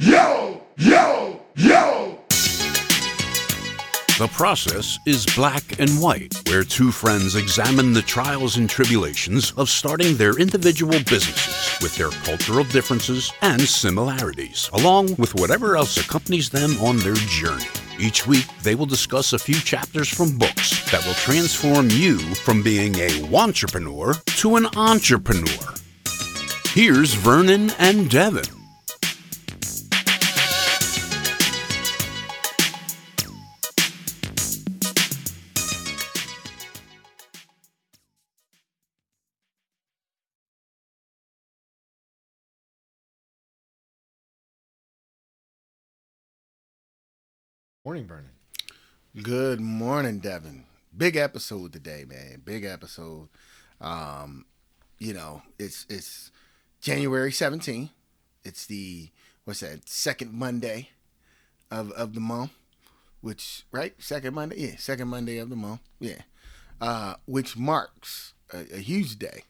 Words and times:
Yo, 0.00 0.62
yo, 0.76 1.40
yo! 1.56 2.18
The 4.16 4.30
process 4.32 4.96
is 5.06 5.26
black 5.34 5.80
and 5.80 5.90
white, 6.00 6.32
where 6.46 6.62
two 6.62 6.92
friends 6.92 7.34
examine 7.34 7.92
the 7.92 8.02
trials 8.02 8.58
and 8.58 8.70
tribulations 8.70 9.52
of 9.56 9.68
starting 9.68 10.16
their 10.16 10.38
individual 10.38 11.00
businesses 11.00 11.82
with 11.82 11.96
their 11.96 12.10
cultural 12.10 12.62
differences 12.62 13.32
and 13.42 13.60
similarities, 13.60 14.70
along 14.72 15.16
with 15.16 15.34
whatever 15.34 15.74
else 15.74 15.96
accompanies 15.96 16.48
them 16.48 16.78
on 16.78 16.98
their 16.98 17.14
journey. 17.14 17.66
Each 17.98 18.24
week, 18.24 18.46
they 18.62 18.76
will 18.76 18.86
discuss 18.86 19.32
a 19.32 19.38
few 19.38 19.56
chapters 19.56 20.08
from 20.08 20.38
books 20.38 20.88
that 20.92 21.04
will 21.04 21.14
transform 21.14 21.90
you 21.90 22.20
from 22.20 22.62
being 22.62 22.94
a 23.00 23.36
entrepreneur 23.36 24.14
to 24.14 24.54
an 24.54 24.66
entrepreneur. 24.76 25.74
Here's 26.66 27.14
Vernon 27.14 27.72
and 27.80 28.08
Devin. 28.08 28.57
Morning, 47.88 48.06
Vernon. 48.06 48.30
Good 49.22 49.62
morning, 49.62 50.18
Devin. 50.18 50.64
Big 50.94 51.16
episode 51.16 51.72
today, 51.72 52.04
man. 52.06 52.42
Big 52.44 52.66
episode. 52.66 53.30
Um, 53.80 54.44
you 54.98 55.14
know, 55.14 55.40
it's 55.58 55.86
it's 55.88 56.30
January 56.82 57.30
17th. 57.30 57.88
It's 58.44 58.66
the 58.66 59.08
what's 59.44 59.60
that? 59.60 59.88
Second 59.88 60.34
Monday 60.34 60.90
of 61.70 61.90
of 61.92 62.12
the 62.12 62.20
month. 62.20 62.50
Which 63.22 63.64
right? 63.72 63.94
Second 63.96 64.34
Monday? 64.34 64.56
Yeah, 64.58 64.76
second 64.76 65.08
Monday 65.08 65.38
of 65.38 65.48
the 65.48 65.56
month. 65.56 65.80
Yeah. 65.98 66.20
Uh, 66.82 67.14
which 67.24 67.56
marks 67.56 68.34
a, 68.52 68.66
a 68.70 68.80
huge 68.80 69.18
day. 69.18 69.44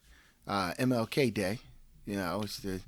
Uh, 0.47 0.75
MLK 0.79 1.35
Day. 1.35 1.59
You 2.07 2.19
know, 2.19 2.43
it's 2.45 2.59
the 2.59 2.79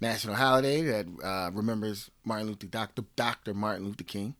national 0.00 0.36
holiday 0.36 0.82
that 0.82 1.06
uh, 1.20 1.50
remembers 1.52 2.12
Martin 2.24 2.46
Luther 2.46 2.68
Dr. 2.68 3.02
Dr. 3.16 3.54
Martin 3.54 3.86
Luther 3.86 4.04
King 4.04 4.36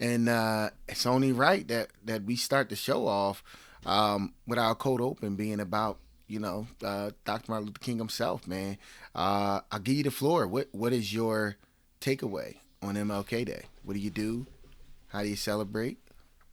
and 0.00 0.28
uh, 0.28 0.70
it's 0.88 1.06
only 1.06 1.32
right 1.32 1.68
that 1.68 1.88
that 2.04 2.24
we 2.24 2.34
start 2.34 2.70
the 2.70 2.76
show 2.76 3.06
off 3.06 3.44
um, 3.86 4.32
with 4.46 4.58
our 4.58 4.74
cold 4.74 5.00
open 5.00 5.36
being 5.36 5.60
about 5.60 5.98
you 6.26 6.40
know 6.40 6.66
uh, 6.82 7.10
Dr. 7.24 7.52
Martin 7.52 7.66
Luther 7.66 7.78
King 7.80 7.98
himself, 7.98 8.46
man. 8.46 8.78
Uh, 9.14 9.60
I'll 9.70 9.78
give 9.78 9.96
you 9.96 10.02
the 10.02 10.10
floor. 10.10 10.46
What 10.46 10.68
what 10.72 10.92
is 10.92 11.12
your 11.12 11.56
takeaway 12.00 12.56
on 12.82 12.94
MLK 12.94 13.44
Day? 13.44 13.64
What 13.84 13.94
do 13.94 14.00
you 14.00 14.10
do? 14.10 14.46
How 15.08 15.22
do 15.22 15.28
you 15.28 15.36
celebrate? 15.36 15.98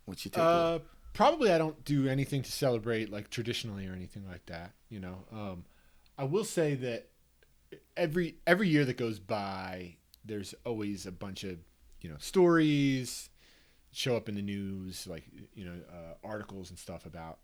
What's 0.05 0.25
your 0.25 0.31
takeaway? 0.33 0.75
Uh, 0.75 0.79
probably 1.13 1.51
I 1.51 1.57
don't 1.57 1.83
do 1.85 2.07
anything 2.07 2.43
to 2.43 2.51
celebrate 2.51 3.09
like 3.09 3.29
traditionally 3.29 3.87
or 3.87 3.93
anything 3.93 4.25
like 4.29 4.45
that. 4.47 4.71
You 4.89 4.99
know, 4.99 5.17
um, 5.31 5.63
I 6.17 6.25
will 6.25 6.45
say 6.45 6.75
that 6.75 7.07
every 7.95 8.35
every 8.45 8.67
year 8.67 8.83
that 8.83 8.97
goes 8.97 9.19
by, 9.19 9.95
there's 10.25 10.53
always 10.65 11.05
a 11.05 11.11
bunch 11.13 11.45
of 11.45 11.59
you 12.01 12.09
know 12.09 12.17
stories 12.19 13.29
show 13.91 14.15
up 14.15 14.29
in 14.29 14.35
the 14.35 14.41
news, 14.41 15.07
like 15.07 15.23
you 15.53 15.65
know 15.65 15.75
uh, 15.91 16.27
articles 16.27 16.69
and 16.69 16.79
stuff 16.79 17.05
about 17.05 17.39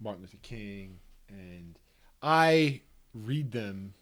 Martin 0.00 0.22
Luther 0.22 0.38
King, 0.42 0.98
and 1.28 1.78
I 2.22 2.82
read 3.14 3.52
them, 3.52 3.94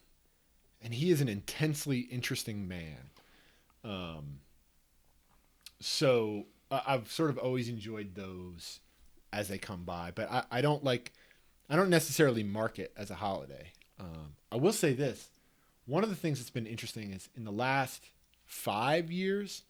and 0.83 0.95
he 0.95 1.11
is 1.11 1.21
an 1.21 1.29
intensely 1.29 2.01
interesting 2.01 2.69
man. 2.69 3.11
Um, 3.85 4.41
so 5.81 6.47
uh, 6.71 6.81
I've 6.87 7.11
sort 7.11 7.31
of 7.31 7.39
always 7.39 7.69
enjoyed 7.69 8.15
those 8.15 8.81
as 9.33 9.49
they 9.49 9.59
come 9.59 9.85
by, 9.85 10.13
but 10.15 10.31
I, 10.31 10.45
I 10.51 10.61
don't 10.61 10.83
like, 10.83 11.13
I 11.69 11.77
don't 11.77 11.91
necessarily 11.91 12.43
mark 12.43 12.79
it 12.79 12.93
as 12.97 13.11
a 13.11 13.15
holiday. 13.15 13.73
Um, 13.99 14.35
I 14.51 14.57
will 14.57 14.73
say 14.73 14.93
this: 14.93 15.31
one 15.87 16.03
of 16.03 16.11
the 16.11 16.17
things 16.17 16.39
that's 16.39 16.51
been 16.51 16.67
interesting 16.67 17.13
is 17.13 17.29
in 17.37 17.45
the 17.45 17.53
last 17.53 18.11
five 18.45 19.11
years 19.11 19.63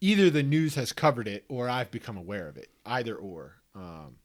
either 0.00 0.30
the 0.30 0.42
news 0.42 0.74
has 0.74 0.92
covered 0.92 1.28
it 1.28 1.44
or 1.48 1.68
I've 1.68 1.90
become 1.90 2.16
aware 2.16 2.48
of 2.48 2.56
it, 2.56 2.70
either 2.86 3.14
or. 3.14 3.56
Um, 3.74 4.16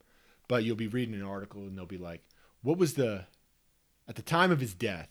but 0.47 0.63
you'll 0.63 0.75
be 0.75 0.87
reading 0.87 1.15
an 1.15 1.23
article 1.23 1.61
and 1.61 1.77
they'll 1.77 1.85
be 1.85 1.97
like, 1.97 2.21
what 2.61 2.77
was 2.77 2.93
the, 2.93 3.25
at 4.07 4.15
the 4.15 4.21
time 4.21 4.51
of 4.51 4.59
his 4.59 4.73
death, 4.73 5.09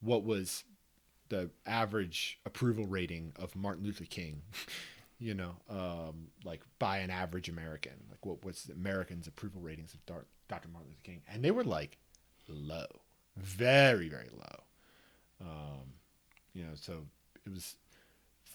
what 0.00 0.24
was 0.24 0.64
the 1.28 1.50
average 1.66 2.38
approval 2.44 2.86
rating 2.86 3.32
of 3.36 3.56
Martin 3.56 3.84
Luther 3.84 4.04
King? 4.04 4.42
you 5.18 5.34
know, 5.34 5.52
um, 5.70 6.28
like 6.44 6.62
by 6.78 6.98
an 6.98 7.10
average 7.10 7.48
American, 7.48 7.92
like 8.10 8.24
what 8.26 8.44
was 8.44 8.64
the 8.64 8.72
Americans' 8.72 9.28
approval 9.28 9.60
ratings 9.60 9.94
of 9.94 10.04
Dr. 10.04 10.68
Martin 10.68 10.90
Luther 10.90 11.02
King? 11.04 11.22
And 11.32 11.44
they 11.44 11.52
were 11.52 11.64
like 11.64 11.96
low, 12.48 12.86
very, 13.36 14.08
very 14.08 14.30
low. 14.32 14.62
Um, 15.40 15.94
you 16.54 16.64
know, 16.64 16.74
so 16.74 17.06
it 17.46 17.52
was 17.52 17.76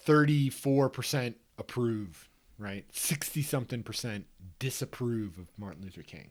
34% 0.08 1.34
approve, 1.58 2.30
right? 2.58 2.86
60 2.92 3.42
something 3.42 3.82
percent 3.82 4.26
disapprove 4.58 5.36
of 5.36 5.48
Martin 5.58 5.82
Luther 5.82 6.02
King. 6.02 6.30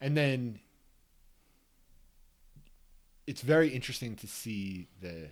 And 0.00 0.16
then 0.16 0.60
it's 3.26 3.40
very 3.42 3.68
interesting 3.68 4.14
to 4.16 4.26
see 4.26 4.88
the 5.00 5.30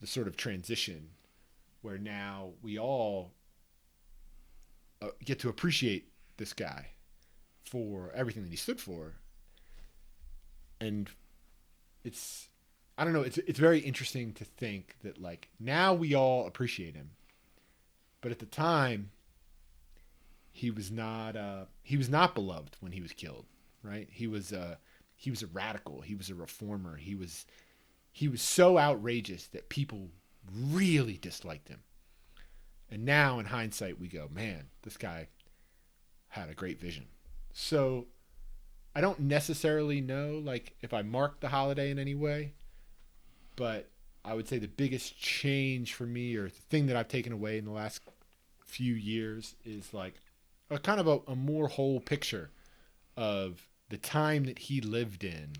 the 0.00 0.06
sort 0.06 0.28
of 0.28 0.36
transition 0.36 1.08
where 1.80 1.96
now 1.96 2.50
we 2.60 2.78
all 2.78 3.32
uh, 5.00 5.08
get 5.24 5.38
to 5.38 5.48
appreciate 5.48 6.10
this 6.36 6.52
guy 6.52 6.88
for 7.64 8.12
everything 8.14 8.42
that 8.42 8.50
he 8.50 8.56
stood 8.56 8.78
for 8.78 9.14
and 10.78 11.08
it's 12.04 12.48
I 12.98 13.04
don't 13.04 13.12
know. 13.12 13.22
It's 13.22 13.38
it's 13.38 13.58
very 13.58 13.80
interesting 13.80 14.32
to 14.34 14.44
think 14.44 14.96
that 15.02 15.20
like 15.20 15.48
now 15.60 15.92
we 15.92 16.14
all 16.14 16.46
appreciate 16.46 16.94
him, 16.94 17.10
but 18.20 18.32
at 18.32 18.38
the 18.38 18.46
time, 18.46 19.10
he 20.50 20.70
was 20.70 20.90
not 20.90 21.36
uh, 21.36 21.64
he 21.82 21.96
was 21.96 22.08
not 22.08 22.34
beloved 22.34 22.76
when 22.80 22.92
he 22.92 23.02
was 23.02 23.12
killed. 23.12 23.44
Right? 23.82 24.08
He 24.10 24.26
was 24.26 24.52
uh, 24.52 24.76
he 25.14 25.30
was 25.30 25.42
a 25.42 25.46
radical. 25.48 26.00
He 26.00 26.14
was 26.14 26.30
a 26.30 26.34
reformer. 26.34 26.96
He 26.96 27.14
was 27.14 27.44
he 28.12 28.28
was 28.28 28.40
so 28.40 28.78
outrageous 28.78 29.46
that 29.48 29.68
people 29.68 30.08
really 30.54 31.18
disliked 31.18 31.68
him. 31.68 31.80
And 32.90 33.04
now, 33.04 33.38
in 33.38 33.46
hindsight, 33.46 34.00
we 34.00 34.08
go, 34.08 34.28
man, 34.32 34.68
this 34.82 34.96
guy 34.96 35.28
had 36.28 36.48
a 36.48 36.54
great 36.54 36.80
vision. 36.80 37.06
So 37.52 38.06
I 38.94 39.00
don't 39.02 39.20
necessarily 39.20 40.00
know 40.00 40.40
like 40.42 40.74
if 40.80 40.94
I 40.94 41.02
mark 41.02 41.40
the 41.40 41.48
holiday 41.48 41.90
in 41.90 41.98
any 41.98 42.14
way 42.14 42.52
but 43.56 43.88
I 44.24 44.34
would 44.34 44.48
say 44.48 44.58
the 44.58 44.68
biggest 44.68 45.18
change 45.18 45.94
for 45.94 46.04
me, 46.04 46.36
or 46.36 46.44
the 46.44 46.50
thing 46.50 46.86
that 46.86 46.96
I've 46.96 47.08
taken 47.08 47.32
away 47.32 47.58
in 47.58 47.64
the 47.64 47.70
last 47.72 48.02
few 48.64 48.94
years, 48.94 49.54
is 49.64 49.92
like 49.92 50.14
a 50.70 50.78
kind 50.78 51.00
of 51.00 51.06
a, 51.06 51.20
a 51.28 51.36
more 51.36 51.68
whole 51.68 52.00
picture 52.00 52.50
of 53.16 53.66
the 53.88 53.96
time 53.96 54.44
that 54.44 54.58
he 54.58 54.80
lived 54.80 55.24
in. 55.24 55.52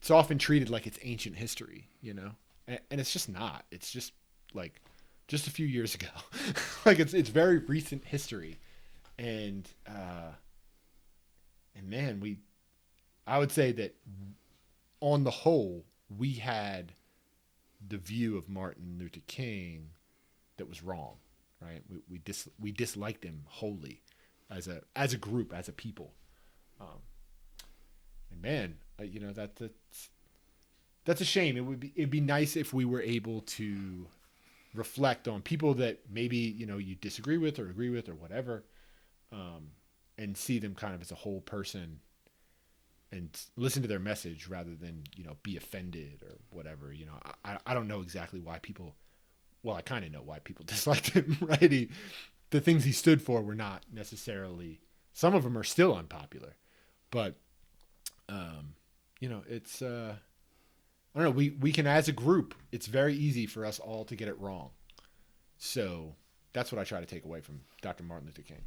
It's 0.00 0.10
often 0.10 0.38
treated 0.38 0.68
like 0.68 0.86
it's 0.86 0.98
ancient 1.02 1.36
history, 1.36 1.88
you 2.02 2.12
know, 2.12 2.32
and, 2.68 2.78
and 2.90 3.00
it's 3.00 3.12
just 3.12 3.28
not. 3.28 3.64
It's 3.70 3.90
just 3.90 4.12
like 4.52 4.80
just 5.28 5.46
a 5.46 5.50
few 5.50 5.66
years 5.66 5.94
ago. 5.94 6.08
like 6.84 6.98
it's 6.98 7.14
it's 7.14 7.30
very 7.30 7.58
recent 7.58 8.04
history, 8.04 8.58
and 9.18 9.68
uh, 9.88 10.32
and 11.74 11.88
man, 11.88 12.20
we, 12.20 12.38
I 13.26 13.38
would 13.38 13.50
say 13.50 13.72
that 13.72 13.96
on 15.00 15.24
the 15.24 15.30
whole, 15.30 15.84
we 16.08 16.34
had 16.34 16.92
the 17.86 17.98
view 17.98 18.36
of 18.36 18.48
Martin 18.48 18.96
Luther 18.98 19.20
King 19.26 19.90
that 20.56 20.68
was 20.68 20.82
wrong, 20.82 21.16
right? 21.60 21.82
We 21.88 21.98
we 22.08 22.18
dis 22.18 22.48
we 22.58 22.72
disliked 22.72 23.24
him 23.24 23.42
wholly 23.46 24.02
as 24.50 24.68
a 24.68 24.82
as 24.94 25.12
a 25.12 25.18
group 25.18 25.52
as 25.52 25.68
a 25.68 25.72
people, 25.72 26.12
um, 26.80 27.02
and 28.30 28.42
man, 28.42 28.76
uh, 29.00 29.04
you 29.04 29.20
know 29.20 29.32
that 29.32 29.56
that's 29.56 30.10
that's 31.04 31.20
a 31.20 31.26
shame. 31.26 31.56
It 31.56 31.62
would 31.62 31.80
be 31.80 31.92
it'd 31.96 32.10
be 32.10 32.20
nice 32.20 32.56
if 32.56 32.72
we 32.72 32.84
were 32.84 33.02
able 33.02 33.40
to 33.42 34.06
reflect 34.74 35.28
on 35.28 35.40
people 35.42 35.74
that 35.74 36.00
maybe 36.10 36.36
you 36.36 36.66
know 36.66 36.78
you 36.78 36.94
disagree 36.96 37.38
with 37.38 37.58
or 37.58 37.68
agree 37.68 37.90
with 37.90 38.08
or 38.08 38.14
whatever, 38.14 38.64
um, 39.32 39.70
and 40.18 40.36
see 40.36 40.58
them 40.58 40.74
kind 40.74 40.94
of 40.94 41.00
as 41.00 41.12
a 41.12 41.16
whole 41.16 41.40
person 41.40 42.00
and 43.14 43.40
listen 43.56 43.82
to 43.82 43.88
their 43.88 43.98
message 43.98 44.48
rather 44.48 44.74
than 44.74 45.04
you 45.16 45.24
know 45.24 45.36
be 45.42 45.56
offended 45.56 46.22
or 46.22 46.36
whatever 46.50 46.92
you 46.92 47.06
know 47.06 47.18
i, 47.44 47.56
I 47.66 47.74
don't 47.74 47.88
know 47.88 48.00
exactly 48.00 48.40
why 48.40 48.58
people 48.58 48.94
well 49.62 49.76
i 49.76 49.80
kind 49.80 50.04
of 50.04 50.12
know 50.12 50.22
why 50.22 50.38
people 50.40 50.64
disliked 50.68 51.10
him 51.10 51.36
right 51.40 51.72
he, 51.72 51.88
the 52.50 52.60
things 52.60 52.84
he 52.84 52.92
stood 52.92 53.22
for 53.22 53.42
were 53.42 53.54
not 53.54 53.84
necessarily 53.92 54.80
some 55.12 55.34
of 55.34 55.44
them 55.44 55.56
are 55.56 55.64
still 55.64 55.94
unpopular 55.94 56.56
but 57.10 57.36
um 58.28 58.74
you 59.20 59.28
know 59.28 59.42
it's 59.48 59.80
uh 59.80 60.14
I 61.14 61.20
don't 61.20 61.28
know. 61.28 61.36
We 61.36 61.50
we 61.50 61.72
can 61.72 61.86
as 61.86 62.08
a 62.08 62.12
group. 62.12 62.54
It's 62.72 62.86
very 62.86 63.14
easy 63.14 63.46
for 63.46 63.64
us 63.64 63.78
all 63.78 64.04
to 64.06 64.16
get 64.16 64.28
it 64.28 64.38
wrong. 64.40 64.70
So 65.58 66.16
that's 66.52 66.72
what 66.72 66.80
I 66.80 66.84
try 66.84 67.00
to 67.00 67.06
take 67.06 67.24
away 67.24 67.40
from 67.40 67.60
Dr. 67.82 68.02
Martin 68.02 68.26
Luther 68.26 68.42
King. 68.42 68.62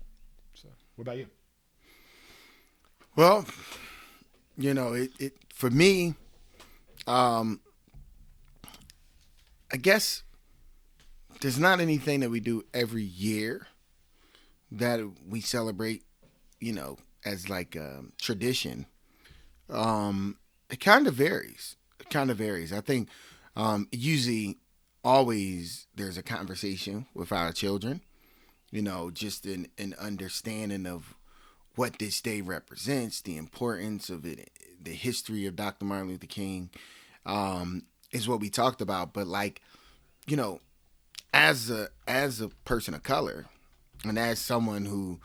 So 0.53 0.69
what 0.95 1.03
about 1.03 1.17
you? 1.17 1.27
Well, 3.15 3.45
you 4.57 4.73
know, 4.73 4.93
it, 4.93 5.11
it 5.19 5.33
for 5.53 5.69
me, 5.69 6.15
um, 7.05 7.61
I 9.71 9.77
guess 9.77 10.23
there's 11.41 11.59
not 11.59 11.79
anything 11.79 12.21
that 12.21 12.29
we 12.29 12.39
do 12.39 12.63
every 12.73 13.03
year 13.03 13.67
that 14.71 14.99
we 15.27 15.41
celebrate, 15.41 16.03
you 16.59 16.73
know, 16.73 16.97
as 17.25 17.49
like 17.49 17.75
a 17.75 18.03
tradition. 18.19 18.85
Um, 19.69 20.37
it 20.69 20.79
kind 20.79 21.07
of 21.07 21.13
varies. 21.13 21.75
It 21.99 22.09
kind 22.09 22.31
of 22.31 22.37
varies. 22.37 22.73
I 22.73 22.81
think 22.81 23.09
um, 23.55 23.87
usually, 23.91 24.57
always 25.03 25.87
there's 25.95 26.17
a 26.17 26.23
conversation 26.23 27.05
with 27.13 27.31
our 27.31 27.51
children. 27.51 28.01
You 28.71 28.81
know, 28.81 29.11
just 29.11 29.45
an, 29.45 29.67
an 29.77 29.95
understanding 29.99 30.85
of 30.85 31.15
what 31.77 31.99
this 31.99 32.19
day 32.21 32.41
represents, 32.41 33.21
the 33.21 33.37
importance 33.37 34.09
of 34.09 34.25
it, 34.25 34.49
the 34.81 34.91
history 34.91 35.45
of 35.45 35.55
Dr. 35.55 35.85
Martin 35.85 36.09
Luther 36.09 36.25
King, 36.25 36.69
um, 37.25 37.83
is 38.11 38.27
what 38.27 38.39
we 38.39 38.49
talked 38.49 38.81
about. 38.81 39.13
But 39.13 39.27
like, 39.27 39.61
you 40.25 40.35
know, 40.35 40.59
as 41.33 41.69
a 41.69 41.89
as 42.07 42.41
a 42.41 42.49
person 42.65 42.93
of 42.95 43.03
color, 43.03 43.45
and 44.03 44.17
as 44.17 44.39
someone 44.39 44.85
who, 44.85 45.19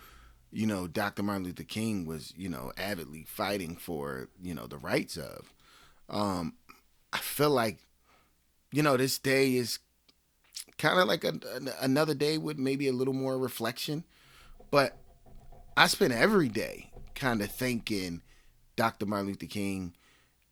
you 0.51 0.67
know, 0.67 0.87
Dr. 0.87 1.23
Martin 1.23 1.45
Luther 1.45 1.63
King 1.63 2.05
was, 2.05 2.35
you 2.37 2.51
know, 2.51 2.73
avidly 2.77 3.25
fighting 3.27 3.77
for, 3.77 4.29
you 4.43 4.55
know, 4.55 4.67
the 4.67 4.79
rights 4.79 5.17
of, 5.17 5.53
um, 6.11 6.55
I 7.13 7.19
feel 7.19 7.51
like, 7.51 7.79
you 8.71 8.83
know, 8.83 8.97
this 8.99 9.19
day 9.19 9.57
is 9.57 9.79
kind 10.77 10.99
of 10.99 11.09
like 11.09 11.25
a, 11.25 11.35
another 11.81 12.15
day 12.15 12.37
with 12.37 12.59
maybe 12.59 12.89
a 12.89 12.93
little 12.93 13.15
more 13.15 13.39
reflection, 13.39 14.05
but 14.71 14.97
I 15.77 15.87
spend 15.87 16.13
every 16.13 16.49
day 16.49 16.91
kind 17.15 17.41
of 17.41 17.51
thinking 17.51 18.23
Dr. 18.77 19.07
Martin 19.07 19.29
Luther 19.29 19.47
King 19.47 19.95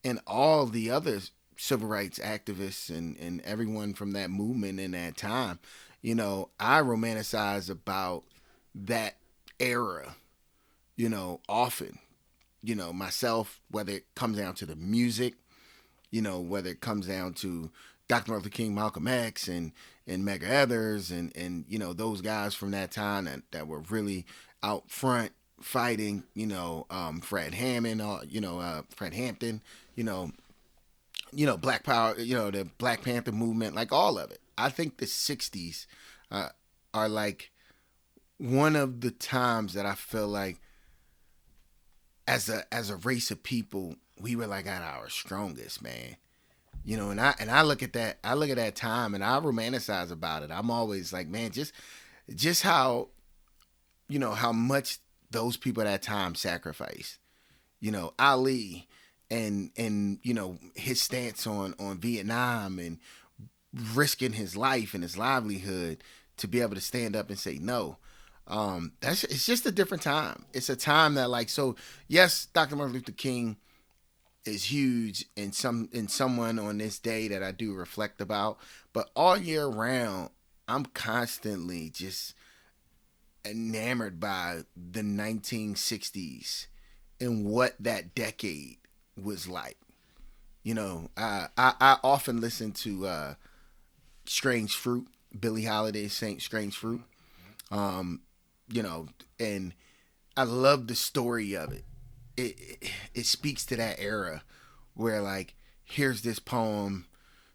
and 0.02 0.20
all 0.26 0.66
the 0.66 0.90
other 0.90 1.20
civil 1.56 1.88
rights 1.88 2.18
activists 2.18 2.88
and, 2.88 3.18
and 3.18 3.42
everyone 3.42 3.92
from 3.92 4.12
that 4.12 4.30
movement 4.30 4.80
in 4.80 4.92
that 4.92 5.16
time. 5.16 5.58
You 6.00 6.14
know, 6.14 6.48
I 6.58 6.80
romanticize 6.80 7.68
about 7.68 8.24
that 8.74 9.16
era, 9.58 10.16
you 10.96 11.08
know, 11.08 11.40
often. 11.48 11.98
You 12.62 12.74
know, 12.74 12.92
myself, 12.92 13.60
whether 13.70 13.92
it 13.92 14.14
comes 14.14 14.38
down 14.38 14.54
to 14.56 14.66
the 14.66 14.76
music, 14.76 15.34
you 16.10 16.20
know, 16.20 16.40
whether 16.40 16.70
it 16.70 16.80
comes 16.80 17.06
down 17.06 17.34
to 17.34 17.70
Dr. 18.10 18.32
Martin 18.32 18.42
Luther 18.42 18.56
King, 18.56 18.74
Malcolm 18.74 19.06
X, 19.06 19.46
and 19.46 19.70
and 20.04 20.24
Medgar 20.24 20.48
Evers, 20.48 21.12
and 21.12 21.30
and 21.36 21.64
you 21.68 21.78
know 21.78 21.92
those 21.92 22.20
guys 22.20 22.56
from 22.56 22.72
that 22.72 22.90
time 22.90 23.26
that, 23.26 23.42
that 23.52 23.68
were 23.68 23.82
really 23.88 24.26
out 24.64 24.90
front 24.90 25.30
fighting. 25.60 26.24
You 26.34 26.48
know, 26.48 26.86
um, 26.90 27.20
Fred 27.20 27.54
Hammond, 27.54 28.02
uh, 28.02 28.18
you 28.28 28.40
know, 28.40 28.58
uh, 28.58 28.82
Fred 28.90 29.14
Hampton, 29.14 29.62
you 29.94 30.02
know, 30.02 30.32
you 31.32 31.46
know, 31.46 31.56
Black 31.56 31.84
Power, 31.84 32.18
you 32.18 32.34
know, 32.34 32.50
the 32.50 32.68
Black 32.78 33.04
Panther 33.04 33.30
movement, 33.30 33.76
like 33.76 33.92
all 33.92 34.18
of 34.18 34.32
it. 34.32 34.40
I 34.58 34.70
think 34.70 34.98
the 34.98 35.06
'60s 35.06 35.86
uh, 36.32 36.48
are 36.92 37.08
like 37.08 37.52
one 38.38 38.74
of 38.74 39.02
the 39.02 39.12
times 39.12 39.74
that 39.74 39.86
I 39.86 39.94
feel 39.94 40.26
like, 40.26 40.60
as 42.26 42.48
a 42.48 42.64
as 42.74 42.90
a 42.90 42.96
race 42.96 43.30
of 43.30 43.44
people, 43.44 43.94
we 44.20 44.34
were 44.34 44.48
like 44.48 44.66
at 44.66 44.82
our 44.82 45.08
strongest, 45.08 45.80
man. 45.80 46.16
You 46.84 46.96
know, 46.96 47.10
and 47.10 47.20
I 47.20 47.34
and 47.38 47.50
I 47.50 47.62
look 47.62 47.82
at 47.82 47.92
that, 47.92 48.18
I 48.24 48.34
look 48.34 48.50
at 48.50 48.56
that 48.56 48.74
time, 48.74 49.14
and 49.14 49.22
I 49.22 49.38
romanticize 49.40 50.10
about 50.10 50.42
it. 50.42 50.50
I'm 50.50 50.70
always 50.70 51.12
like, 51.12 51.28
man, 51.28 51.50
just 51.50 51.72
just 52.34 52.62
how, 52.62 53.08
you 54.08 54.18
know, 54.18 54.32
how 54.32 54.52
much 54.52 54.98
those 55.30 55.56
people 55.56 55.82
at 55.82 55.86
that 55.86 56.02
time 56.02 56.34
sacrificed. 56.34 57.18
You 57.80 57.90
know, 57.90 58.14
Ali 58.18 58.88
and 59.30 59.70
and 59.76 60.18
you 60.22 60.34
know 60.34 60.58
his 60.74 61.00
stance 61.00 61.46
on 61.46 61.74
on 61.78 61.98
Vietnam 61.98 62.78
and 62.78 62.98
risking 63.94 64.32
his 64.32 64.56
life 64.56 64.94
and 64.94 65.02
his 65.02 65.16
livelihood 65.16 66.02
to 66.36 66.48
be 66.48 66.60
able 66.60 66.74
to 66.74 66.80
stand 66.80 67.14
up 67.14 67.28
and 67.28 67.38
say 67.38 67.58
no. 67.60 67.98
Um, 68.46 68.92
that's 69.00 69.24
it's 69.24 69.46
just 69.46 69.66
a 69.66 69.70
different 69.72 70.02
time. 70.02 70.44
It's 70.52 70.68
a 70.68 70.76
time 70.76 71.14
that 71.14 71.30
like 71.30 71.48
so. 71.48 71.76
Yes, 72.08 72.46
Dr. 72.46 72.76
Martin 72.76 72.94
Luther 72.94 73.12
King 73.12 73.56
is 74.44 74.64
huge 74.64 75.26
in 75.36 75.52
some 75.52 75.88
in 75.92 76.08
someone 76.08 76.58
on 76.58 76.78
this 76.78 76.98
day 76.98 77.28
that 77.28 77.42
I 77.42 77.52
do 77.52 77.74
reflect 77.74 78.20
about. 78.20 78.58
But 78.92 79.10
all 79.14 79.36
year 79.36 79.66
round, 79.66 80.30
I'm 80.68 80.86
constantly 80.86 81.90
just 81.90 82.34
enamored 83.44 84.20
by 84.20 84.62
the 84.76 85.00
1960s 85.00 86.66
and 87.20 87.44
what 87.44 87.74
that 87.80 88.14
decade 88.14 88.78
was 89.22 89.48
like. 89.48 89.78
You 90.62 90.74
know, 90.74 91.10
I 91.16 91.48
I, 91.56 91.74
I 91.80 91.96
often 92.02 92.40
listen 92.40 92.72
to 92.72 93.06
uh, 93.06 93.34
Strange 94.26 94.74
Fruit, 94.74 95.06
Billie 95.38 95.64
Holiday, 95.64 96.08
Saint 96.08 96.42
Strange 96.42 96.76
Fruit. 96.76 97.02
Um, 97.70 98.22
you 98.68 98.82
know, 98.82 99.08
and 99.38 99.74
I 100.36 100.44
love 100.44 100.86
the 100.86 100.94
story 100.94 101.54
of 101.54 101.72
it. 101.72 101.84
It, 102.36 102.90
it 103.14 103.26
speaks 103.26 103.64
to 103.66 103.76
that 103.76 103.98
era 103.98 104.42
where 104.94 105.20
like 105.20 105.54
here's 105.84 106.22
this 106.22 106.38
poem, 106.38 107.06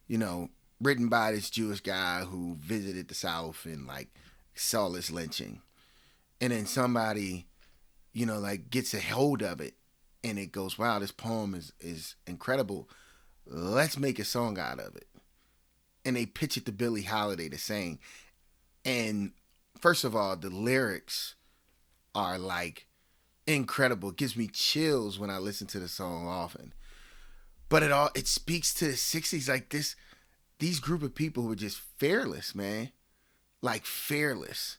you 0.08 0.18
know, 0.18 0.50
written 0.82 1.08
by 1.08 1.32
this 1.32 1.50
Jewish 1.50 1.82
guy 1.82 2.22
who 2.22 2.58
visited 2.60 3.08
the 3.08 3.16
South 3.16 3.66
and 3.66 3.88
like 3.88 4.10
saw 4.54 4.90
this 4.90 5.12
lynching, 5.12 5.62
and 6.40 6.52
then 6.52 6.66
somebody, 6.66 7.48
you 8.14 8.26
know, 8.26 8.40
like 8.40 8.70
gets 8.70 8.94
a 8.94 9.00
hold 9.00 9.42
of 9.42 9.62
it 9.62 9.76
and 10.24 10.40
it 10.40 10.52
goes, 10.52 10.78
wow, 10.78 11.00
this 11.00 11.12
poem 11.12 11.54
is 11.54 11.72
is 11.80 12.16
incredible. 12.26 12.90
Let's 13.46 13.98
make 13.98 14.18
a 14.18 14.26
song 14.26 14.58
out 14.58 14.80
of 14.80 14.96
it. 14.96 15.08
And 16.04 16.16
they 16.16 16.26
pitch 16.26 16.58
it 16.58 16.66
to 16.66 16.72
Billie 16.72 17.04
Holiday 17.04 17.48
to 17.50 17.58
sing. 17.58 18.00
And 18.84 19.34
first 19.80 20.04
of 20.04 20.16
all, 20.16 20.36
the 20.36 20.50
lyrics 20.50 21.36
are 22.14 22.38
like 22.38 22.88
incredible. 23.48 24.10
It 24.10 24.18
gives 24.18 24.36
me 24.36 24.48
chills 24.48 25.20
when 25.20 25.30
I 25.30 25.38
listen 25.38 25.68
to 25.68 25.80
the 25.80 25.88
song 25.88 26.28
often. 26.28 26.74
But 27.70 27.84
it 27.84 27.92
all 27.92 28.10
it 28.16 28.28
speaks 28.28 28.74
to 28.76 28.86
the 28.86 28.94
60s 28.94 29.50
like 29.50 29.70
this 29.70 29.96
these 30.60 30.80
group 30.80 31.04
of 31.04 31.16
people 31.16 31.44
who 31.44 31.50
were 31.50 31.56
just 31.56 31.80
fearless, 31.80 32.56
man. 32.56 32.92
Like 33.62 33.86
fearless. 33.86 34.78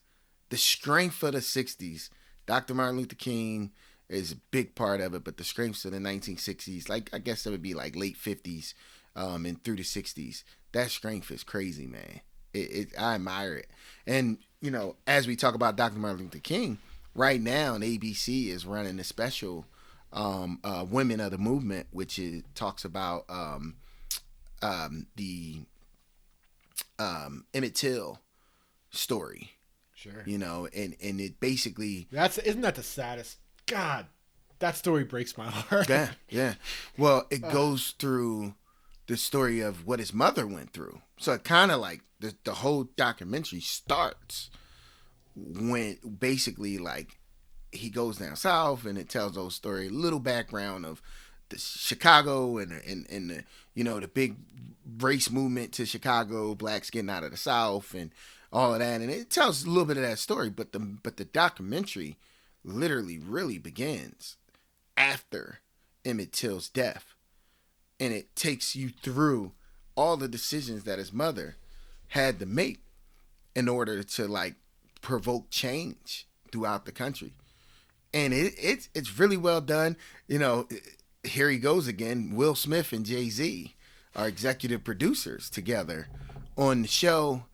The 0.48 0.56
strength 0.56 1.22
of 1.22 1.32
the 1.32 1.40
60s. 1.40 2.08
Dr. 2.46 2.74
Martin 2.74 2.98
Luther 2.98 3.16
King, 3.16 3.72
is 4.08 4.32
a 4.32 4.36
big 4.50 4.74
part 4.74 5.00
of 5.00 5.14
it. 5.14 5.24
But 5.24 5.36
the 5.36 5.44
strengths 5.44 5.84
of 5.84 5.92
the 5.92 5.98
1960s, 5.98 6.88
like 6.88 7.10
I 7.12 7.18
guess 7.18 7.46
it 7.46 7.50
would 7.50 7.62
be 7.62 7.74
like 7.74 7.96
late 7.96 8.16
50s 8.16 8.74
um, 9.14 9.46
and 9.46 9.62
through 9.62 9.76
the 9.76 9.82
60s, 9.82 10.42
that 10.72 10.90
strength 10.90 11.30
is 11.30 11.42
crazy, 11.42 11.86
man. 11.86 12.20
It, 12.52 12.58
it, 12.58 12.88
I 12.98 13.14
admire 13.14 13.54
it. 13.54 13.70
And 14.06 14.38
you 14.60 14.70
know, 14.70 14.96
as 15.06 15.26
we 15.26 15.36
talk 15.36 15.54
about 15.54 15.76
Dr. 15.76 15.98
Martin 15.98 16.24
Luther 16.24 16.38
King, 16.38 16.78
right 17.16 17.40
now, 17.40 17.76
ABC 17.76 18.48
is 18.48 18.66
running 18.66 18.98
a 19.00 19.04
special 19.04 19.66
um, 20.12 20.60
uh, 20.62 20.84
"Women 20.88 21.20
of 21.20 21.30
the 21.30 21.38
Movement," 21.38 21.88
which 21.90 22.18
is, 22.18 22.42
talks 22.54 22.84
about 22.84 23.24
um, 23.28 23.76
um, 24.62 25.06
the 25.16 25.62
um, 26.98 27.44
Emmett 27.54 27.74
Till 27.74 28.20
story. 28.90 29.50
Sure. 29.94 30.22
You 30.26 30.38
know, 30.38 30.68
and 30.74 30.94
and 31.02 31.20
it 31.20 31.40
basically 31.40 32.06
That's 32.12 32.38
isn't 32.38 32.60
that 32.60 32.74
the 32.74 32.82
saddest? 32.82 33.38
God, 33.66 34.06
that 34.58 34.76
story 34.76 35.04
breaks 35.04 35.36
my 35.36 35.46
heart. 35.50 35.88
Yeah, 35.88 36.10
yeah. 36.28 36.54
Well, 36.98 37.26
it 37.30 37.42
goes 37.42 37.94
through 37.98 38.54
the 39.06 39.16
story 39.16 39.60
of 39.60 39.86
what 39.86 39.98
his 39.98 40.12
mother 40.12 40.46
went 40.46 40.72
through. 40.72 41.00
So 41.18 41.32
it 41.32 41.44
kind 41.44 41.70
of 41.70 41.80
like 41.80 42.02
the 42.20 42.34
the 42.44 42.54
whole 42.54 42.84
documentary 42.96 43.60
starts 43.60 44.50
when 45.36 45.98
basically 46.18 46.78
like 46.78 47.18
he 47.72 47.90
goes 47.90 48.18
down 48.18 48.36
south 48.36 48.86
and 48.86 48.98
it 48.98 49.08
tells 49.08 49.34
those 49.34 49.54
story, 49.54 49.88
little 49.88 50.20
background 50.20 50.86
of 50.86 51.02
the 51.50 51.58
Chicago 51.58 52.58
and 52.58 52.72
and 52.72 53.06
and 53.10 53.30
the 53.30 53.44
you 53.74 53.84
know 53.84 54.00
the 54.00 54.08
big 54.08 54.36
race 54.98 55.30
movement 55.30 55.72
to 55.72 55.86
Chicago, 55.86 56.54
blacks 56.54 56.90
getting 56.90 57.10
out 57.10 57.24
of 57.24 57.30
the 57.30 57.36
South 57.36 57.94
and 57.94 58.10
all 58.52 58.72
of 58.72 58.80
that, 58.80 59.00
and 59.00 59.10
it 59.10 59.30
tells 59.30 59.64
a 59.64 59.68
little 59.68 59.84
bit 59.84 59.96
of 59.96 60.02
that 60.02 60.18
story. 60.18 60.50
But 60.50 60.72
the 60.72 60.78
but 60.78 61.16
the 61.16 61.24
documentary 61.24 62.16
literally 62.64 63.18
really 63.18 63.58
begins 63.58 64.36
after 64.96 65.60
Emmett 66.04 66.32
Till's 66.32 66.68
death. 66.68 67.14
And 67.98 68.12
it 68.12 68.36
takes 68.36 68.76
you 68.76 68.90
through 68.90 69.52
all 69.94 70.16
the 70.16 70.28
decisions 70.28 70.84
that 70.84 70.98
his 70.98 71.12
mother 71.12 71.56
had 72.08 72.38
to 72.40 72.46
make 72.46 72.80
in 73.54 73.68
order 73.68 74.02
to 74.02 74.28
like 74.28 74.54
provoke 75.06 75.48
change 75.50 76.26
throughout 76.50 76.84
the 76.84 76.90
country. 76.90 77.32
And 78.12 78.34
it, 78.34 78.54
it's 78.58 78.88
it's 78.92 79.20
really 79.20 79.36
well 79.36 79.60
done. 79.60 79.96
You 80.26 80.40
know, 80.40 80.66
here 81.22 81.48
he 81.48 81.58
goes 81.58 81.86
again, 81.86 82.32
Will 82.34 82.56
Smith 82.56 82.92
and 82.92 83.06
Jay 83.06 83.30
Z. 83.30 83.76
are 84.16 84.26
executive 84.26 84.82
producers 84.82 85.48
together 85.48 86.08
on 86.58 86.82
the 86.82 86.88
show, 86.88 87.44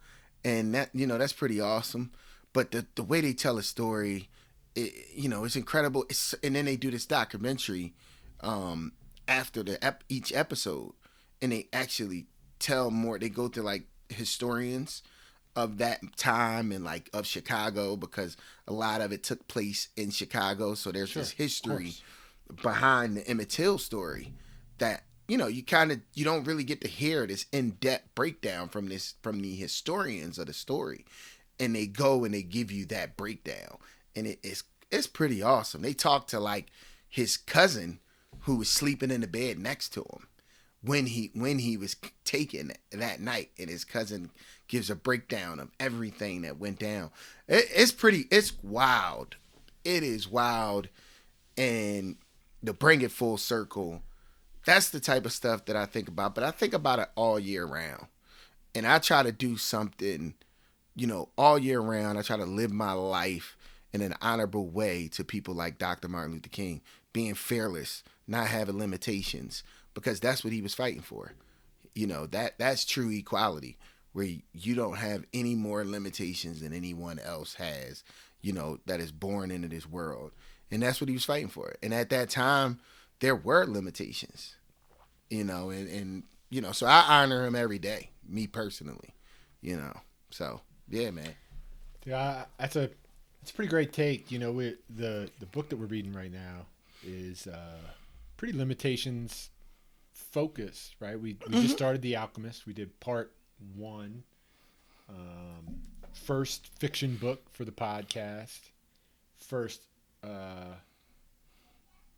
and 0.43 0.75
that 0.75 0.89
you 0.95 1.07
know 1.07 1.19
that's 1.19 1.35
pretty 1.35 1.61
awesome. 1.61 2.11
But 2.55 2.71
the 2.71 2.87
the 2.95 3.03
way 3.03 3.21
they 3.21 3.35
tell 3.35 3.59
a 3.59 3.63
story, 3.63 4.31
it, 4.75 4.95
you 5.15 5.29
know, 5.29 5.45
it's 5.45 5.57
incredible. 5.57 6.07
It's, 6.09 6.35
and 6.43 6.57
then 6.57 6.65
they 6.65 6.77
do 6.77 6.91
this 6.91 7.05
documentary 7.05 7.93
um, 8.41 8.93
after 9.29 9.63
the 9.63 9.83
ep- 9.85 10.05
each 10.09 10.33
episode, 10.33 10.95
and 11.43 11.53
they 11.53 11.69
actually 11.71 12.29
tell 12.59 12.91
more. 12.91 13.19
They 13.19 13.29
go 13.29 13.49
to 13.49 13.63
like 13.63 13.89
historians 14.09 15.03
of 15.55 15.79
that 15.79 16.01
time 16.17 16.73
and 16.73 16.85
like 16.85 17.11
of 17.13 17.27
Chicago 17.27 17.97
because 17.97 18.37
a 18.67 18.73
lot 18.73 19.01
of 19.01 19.13
it 19.13 19.23
took 19.23 19.47
place 19.49 19.89
in 19.97 20.11
Chicago. 20.11 20.75
So 20.75 20.93
there's 20.93 21.11
Sure, 21.11 21.23
this 21.23 21.33
history 21.33 21.95
behind 22.63 23.17
the 23.17 23.29
Emmett 23.29 23.51
Till 23.51 23.79
story 23.79 24.33
that 24.79 25.05
you 25.29 25.37
know 25.37 25.47
you 25.47 25.63
kind 25.63 25.93
of 25.93 26.01
you 26.15 26.25
don't 26.25 26.45
really 26.45 26.65
get 26.65 26.81
to 26.81 26.89
hear 26.89 27.27
this 27.27 27.47
in-depth 27.53 28.15
breakdown 28.15 28.69
from 28.69 28.89
this 28.89 29.15
from 29.23 29.41
the 29.41 29.55
historians 29.55 30.39
of 30.39 30.47
the 30.47 30.53
story. 30.53 31.05
And 31.61 31.77
they 31.77 31.87
go 31.87 32.25
and 32.25 32.35
they 32.35 32.43
give 32.43 32.73
you 32.73 32.87
that 32.87 33.17
breakdown. 33.17 33.79
And 34.17 34.27
it 34.27 34.41
is 34.43 34.65
it's 34.91 35.07
pretty 35.07 35.43
awesome. 35.43 35.83
They 35.83 35.95
talk 35.95 36.27
to 36.29 36.41
like 36.41 36.67
his 37.09 37.37
cousin 37.37 38.01
who 38.41 38.57
was 38.57 38.69
sleeping 38.69 39.11
in 39.11 39.21
the 39.21 39.27
bed 39.27 39.59
next 39.59 39.91
to 39.91 40.01
him 40.01 40.27
when 40.83 41.07
he 41.07 41.31
when 41.35 41.61
he 41.61 41.77
was 41.77 41.97
taken 42.25 42.73
that 42.91 43.21
night. 43.21 43.51
And 43.59 43.71
his 43.71 43.85
cousin 43.85 44.31
gives 44.73 44.89
a 44.89 44.97
breakdown 44.97 45.61
of 45.61 45.71
everything 45.79 46.41
that 46.41 46.59
went 46.59 46.79
down. 46.79 47.11
It, 47.47 47.67
it's 47.77 47.93
pretty 47.93 48.27
it's 48.31 48.55
wild. 48.63 49.37
It 49.85 50.03
is 50.03 50.27
wild. 50.27 50.89
And 51.59 52.17
to 52.65 52.73
bring 52.73 53.03
it 53.03 53.13
full 53.13 53.37
circle 53.37 54.03
that's 54.65 54.91
the 54.91 55.01
type 55.01 55.27
of 55.27 55.33
stuff 55.33 55.65
that 55.67 55.77
i 55.77 55.85
think 55.85 56.09
about. 56.09 56.35
But 56.35 56.45
i 56.45 56.51
think 56.51 56.73
about 56.73 56.99
it 57.01 57.11
all 57.15 57.39
year 57.39 57.67
round. 57.67 58.07
And 58.75 58.87
i 58.87 58.99
try 58.99 59.23
to 59.23 59.31
do 59.31 59.59
something 59.59 60.35
you 60.97 61.07
know 61.07 61.29
all 61.37 61.59
year 61.59 61.81
round. 61.81 62.19
I 62.19 62.23
try 62.23 62.39
to 62.39 62.47
live 62.47 62.73
my 62.73 62.93
life 62.93 63.59
in 63.93 64.01
an 64.01 64.15
honorable 64.23 64.67
way 64.69 65.07
to 65.09 65.23
people 65.23 65.53
like 65.53 65.77
dr 65.77 66.09
martin 66.09 66.33
luther 66.33 66.49
king 66.49 66.81
being 67.13 67.35
fearless 67.35 68.03
not 68.27 68.47
having 68.47 68.79
limitations 68.79 69.65
because 69.93 70.19
that's 70.19 70.43
what 70.43 70.55
he 70.55 70.63
was 70.63 70.73
fighting 70.73 71.03
for. 71.03 71.33
You 71.95 72.07
know 72.07 72.27
that 72.29 72.55
that's 72.59 72.87
true 72.87 73.11
equality 73.11 73.77
where 74.13 74.29
you 74.53 74.75
don't 74.75 74.97
have 74.97 75.25
any 75.33 75.55
more 75.55 75.85
limitations 75.85 76.61
than 76.61 76.73
anyone 76.73 77.19
else 77.19 77.55
has 77.55 78.05
you 78.41 78.53
know 78.53 78.79
that 78.87 79.01
is 79.01 79.13
born 79.13 79.51
into 79.51 79.69
this 79.69 79.89
world 79.89 80.33
and 80.71 80.83
that's 80.83 81.01
what 81.01 81.09
he 81.09 81.15
was 81.15 81.25
fighting 81.25 81.49
for 81.49 81.75
and 81.83 81.93
at 81.95 82.11
that 82.11 82.31
time 82.31 82.79
there 83.21 83.37
were 83.37 83.67
limitations 83.67 84.57
you 85.31 85.45
know 85.45 85.71
and 85.71 85.89
and 85.89 86.23
you 86.51 86.61
know 86.61 86.73
so 86.73 86.87
i 86.87 87.05
honor 87.09 87.47
him 87.47 87.55
every 87.55 87.79
day 87.79 88.11
me 88.29 88.47
personally 88.47 89.15
you 89.61 89.77
know 89.77 89.93
so 90.31 90.61
yeah 90.89 91.11
man 91.11 91.35
Yeah, 92.05 92.45
that's 92.59 92.77
a 92.77 92.91
that's 93.41 93.51
a 93.51 93.55
pretty 93.55 93.71
great 93.71 93.93
take. 93.93 94.31
You 94.31 94.39
know, 94.39 94.53
we 94.53 94.77
the 94.91 95.31
the 95.41 95.47
book 95.47 95.69
that 95.71 95.77
we're 95.77 95.87
reading 95.87 96.13
right 96.13 96.33
now 96.33 96.67
is 97.05 97.47
uh, 97.47 97.79
pretty 98.37 98.57
limitations 98.57 99.51
focused, 100.13 100.97
right? 101.01 101.21
We 101.21 101.37
we 101.49 101.55
just 101.61 101.75
started 101.77 102.03
The 102.03 102.17
Alchemist. 102.17 102.67
We 102.67 102.73
did 102.73 102.99
part 103.01 103.33
one, 103.77 104.23
um, 105.09 105.81
first 106.13 106.69
fiction 106.79 107.17
book 107.17 107.43
for 107.53 107.65
the 107.65 107.73
podcast, 107.73 108.61
first 109.37 109.83
uh, 110.23 110.75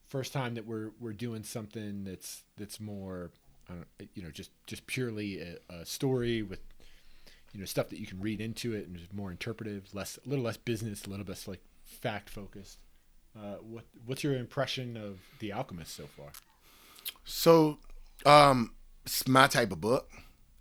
first 0.09 0.33
time 0.33 0.55
that 0.55 0.67
we're 0.67 0.91
we're 1.01 1.13
doing 1.13 1.43
something 1.43 2.05
that's 2.05 2.43
that's 2.57 2.81
more, 2.81 3.31
you 4.15 4.23
know, 4.23 4.31
just 4.31 4.51
just 4.67 4.87
purely 4.87 5.41
a, 5.41 5.57
a 5.71 5.87
story 5.87 6.43
with 6.43 6.61
you 7.53 7.61
know 7.61 7.67
stuff 7.67 7.89
that 7.89 7.99
you 7.99 8.07
can 8.07 8.21
read 8.21 8.41
into 8.41 8.75
it 8.75 8.87
and 8.87 8.99
more 9.13 9.31
interpretive, 9.31 9.95
less 9.95 10.19
a 10.25 10.29
little 10.29 10.45
less 10.45 10.57
business, 10.57 11.05
a 11.05 11.11
little 11.11 11.27
less 11.27 11.49
like 11.49 11.61
fact 11.85 12.29
focused. 12.29 12.79
Uh, 13.37 13.57
what 13.57 13.85
what's 14.07 14.23
your 14.23 14.35
impression 14.37 14.97
of 14.97 15.21
The 15.39 15.53
Alchemist 15.53 15.95
so 15.95 16.05
far? 16.05 16.29
So, 17.25 17.79
um, 18.25 18.75
it's 19.05 19.27
my 19.27 19.47
type 19.47 19.73
of 19.73 19.81
book. 19.81 20.11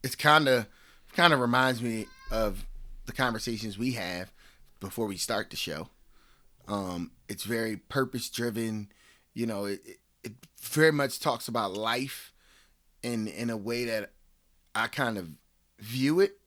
It's 0.03 0.15
kind 0.15 0.47
of 0.47 0.67
kind 1.13 1.33
of 1.33 1.39
reminds 1.39 1.81
me 1.81 2.07
of 2.31 2.65
the 3.05 3.13
conversations 3.13 3.77
we 3.77 3.93
have 3.93 4.31
before 4.79 5.05
we 5.05 5.17
start 5.17 5.49
the 5.49 5.55
show. 5.55 5.89
Um, 6.67 7.11
it's 7.27 7.43
very 7.43 7.77
purpose 7.77 8.29
driven. 8.29 8.89
You 9.33 9.45
know, 9.45 9.65
it, 9.65 9.81
it 9.85 9.97
it 10.23 10.33
very 10.61 10.91
much 10.91 11.19
talks 11.19 11.47
about 11.47 11.73
life 11.73 12.33
in 13.01 13.27
in 13.27 13.49
a 13.49 13.57
way 13.57 13.85
that 13.85 14.11
I 14.73 14.87
kind 14.87 15.17
of 15.17 15.29
view 15.79 16.19
it. 16.19 16.37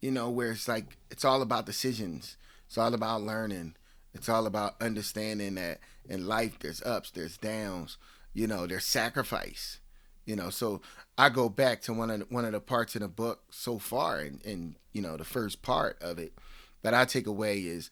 You 0.00 0.10
know, 0.10 0.30
where 0.30 0.52
it's 0.52 0.68
like 0.68 0.96
it's 1.10 1.24
all 1.24 1.42
about 1.42 1.66
decisions. 1.66 2.36
It's 2.66 2.78
all 2.78 2.94
about 2.94 3.22
learning. 3.22 3.74
It's 4.14 4.28
all 4.28 4.46
about 4.46 4.80
understanding 4.80 5.56
that 5.56 5.80
in 6.08 6.26
life 6.26 6.58
there's 6.58 6.82
ups, 6.82 7.10
there's 7.10 7.36
downs. 7.36 7.98
You 8.32 8.46
know, 8.46 8.66
there's 8.66 8.84
sacrifice. 8.84 9.79
You 10.30 10.36
know, 10.36 10.48
so 10.48 10.80
I 11.18 11.28
go 11.28 11.48
back 11.48 11.82
to 11.82 11.92
one 11.92 12.08
of 12.08 12.20
the, 12.20 12.26
one 12.26 12.44
of 12.44 12.52
the 12.52 12.60
parts 12.60 12.94
in 12.94 13.02
the 13.02 13.08
book 13.08 13.40
so 13.50 13.80
far, 13.80 14.20
and, 14.20 14.40
and 14.46 14.76
you 14.92 15.02
know, 15.02 15.16
the 15.16 15.24
first 15.24 15.60
part 15.60 16.00
of 16.00 16.20
it 16.20 16.32
that 16.82 16.94
I 16.94 17.04
take 17.04 17.26
away 17.26 17.58
is 17.58 17.90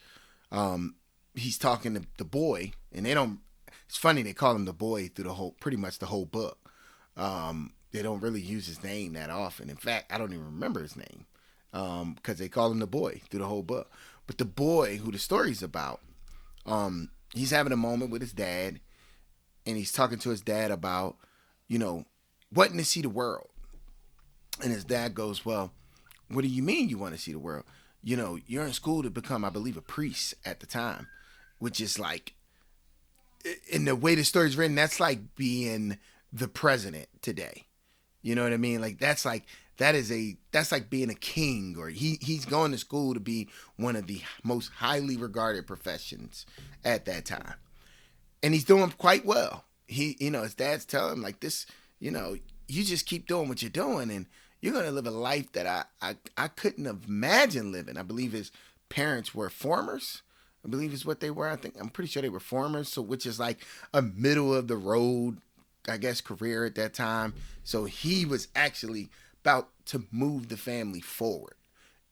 um, 0.53 0.95
he's 1.35 1.59
talking 1.59 1.95
to 1.95 2.03
the 2.17 2.25
boy, 2.25 2.71
and 2.93 3.05
they 3.05 3.15
don't. 3.15 3.41
It's 3.89 3.97
funny 3.97 4.23
they 4.23 4.35
call 4.35 4.55
him 4.55 4.67
the 4.67 4.73
boy 4.73 5.09
through 5.09 5.25
the 5.25 5.35
whole, 5.35 5.57
pretty 5.59 5.77
much 5.77 5.99
the 5.99 6.07
whole 6.07 6.27
book. 6.27 6.71
Um, 7.17 7.73
they 7.91 8.03
don't 8.03 8.21
really 8.21 8.41
use 8.41 8.69
his 8.69 8.85
name 8.85 9.15
that 9.15 9.31
often. 9.31 9.69
In 9.69 9.77
fact, 9.77 10.13
I 10.13 10.19
don't 10.19 10.33
even 10.33 10.45
remember 10.45 10.81
his 10.81 10.95
name 10.95 11.27
because 11.73 12.39
they 12.39 12.49
call 12.49 12.71
him 12.71 12.79
the 12.79 12.87
boy 12.87 13.21
through 13.29 13.41
the 13.41 13.47
whole 13.47 13.65
book. 13.65 13.91
But 14.29 14.39
the 14.39 14.45
boy 14.45 14.99
who 14.99 15.11
the 15.11 15.19
story's 15.19 15.65
about, 15.65 16.03
um, 16.67 17.11
he's 17.35 17.51
having 17.51 17.73
a 17.73 17.77
moment 17.77 18.13
with 18.13 18.23
his 18.23 18.33
dad, 18.33 18.79
and 19.67 19.77
he's 19.77 19.91
talking 19.91 20.19
to 20.21 20.31
his 20.31 20.41
dad 20.41 20.71
about, 20.71 21.17
you 21.67 21.81
know, 21.81 22.05
wanting 22.53 22.79
to 22.79 22.85
see 22.85 23.03
the 23.03 23.09
world. 23.09 23.49
And 24.63 24.73
his 24.73 24.85
dad 24.85 25.15
goes, 25.15 25.45
"Well, 25.45 25.73
what 26.29 26.43
do 26.43 26.49
you 26.49 26.63
mean 26.63 26.89
you 26.89 26.99
want 26.99 27.15
to 27.15 27.21
see 27.21 27.33
the 27.33 27.39
world? 27.39 27.65
You 28.03 28.17
know, 28.17 28.39
you're 28.47 28.65
in 28.65 28.73
school 28.73 29.03
to 29.03 29.11
become, 29.11 29.45
I 29.45 29.51
believe, 29.51 29.77
a 29.77 29.83
priest 29.83 30.35
at 30.45 30.61
the 30.61 30.67
time, 30.67 31.09
which 31.59 31.81
is 31.81 31.99
like, 31.99 32.35
in 33.71 33.85
the 33.85 33.97
way 33.97 34.15
the 34.15 34.25
story's 34.25 34.57
written, 34.57 34.77
that's 34.77 35.01
like 35.01 35.35
being 35.37 35.99
the 36.33 36.49
president 36.49 37.09
today. 37.23 37.65
You 38.23 38.35
know 38.35 38.43
what 38.43 38.53
I 38.53 38.59
mean? 38.59 38.81
Like 38.81 38.99
that's 38.99 39.25
like 39.25 39.45
that 39.79 39.95
is 39.95 40.11
a 40.13 40.37
that's 40.51 40.73
like 40.73 40.91
being 40.91 41.11
a 41.11 41.15
king 41.15 41.77
or 41.79 41.89
he 41.89 42.19
he's 42.21 42.45
going 42.45 42.73
to 42.73 42.79
school 42.79 43.15
to 43.15 43.21
be 43.21 43.49
one 43.77 43.97
of 43.97 44.07
the 44.07 44.21
most 44.43 44.71
highly 44.77 45.17
regarded 45.17 45.67
professions 45.67 46.45
at 46.85 47.05
that 47.07 47.25
time. 47.25 47.55
And 48.43 48.55
he's 48.55 48.65
doing 48.65 48.91
quite 48.99 49.25
well. 49.25 49.65
He 49.87 50.17
you 50.21 50.31
know, 50.31 50.43
his 50.43 50.55
dad's 50.55 50.85
telling 50.85 51.15
him 51.15 51.23
like 51.23 51.41
this, 51.41 51.65
you 52.01 52.11
know, 52.11 52.37
you 52.67 52.85
just 52.85 53.07
keep 53.07 53.27
doing 53.27 53.49
what 53.49 53.63
you're 53.63 53.71
doing 53.71 54.11
and 54.11 54.27
you're 54.61 54.73
gonna 54.73 54.91
live 54.91 55.07
a 55.07 55.11
life 55.11 55.53
that 55.53 55.67
I 55.67 55.85
I, 56.01 56.17
I 56.37 56.49
couldn't 56.49 56.85
have 56.85 57.05
imagined 57.09 57.73
living. 57.73 57.97
I 57.97 58.03
believe 58.03 58.33
his 58.33 58.51
parents 58.89 59.35
were 59.35 59.51
farmers. 59.51 60.23
I 60.65 60.69
believe 60.69 60.93
is 60.93 61.07
what 61.07 61.21
they 61.21 61.31
were. 61.31 61.49
I 61.49 61.57
think 61.57 61.77
I'm 61.79 61.89
pretty 61.89 62.11
sure 62.11 62.23
they 62.23 62.29
were 62.29 62.41
farmers, 62.41 62.89
so 62.89 63.01
which 63.01 63.27
is 63.27 63.39
like 63.39 63.59
a 63.95 64.03
middle 64.03 64.55
of 64.55 64.69
the 64.69 64.77
road 64.77 65.39
I 65.89 65.97
guess, 65.97 66.21
career 66.21 66.65
at 66.65 66.75
that 66.77 66.95
time. 66.95 67.35
So 67.65 67.85
he 67.85 68.25
was 68.25 68.49
actually 68.55 69.09
about 69.43 69.69
to 69.87 70.05
move 70.11 70.49
the 70.49 70.57
family 70.57 71.01
forward 71.01 71.55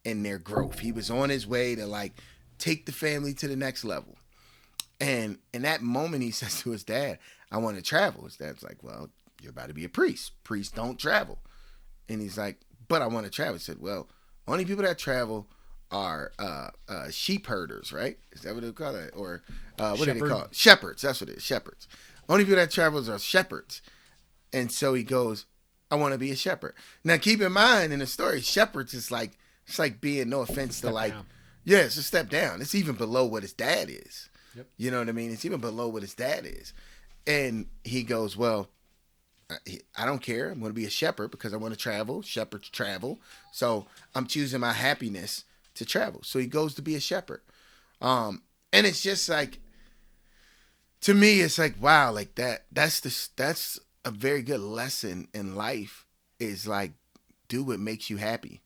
in 0.04 0.22
their 0.22 0.38
growth. 0.38 0.80
He 0.80 0.92
was 0.92 1.10
on 1.10 1.30
his 1.30 1.46
way 1.46 1.74
to 1.74 1.86
like 1.86 2.12
take 2.58 2.86
the 2.86 2.92
family 2.92 3.34
to 3.34 3.48
the 3.48 3.56
next 3.56 3.84
level. 3.84 4.16
And 5.00 5.38
in 5.52 5.62
that 5.62 5.82
moment, 5.82 6.22
he 6.22 6.30
says 6.32 6.60
to 6.62 6.70
his 6.70 6.84
dad, 6.84 7.18
I 7.50 7.58
want 7.58 7.76
to 7.76 7.82
travel. 7.82 8.24
His 8.24 8.36
dad's 8.36 8.62
like, 8.62 8.82
Well, 8.82 9.10
you're 9.40 9.50
about 9.50 9.68
to 9.68 9.74
be 9.74 9.84
a 9.84 9.88
priest. 9.88 10.32
Priests 10.44 10.72
don't 10.72 10.98
travel. 10.98 11.38
And 12.08 12.20
he's 12.20 12.38
like, 12.38 12.60
But 12.88 13.02
I 13.02 13.06
want 13.06 13.26
to 13.26 13.30
travel. 13.30 13.54
He 13.54 13.60
said, 13.60 13.78
Well, 13.80 14.08
only 14.48 14.64
people 14.64 14.84
that 14.84 14.98
travel 14.98 15.48
are 15.90 16.32
uh, 16.38 16.68
uh, 16.88 17.10
sheep 17.10 17.46
herders, 17.46 17.92
right? 17.92 18.18
Is 18.32 18.42
that 18.42 18.54
what 18.54 18.64
they 18.64 18.72
call 18.72 18.94
it? 18.96 19.12
Or 19.16 19.42
uh, 19.78 19.96
what 19.96 20.06
do 20.06 20.14
they 20.14 20.20
call 20.20 20.42
it? 20.42 20.54
Shepherds. 20.54 21.02
That's 21.02 21.20
what 21.20 21.30
it 21.30 21.36
is. 21.36 21.42
Shepherds. 21.42 21.86
Only 22.28 22.44
people 22.44 22.56
that 22.56 22.70
travels 22.70 23.08
are 23.08 23.18
shepherds. 23.18 23.82
And 24.52 24.70
so 24.72 24.94
he 24.94 25.02
goes, 25.02 25.46
I 25.90 25.94
want 25.96 26.12
to 26.12 26.18
be 26.18 26.30
a 26.32 26.36
shepherd. 26.36 26.74
Now 27.04 27.16
keep 27.16 27.40
in 27.40 27.52
mind 27.52 27.92
in 27.92 28.00
the 28.00 28.06
story, 28.06 28.40
shepherds 28.40 28.94
is 28.94 29.10
like 29.10 29.38
it's 29.66 29.78
like 29.78 30.00
being 30.00 30.28
no 30.28 30.40
offense 30.40 30.80
to 30.80 30.90
like 30.90 31.12
down. 31.12 31.26
yeah, 31.64 31.78
it's 31.78 31.96
a 31.96 32.02
step 32.02 32.28
down. 32.28 32.60
It's 32.60 32.74
even 32.74 32.94
below 32.96 33.24
what 33.26 33.42
his 33.42 33.52
dad 33.52 33.88
is. 33.90 34.28
Yep. 34.56 34.66
You 34.76 34.90
know 34.90 34.98
what 34.98 35.08
I 35.08 35.12
mean? 35.12 35.32
It's 35.32 35.44
even 35.44 35.60
below 35.60 35.88
what 35.88 36.02
his 36.02 36.14
dad 36.14 36.46
is. 36.46 36.72
And 37.26 37.66
he 37.84 38.02
goes, 38.02 38.36
Well, 38.36 38.68
I- 39.50 39.80
I 39.96 40.04
don't 40.04 40.22
care. 40.22 40.50
I'm 40.50 40.60
going 40.60 40.70
to 40.70 40.74
be 40.74 40.86
a 40.86 40.90
shepherd 40.90 41.30
because 41.30 41.54
I 41.54 41.56
want 41.56 41.72
to 41.72 41.78
travel. 41.78 42.22
Shepherds 42.22 42.68
travel. 42.68 43.20
So 43.52 43.86
I'm 44.14 44.26
choosing 44.26 44.60
my 44.60 44.72
happiness 44.72 45.44
to 45.74 45.84
travel. 45.84 46.22
So 46.24 46.38
he 46.38 46.46
goes 46.46 46.74
to 46.74 46.82
be 46.82 46.94
a 46.96 47.00
shepherd. 47.00 47.42
Um, 48.00 48.42
and 48.72 48.86
it's 48.86 49.02
just 49.02 49.28
like, 49.28 49.60
to 51.02 51.14
me, 51.14 51.40
it's 51.40 51.58
like, 51.58 51.80
wow, 51.80 52.10
like 52.10 52.34
that, 52.34 52.64
that's 52.72 53.00
the, 53.00 53.28
that's 53.36 53.78
a 54.04 54.10
very 54.10 54.42
good 54.42 54.60
lesson 54.60 55.28
in 55.32 55.54
life 55.54 56.04
is 56.38 56.66
like 56.66 56.92
do 57.48 57.62
what 57.62 57.80
makes 57.80 58.10
you 58.10 58.16
happy. 58.16 58.62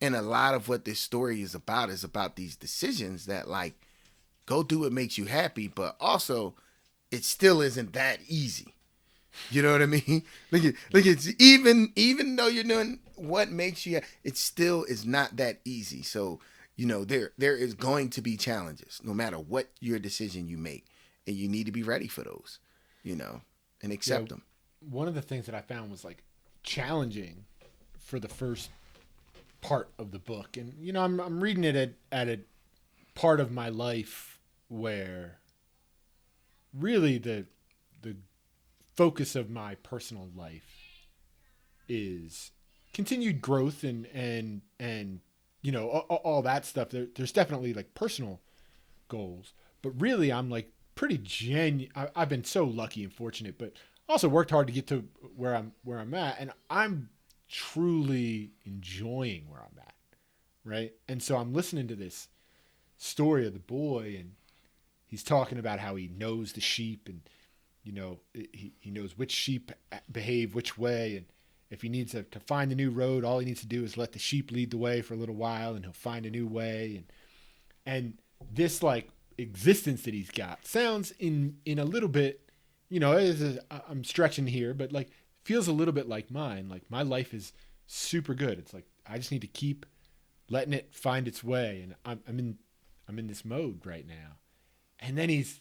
And 0.00 0.14
a 0.14 0.22
lot 0.22 0.54
of 0.54 0.68
what 0.68 0.84
this 0.84 1.00
story 1.00 1.42
is 1.42 1.54
about 1.54 1.90
is 1.90 2.04
about 2.04 2.36
these 2.36 2.56
decisions 2.56 3.26
that 3.26 3.48
like 3.48 3.74
go 4.46 4.62
do 4.62 4.80
what 4.80 4.92
makes 4.92 5.18
you 5.18 5.26
happy, 5.26 5.68
but 5.68 5.96
also 6.00 6.54
it 7.10 7.24
still 7.24 7.60
isn't 7.60 7.92
that 7.92 8.20
easy. 8.28 8.74
You 9.50 9.62
know 9.62 9.72
what 9.72 9.82
I 9.82 9.86
mean? 9.86 10.24
Look 10.50 10.64
at 10.64 10.74
look 10.92 11.06
it's 11.06 11.28
even 11.38 11.92
even 11.96 12.36
though 12.36 12.48
you're 12.48 12.64
doing 12.64 13.00
what 13.16 13.50
makes 13.50 13.86
you 13.86 14.00
it 14.24 14.36
still 14.36 14.84
is 14.84 15.06
not 15.06 15.36
that 15.36 15.60
easy. 15.64 16.02
So, 16.02 16.40
you 16.76 16.86
know, 16.86 17.04
there 17.04 17.32
there 17.38 17.56
is 17.56 17.74
going 17.74 18.10
to 18.10 18.22
be 18.22 18.36
challenges 18.36 19.00
no 19.04 19.14
matter 19.14 19.38
what 19.38 19.68
your 19.80 19.98
decision 19.98 20.48
you 20.48 20.58
make. 20.58 20.86
And 21.26 21.36
you 21.36 21.48
need 21.48 21.66
to 21.66 21.72
be 21.72 21.82
ready 21.82 22.08
for 22.08 22.22
those, 22.24 22.58
you 23.02 23.14
know, 23.14 23.42
and 23.82 23.92
accept 23.92 24.22
Yeah. 24.24 24.28
them. 24.28 24.42
One 24.80 25.06
of 25.06 25.14
the 25.14 25.22
things 25.22 25.46
that 25.46 25.54
I 25.54 25.60
found 25.60 25.90
was 25.90 26.04
like 26.04 26.24
challenging 26.62 27.44
for 27.98 28.18
the 28.18 28.28
first 28.28 28.70
part 29.60 29.90
of 29.98 30.10
the 30.10 30.18
book, 30.18 30.56
and 30.56 30.72
you 30.80 30.92
know, 30.92 31.02
I'm 31.04 31.20
I'm 31.20 31.40
reading 31.42 31.64
it 31.64 31.76
at 31.76 31.92
at 32.10 32.28
a 32.28 32.40
part 33.14 33.40
of 33.40 33.52
my 33.52 33.68
life 33.68 34.38
where 34.68 35.38
really 36.72 37.18
the 37.18 37.46
the 38.02 38.16
focus 39.00 39.34
of 39.34 39.48
my 39.48 39.76
personal 39.76 40.28
life 40.36 41.06
is 41.88 42.50
continued 42.92 43.40
growth 43.40 43.82
and 43.82 44.06
and 44.12 44.60
and 44.78 45.20
you 45.62 45.72
know 45.72 45.88
all, 45.88 46.16
all 46.16 46.42
that 46.42 46.66
stuff. 46.66 46.90
There, 46.90 47.06
there's 47.16 47.32
definitely 47.32 47.72
like 47.72 47.94
personal 47.94 48.42
goals 49.08 49.54
but 49.80 49.98
really 49.98 50.30
i'm 50.30 50.50
like 50.50 50.70
pretty 50.94 51.18
genuine 51.18 51.90
i've 52.14 52.28
been 52.28 52.44
so 52.44 52.64
lucky 52.64 53.02
and 53.02 53.12
fortunate 53.12 53.56
but 53.58 53.72
also 54.06 54.28
worked 54.28 54.50
hard 54.50 54.66
to 54.66 54.72
get 54.72 54.86
to 54.88 55.08
where 55.34 55.56
i'm 55.56 55.72
where 55.82 55.98
i'm 55.98 56.12
at 56.12 56.36
and 56.38 56.52
i'm 56.68 57.08
truly 57.48 58.52
enjoying 58.66 59.46
where 59.48 59.60
i'm 59.60 59.78
at 59.78 59.94
right? 60.62 60.92
And 61.08 61.22
so 61.22 61.38
i'm 61.38 61.54
listening 61.54 61.88
to 61.88 61.96
this 61.96 62.28
story 62.98 63.46
of 63.46 63.54
the 63.54 63.60
boy 63.60 64.16
and 64.18 64.32
he's 65.06 65.24
talking 65.24 65.58
about 65.58 65.78
how 65.80 65.96
he 65.96 66.06
knows 66.06 66.52
the 66.52 66.60
sheep 66.60 67.08
and 67.08 67.22
you 67.82 67.92
know 67.92 68.20
he, 68.34 68.72
he 68.78 68.90
knows 68.90 69.16
which 69.16 69.32
sheep 69.32 69.72
behave 70.10 70.54
which 70.54 70.76
way 70.76 71.16
and 71.16 71.26
if 71.70 71.82
he 71.82 71.88
needs 71.88 72.12
to, 72.12 72.24
to 72.24 72.40
find 72.40 72.72
a 72.72 72.74
new 72.74 72.90
road 72.90 73.24
all 73.24 73.38
he 73.38 73.46
needs 73.46 73.60
to 73.60 73.66
do 73.66 73.84
is 73.84 73.96
let 73.96 74.12
the 74.12 74.18
sheep 74.18 74.50
lead 74.50 74.70
the 74.70 74.76
way 74.76 75.02
for 75.02 75.14
a 75.14 75.16
little 75.16 75.34
while 75.34 75.74
and 75.74 75.84
he'll 75.84 75.92
find 75.92 76.26
a 76.26 76.30
new 76.30 76.46
way 76.46 76.96
and 76.96 77.12
and 77.86 78.18
this 78.52 78.82
like 78.82 79.08
existence 79.38 80.02
that 80.02 80.14
he's 80.14 80.30
got 80.30 80.66
sounds 80.66 81.12
in 81.18 81.56
in 81.64 81.78
a 81.78 81.84
little 81.84 82.08
bit 82.08 82.50
you 82.88 83.00
know 83.00 83.12
is 83.12 83.58
i'm 83.88 84.04
stretching 84.04 84.46
here 84.46 84.74
but 84.74 84.92
like 84.92 85.10
feels 85.44 85.68
a 85.68 85.72
little 85.72 85.94
bit 85.94 86.08
like 86.08 86.30
mine 86.30 86.68
like 86.68 86.82
my 86.90 87.02
life 87.02 87.32
is 87.32 87.52
super 87.90 88.34
good. 88.34 88.58
It's 88.58 88.72
like 88.72 88.86
i 89.06 89.18
just 89.18 89.32
need 89.32 89.40
to 89.40 89.48
keep 89.48 89.84
letting 90.48 90.72
it 90.72 90.94
find 90.94 91.26
its 91.28 91.42
way 91.44 91.80
and 91.82 91.94
i'm, 92.04 92.20
I'm 92.28 92.38
in 92.38 92.58
i'm 93.08 93.18
in 93.18 93.26
this 93.26 93.44
mode 93.44 93.84
right 93.84 94.06
now. 94.06 94.38
And 95.00 95.18
then 95.18 95.28
he's 95.28 95.60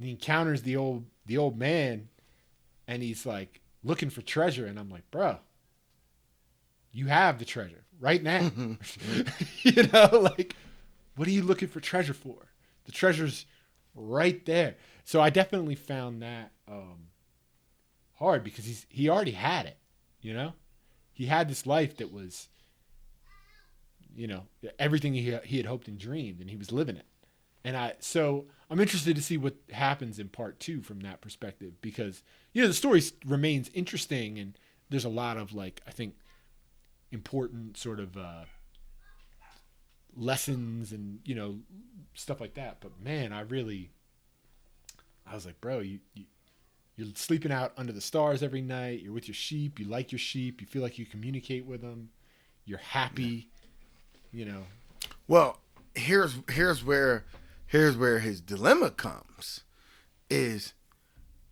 he 0.00 0.10
encounters 0.10 0.62
the 0.62 0.76
old 0.76 1.04
the 1.26 1.38
old 1.38 1.58
man 1.58 2.08
and 2.86 3.02
he's 3.02 3.24
like 3.24 3.60
looking 3.84 4.10
for 4.10 4.22
treasure 4.22 4.66
and 4.66 4.78
i'm 4.78 4.90
like 4.90 5.08
bro 5.10 5.38
you 6.92 7.06
have 7.06 7.38
the 7.38 7.44
treasure 7.44 7.84
right 8.00 8.22
now. 8.22 8.50
You 9.62 9.84
know 9.84 10.08
like 10.36 10.56
what 11.16 11.28
are 11.28 11.30
you 11.30 11.42
looking 11.42 11.68
for 11.68 11.78
treasure 11.80 12.14
for? 12.14 12.36
The 12.84 12.92
treasure's 12.92 13.46
right 13.94 14.44
there. 14.44 14.74
So 15.04 15.20
i 15.20 15.30
definitely 15.30 15.76
found 15.76 16.22
that 16.22 16.50
um 16.68 17.08
hard 18.14 18.44
because 18.44 18.64
he's 18.64 18.86
he 18.88 19.08
already 19.08 19.32
had 19.32 19.66
it 19.66 19.78
you 20.20 20.32
know? 20.32 20.52
He 21.12 21.26
had 21.26 21.48
this 21.48 21.66
life 21.66 21.96
that 21.98 22.12
was 22.12 22.48
you 24.14 24.26
know 24.26 24.42
everything 24.78 25.14
he, 25.14 25.36
he 25.44 25.56
had 25.56 25.66
hoped 25.66 25.88
and 25.88 25.98
dreamed 25.98 26.40
and 26.40 26.50
he 26.50 26.56
was 26.56 26.72
living 26.72 26.96
it 26.96 27.06
and 27.64 27.76
I 27.76 27.94
so 28.00 28.46
I'm 28.70 28.80
interested 28.80 29.16
to 29.16 29.22
see 29.22 29.36
what 29.36 29.54
happens 29.70 30.18
in 30.18 30.28
part 30.28 30.58
two 30.60 30.82
from 30.82 31.00
that 31.00 31.20
perspective 31.20 31.80
because 31.80 32.22
you 32.52 32.62
know 32.62 32.68
the 32.68 32.74
story 32.74 33.02
remains 33.24 33.70
interesting 33.74 34.38
and 34.38 34.58
there's 34.90 35.04
a 35.04 35.10
lot 35.10 35.36
of 35.36 35.52
like 35.52 35.80
I 35.86 35.90
think 35.90 36.14
important 37.10 37.76
sort 37.76 38.00
of 38.00 38.16
uh, 38.16 38.44
lessons 40.16 40.92
and 40.92 41.20
you 41.24 41.34
know 41.34 41.58
stuff 42.14 42.40
like 42.40 42.54
that. 42.54 42.78
But 42.80 43.00
man, 43.00 43.32
I 43.32 43.40
really 43.40 43.90
I 45.26 45.34
was 45.34 45.46
like, 45.46 45.60
bro, 45.60 45.80
you, 45.80 46.00
you 46.14 46.24
you're 46.96 47.08
sleeping 47.14 47.52
out 47.52 47.72
under 47.76 47.92
the 47.92 48.00
stars 48.00 48.42
every 48.42 48.60
night. 48.60 49.00
You're 49.00 49.14
with 49.14 49.28
your 49.28 49.34
sheep. 49.34 49.78
You 49.80 49.86
like 49.86 50.12
your 50.12 50.18
sheep. 50.18 50.60
You 50.60 50.66
feel 50.66 50.82
like 50.82 50.98
you 50.98 51.06
communicate 51.06 51.64
with 51.64 51.80
them. 51.80 52.10
You're 52.64 52.78
happy. 52.78 53.48
You 54.30 54.46
know, 54.46 54.62
Well, 55.28 55.58
here's 55.94 56.34
here's 56.50 56.84
where 56.84 57.24
here's 57.72 57.96
where 57.96 58.18
his 58.20 58.40
dilemma 58.40 58.90
comes 58.90 59.62
is 60.30 60.74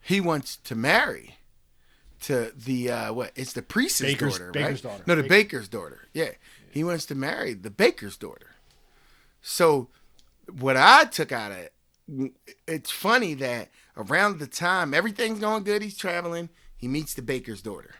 he 0.01 0.21
wants 0.21 0.57
to 0.57 0.75
marry 0.75 1.37
to 2.21 2.53
the 2.55 2.91
uh 2.91 3.13
what 3.13 3.33
it's 3.35 3.55
the 3.55 3.63
priest's 3.63 4.03
Baker's- 4.03 4.35
daughter, 4.35 4.51
Baker's 4.53 4.85
right? 4.85 4.91
daughter. 4.93 5.05
No, 5.07 5.15
the 5.15 5.23
Baker- 5.23 5.35
baker's 5.35 5.69
daughter. 5.69 6.09
Yeah. 6.13 6.31
He 6.71 6.85
wants 6.85 7.07
to 7.07 7.15
marry 7.15 7.55
the 7.55 7.71
baker's 7.71 8.17
daughter. 8.17 8.55
So 9.43 9.89
what 10.59 10.77
I 10.77 11.05
took 11.07 11.33
out 11.33 11.51
of 11.53 11.57
it, 11.59 11.73
it's 12.69 12.91
funny 12.91 13.35
that 13.35 13.71
around 13.97 14.39
the 14.39 14.47
time 14.47 14.93
everything's 14.95 15.41
going 15.41 15.65
good, 15.65 15.81
he's 15.83 15.97
traveling, 15.97 16.51
he 16.77 16.87
meets 16.89 17.15
the 17.15 17.23
baker's 17.23 17.63
daughter. 17.63 17.95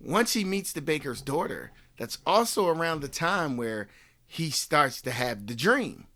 Once 0.00 0.32
he 0.34 0.44
meets 0.44 0.72
the 0.72 0.80
baker's 0.80 1.20
daughter, 1.20 1.72
that's 1.98 2.18
also 2.24 2.68
around 2.68 3.00
the 3.00 3.08
time 3.08 3.56
where 3.56 3.88
he 4.26 4.50
starts 4.50 5.02
to 5.02 5.10
have 5.10 5.46
the 5.46 5.54
dream 5.54 6.06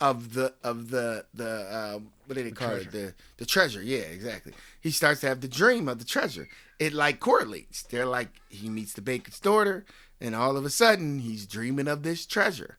of 0.00 0.34
the 0.34 0.52
of 0.62 0.90
the 0.90 1.24
the 1.32 1.48
uh, 1.48 1.98
what 2.26 2.34
did 2.34 2.46
they 2.46 2.50
call 2.50 2.72
it? 2.72 2.90
the 2.90 3.14
the 3.38 3.46
treasure. 3.46 3.82
Yeah 3.82 3.98
exactly. 3.98 4.52
He 4.80 4.90
starts 4.90 5.20
to 5.22 5.28
have 5.28 5.40
the 5.40 5.48
dream 5.48 5.88
of 5.88 5.98
the 5.98 6.04
treasure. 6.04 6.48
It 6.78 6.92
like 6.92 7.20
correlates. 7.20 7.82
They're 7.82 8.06
like 8.06 8.28
he 8.48 8.68
meets 8.68 8.92
the 8.92 9.02
baker's 9.02 9.40
daughter 9.40 9.84
and 10.20 10.34
all 10.34 10.56
of 10.56 10.64
a 10.64 10.70
sudden 10.70 11.20
he's 11.20 11.46
dreaming 11.46 11.88
of 11.88 12.02
this 12.02 12.26
treasure. 12.26 12.78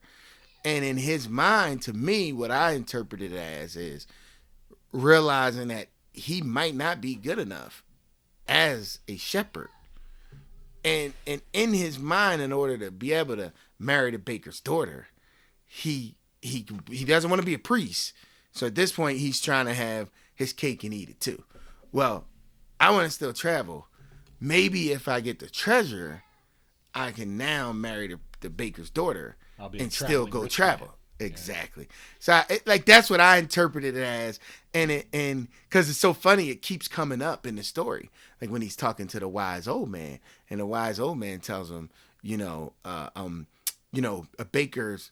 And 0.64 0.84
in 0.84 0.98
his 0.98 1.28
mind 1.28 1.82
to 1.82 1.92
me 1.92 2.32
what 2.32 2.50
i 2.50 2.72
interpret 2.72 3.22
it 3.22 3.32
as 3.32 3.76
is 3.76 4.06
realizing 4.92 5.68
that 5.68 5.88
he 6.12 6.42
might 6.42 6.74
not 6.74 7.00
be 7.00 7.14
good 7.14 7.38
enough 7.38 7.82
as 8.46 9.00
a 9.08 9.16
shepherd. 9.16 9.70
And 10.84 11.14
and 11.26 11.42
in 11.52 11.74
his 11.74 11.98
mind 11.98 12.42
in 12.42 12.52
order 12.52 12.78
to 12.78 12.92
be 12.92 13.12
able 13.12 13.36
to 13.36 13.52
marry 13.78 14.12
the 14.12 14.18
baker's 14.18 14.60
daughter 14.60 15.08
he 15.68 16.16
he 16.42 16.66
he 16.90 17.04
doesn't 17.04 17.30
want 17.30 17.40
to 17.40 17.46
be 17.46 17.54
a 17.54 17.58
priest. 17.58 18.12
So 18.52 18.66
at 18.66 18.74
this 18.74 18.92
point 18.92 19.18
he's 19.18 19.40
trying 19.40 19.66
to 19.66 19.74
have 19.74 20.10
his 20.34 20.52
cake 20.52 20.84
and 20.84 20.94
eat 20.94 21.08
it 21.08 21.20
too. 21.20 21.42
Well 21.92 22.26
i 22.80 22.90
want 22.90 23.04
to 23.04 23.10
still 23.10 23.32
travel. 23.32 23.86
Maybe 24.40 24.92
if 24.92 25.08
i 25.08 25.20
get 25.20 25.38
the 25.38 25.48
treasure 25.48 26.22
i 26.94 27.10
can 27.10 27.36
now 27.36 27.72
marry 27.72 28.08
the, 28.08 28.18
the 28.40 28.50
baker's 28.50 28.90
daughter 28.90 29.36
I'll 29.58 29.68
be 29.68 29.78
a 29.78 29.82
and 29.82 29.92
still 29.92 30.26
go 30.26 30.46
travel. 30.46 30.94
Exactly. 31.20 31.88
So 32.20 32.34
I, 32.34 32.44
it, 32.48 32.66
like 32.66 32.84
that's 32.84 33.10
what 33.10 33.20
i 33.20 33.38
interpreted 33.38 33.96
it 33.96 34.04
as. 34.04 34.38
And 34.72 34.90
it 34.90 35.08
and 35.12 35.48
because 35.68 35.88
it's 35.90 35.98
so 35.98 36.12
funny 36.12 36.50
it 36.50 36.62
keeps 36.62 36.86
coming 36.88 37.22
up 37.22 37.46
in 37.46 37.56
the 37.56 37.64
story. 37.64 38.10
Like 38.40 38.50
when 38.50 38.62
he's 38.62 38.76
talking 38.76 39.08
to 39.08 39.20
the 39.20 39.28
wise 39.28 39.66
old 39.66 39.90
man 39.90 40.20
and 40.48 40.60
the 40.60 40.66
wise 40.66 41.00
old 41.00 41.18
man 41.18 41.40
tells 41.40 41.70
him 41.70 41.90
you 42.22 42.36
know 42.36 42.72
uh, 42.84 43.10
um 43.16 43.46
you 43.92 44.02
know 44.02 44.26
a 44.38 44.44
baker's 44.44 45.10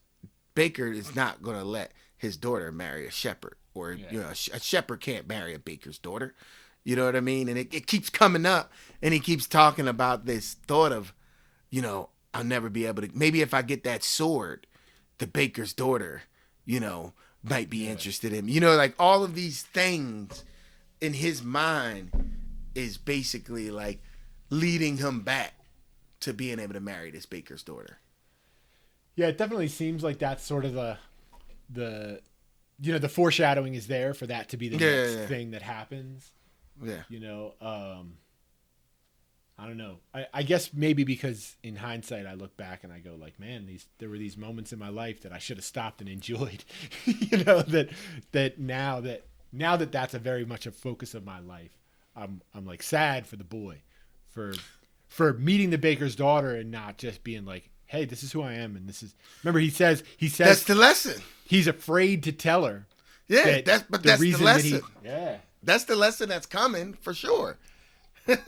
baker 0.56 0.88
is 0.88 1.14
not 1.14 1.40
going 1.42 1.56
to 1.56 1.64
let 1.64 1.92
his 2.16 2.36
daughter 2.36 2.72
marry 2.72 3.06
a 3.06 3.10
shepherd 3.12 3.54
or 3.74 3.92
you 3.92 4.20
know 4.20 4.28
a, 4.30 4.34
sh- 4.34 4.50
a 4.52 4.58
shepherd 4.58 5.00
can't 5.00 5.28
marry 5.28 5.54
a 5.54 5.58
baker's 5.60 5.98
daughter. 5.98 6.34
You 6.82 6.96
know 6.96 7.04
what 7.04 7.16
i 7.16 7.20
mean? 7.20 7.48
And 7.48 7.58
it, 7.58 7.72
it 7.72 7.86
keeps 7.86 8.10
coming 8.10 8.46
up 8.46 8.72
and 9.00 9.14
he 9.14 9.20
keeps 9.20 9.46
talking 9.46 9.86
about 9.86 10.26
this 10.26 10.54
thought 10.66 10.92
of 10.92 11.12
you 11.70 11.82
know 11.82 12.10
i'll 12.32 12.44
never 12.44 12.68
be 12.68 12.86
able 12.86 13.02
to 13.02 13.10
maybe 13.14 13.40
if 13.42 13.52
i 13.54 13.62
get 13.62 13.84
that 13.84 14.04
sword 14.04 14.66
the 15.18 15.26
baker's 15.26 15.72
daughter 15.72 16.22
you 16.64 16.80
know 16.80 17.12
might 17.42 17.68
be 17.70 17.88
interested 17.88 18.32
in 18.32 18.46
me 18.46 18.52
you 18.52 18.60
know 18.60 18.76
like 18.76 18.94
all 18.98 19.24
of 19.24 19.34
these 19.34 19.62
things 19.62 20.44
in 21.00 21.12
his 21.12 21.42
mind 21.42 22.10
is 22.74 22.98
basically 22.98 23.70
like 23.70 24.02
leading 24.50 24.98
him 24.98 25.20
back 25.20 25.54
to 26.20 26.32
being 26.32 26.58
able 26.58 26.74
to 26.74 26.80
marry 26.80 27.10
this 27.10 27.26
baker's 27.26 27.62
daughter 27.62 27.98
Yeah, 29.16 29.28
it 29.28 29.38
definitely 29.38 29.68
seems 29.68 30.02
like 30.02 30.18
that's 30.18 30.44
sort 30.44 30.64
of 30.64 30.74
the 30.74 30.98
the 31.70 32.22
you 32.80 32.92
know 32.92 32.98
the 32.98 33.08
foreshadowing 33.08 33.74
is 33.74 33.86
there 33.88 34.14
for 34.14 34.26
that 34.26 34.50
to 34.50 34.56
be 34.56 34.68
the 34.68 34.78
Yeah, 34.78 34.80
next 34.80 35.14
yeah, 35.14 35.20
yeah. 35.20 35.28
thing 35.28 35.52
that 35.52 35.62
happens. 35.62 36.32
yeah 36.82 37.02
You 37.08 37.20
know, 37.20 37.54
um 37.60 38.18
I 39.58 39.66
don't 39.66 39.78
know. 39.78 40.00
I, 40.14 40.26
I 40.34 40.42
guess 40.42 40.74
maybe 40.74 41.02
because 41.02 41.56
in 41.62 41.76
hindsight 41.76 42.26
I 42.26 42.34
look 42.34 42.56
back 42.58 42.84
and 42.84 42.92
I 42.92 42.98
go 42.98 43.14
like, 43.18 43.40
man, 43.40 43.64
these 43.66 43.86
there 43.98 44.10
were 44.10 44.18
these 44.18 44.36
moments 44.36 44.72
in 44.72 44.78
my 44.78 44.90
life 44.90 45.22
that 45.22 45.32
I 45.32 45.38
should 45.38 45.56
have 45.56 45.64
stopped 45.64 46.00
and 46.00 46.10
enjoyed. 46.10 46.64
you 47.06 47.42
know 47.44 47.62
that 47.62 47.88
that 48.32 48.58
now 48.58 49.00
that 49.00 49.24
now 49.52 49.76
that 49.76 49.92
that's 49.92 50.12
a 50.12 50.18
very 50.18 50.44
much 50.44 50.66
a 50.66 50.70
focus 50.72 51.14
of 51.14 51.24
my 51.24 51.38
life, 51.40 51.70
I'm 52.14 52.42
I'm 52.54 52.66
like 52.66 52.82
sad 52.82 53.26
for 53.26 53.36
the 53.36 53.44
boy, 53.44 53.80
for 54.28 54.62
for 55.08 55.32
meeting 55.32 55.70
the 55.70 55.78
baker's 55.78 56.16
daughter 56.16 56.54
and 56.54 56.70
not 56.70 56.98
just 56.98 57.24
being 57.24 57.46
like, 57.46 57.70
"Hey, 57.86 58.04
this 58.04 58.22
is 58.22 58.32
who 58.32 58.42
I 58.42 58.52
am," 58.54 58.76
and 58.76 58.88
this 58.88 59.02
is. 59.02 59.14
Remember, 59.42 59.58
he 59.60 59.70
says 59.70 60.02
he 60.16 60.28
says 60.28 60.48
That's 60.48 60.64
the 60.64 60.74
lesson. 60.74 61.22
he's 61.44 61.66
afraid 61.66 62.22
to 62.24 62.32
tell 62.32 62.64
her. 62.64 62.86
Yeah, 63.28 63.44
that 63.44 63.64
that's 63.64 63.84
but 63.90 64.02
that's 64.02 64.20
the 64.20 64.32
that 64.32 64.40
lesson. 64.40 64.80
yeah. 65.04 65.36
That's 65.62 65.84
the 65.84 65.96
lesson 65.96 66.28
that's 66.28 66.46
coming 66.46 66.94
for 66.94 67.12
sure. 67.12 67.58
that's 68.26 68.40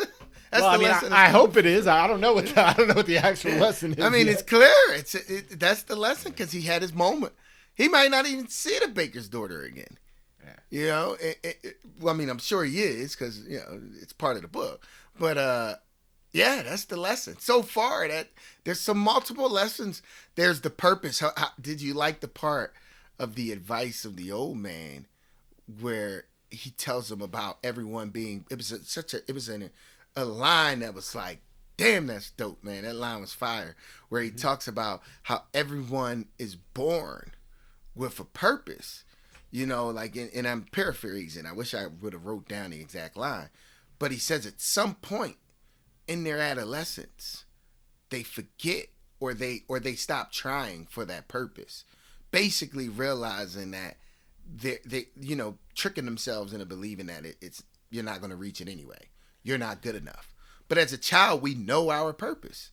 well, 0.52 0.66
I 0.66 0.72
the 0.76 0.82
mean, 0.82 0.88
lesson. 0.88 1.12
I, 1.12 1.24
I 1.24 1.28
hope 1.30 1.56
it 1.56 1.66
is. 1.66 1.86
I 1.86 2.06
don't 2.06 2.20
know 2.20 2.32
what 2.34 2.46
the, 2.46 2.60
I 2.66 2.72
don't 2.74 2.88
know 2.88 2.94
what 2.94 3.06
the 3.06 3.18
actual 3.18 3.52
lesson 3.58 3.94
is. 3.94 4.04
I 4.04 4.08
mean, 4.08 4.26
yet. 4.26 4.34
it's 4.34 4.42
clear. 4.42 4.70
It's 4.90 5.14
it, 5.14 5.58
that's 5.58 5.82
the 5.82 5.96
lesson 5.96 6.32
because 6.32 6.52
he 6.52 6.62
had 6.62 6.82
his 6.82 6.92
moment. 6.94 7.32
He 7.74 7.88
might 7.88 8.10
not 8.10 8.26
even 8.26 8.48
see 8.48 8.78
the 8.80 8.88
baker's 8.88 9.28
daughter 9.28 9.62
again. 9.62 9.98
Yeah. 10.44 10.54
You 10.70 10.86
know, 10.88 11.16
it, 11.20 11.38
it- 11.42 11.76
well, 12.00 12.14
I 12.14 12.16
mean, 12.16 12.28
I'm 12.30 12.38
sure 12.38 12.64
he 12.64 12.80
is 12.80 13.16
because 13.16 13.40
you 13.46 13.58
know 13.58 13.80
it's 14.00 14.12
part 14.12 14.36
of 14.36 14.42
the 14.42 14.48
book. 14.48 14.86
But 15.18 15.36
uh, 15.38 15.74
yeah, 16.32 16.62
that's 16.62 16.84
the 16.84 16.96
lesson. 16.96 17.38
So 17.38 17.62
far, 17.62 18.06
that 18.08 18.28
there's 18.64 18.80
some 18.80 18.98
multiple 18.98 19.50
lessons. 19.50 20.02
There's 20.34 20.60
the 20.60 20.70
purpose. 20.70 21.20
How, 21.20 21.32
how 21.36 21.48
did 21.60 21.80
you 21.80 21.94
like 21.94 22.20
the 22.20 22.28
part 22.28 22.74
of 23.18 23.34
the 23.34 23.52
advice 23.52 24.04
of 24.04 24.16
the 24.16 24.30
old 24.30 24.58
man 24.58 25.06
where 25.80 26.24
he 26.50 26.70
tells 26.70 27.10
him 27.10 27.22
about 27.22 27.58
everyone 27.64 28.10
being? 28.10 28.44
It 28.50 28.56
was 28.56 28.72
a, 28.72 28.84
such 28.84 29.14
a. 29.14 29.18
It 29.26 29.32
was 29.32 29.48
an, 29.48 29.70
a 30.14 30.24
line 30.24 30.80
that 30.80 30.94
was 30.94 31.14
like, 31.14 31.40
damn, 31.78 32.08
that's 32.08 32.30
dope, 32.32 32.62
man. 32.62 32.84
That 32.84 32.96
line 32.96 33.22
was 33.22 33.32
fire. 33.32 33.74
Where 34.10 34.20
he 34.20 34.28
mm-hmm. 34.28 34.38
talks 34.38 34.68
about 34.68 35.02
how 35.24 35.44
everyone 35.54 36.26
is 36.38 36.56
born 36.56 37.32
with 37.94 38.20
a 38.20 38.24
purpose. 38.24 39.04
You 39.50 39.64
know, 39.64 39.88
like, 39.88 40.14
and, 40.14 40.30
and 40.34 40.46
I'm 40.46 40.66
paraphrasing. 40.72 41.46
I 41.46 41.52
wish 41.52 41.72
I 41.72 41.86
would 41.86 42.12
have 42.12 42.26
wrote 42.26 42.48
down 42.48 42.72
the 42.72 42.80
exact 42.82 43.16
line, 43.16 43.48
but 43.98 44.10
he 44.10 44.18
says 44.18 44.44
at 44.44 44.60
some 44.60 44.96
point 44.96 45.38
in 46.08 46.24
their 46.24 46.38
adolescence, 46.38 47.44
they 48.10 48.22
forget 48.22 48.86
or 49.20 49.34
they 49.34 49.62
or 49.68 49.78
they 49.78 49.94
stop 49.94 50.32
trying 50.32 50.86
for 50.90 51.04
that 51.04 51.28
purpose. 51.28 51.84
Basically, 52.30 52.88
realizing 52.88 53.70
that 53.72 53.96
they 54.52 54.78
they 54.84 55.06
you 55.20 55.36
know 55.36 55.58
tricking 55.74 56.06
themselves 56.06 56.52
into 56.52 56.66
believing 56.66 57.06
that 57.06 57.24
it, 57.24 57.36
it's 57.40 57.62
you're 57.90 58.04
not 58.04 58.20
going 58.20 58.30
to 58.30 58.36
reach 58.36 58.60
it 58.60 58.68
anyway. 58.68 59.08
You're 59.42 59.58
not 59.58 59.82
good 59.82 59.94
enough. 59.94 60.34
But 60.68 60.78
as 60.78 60.92
a 60.92 60.98
child, 60.98 61.42
we 61.42 61.54
know 61.54 61.90
our 61.90 62.12
purpose, 62.12 62.70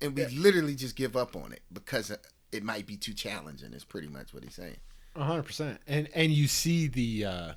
and 0.00 0.16
we 0.16 0.26
literally 0.26 0.74
just 0.74 0.96
give 0.96 1.16
up 1.16 1.36
on 1.36 1.52
it 1.52 1.62
because 1.72 2.12
it 2.50 2.64
might 2.64 2.86
be 2.86 2.96
too 2.96 3.12
challenging. 3.12 3.72
Is 3.72 3.84
pretty 3.84 4.08
much 4.08 4.32
what 4.32 4.44
he's 4.44 4.54
saying. 4.54 4.78
Hundred 5.16 5.42
percent, 5.42 5.80
and 5.86 6.08
and 6.14 6.32
you 6.32 6.46
see 6.46 6.86
the. 6.86 7.24
uh 7.24 7.52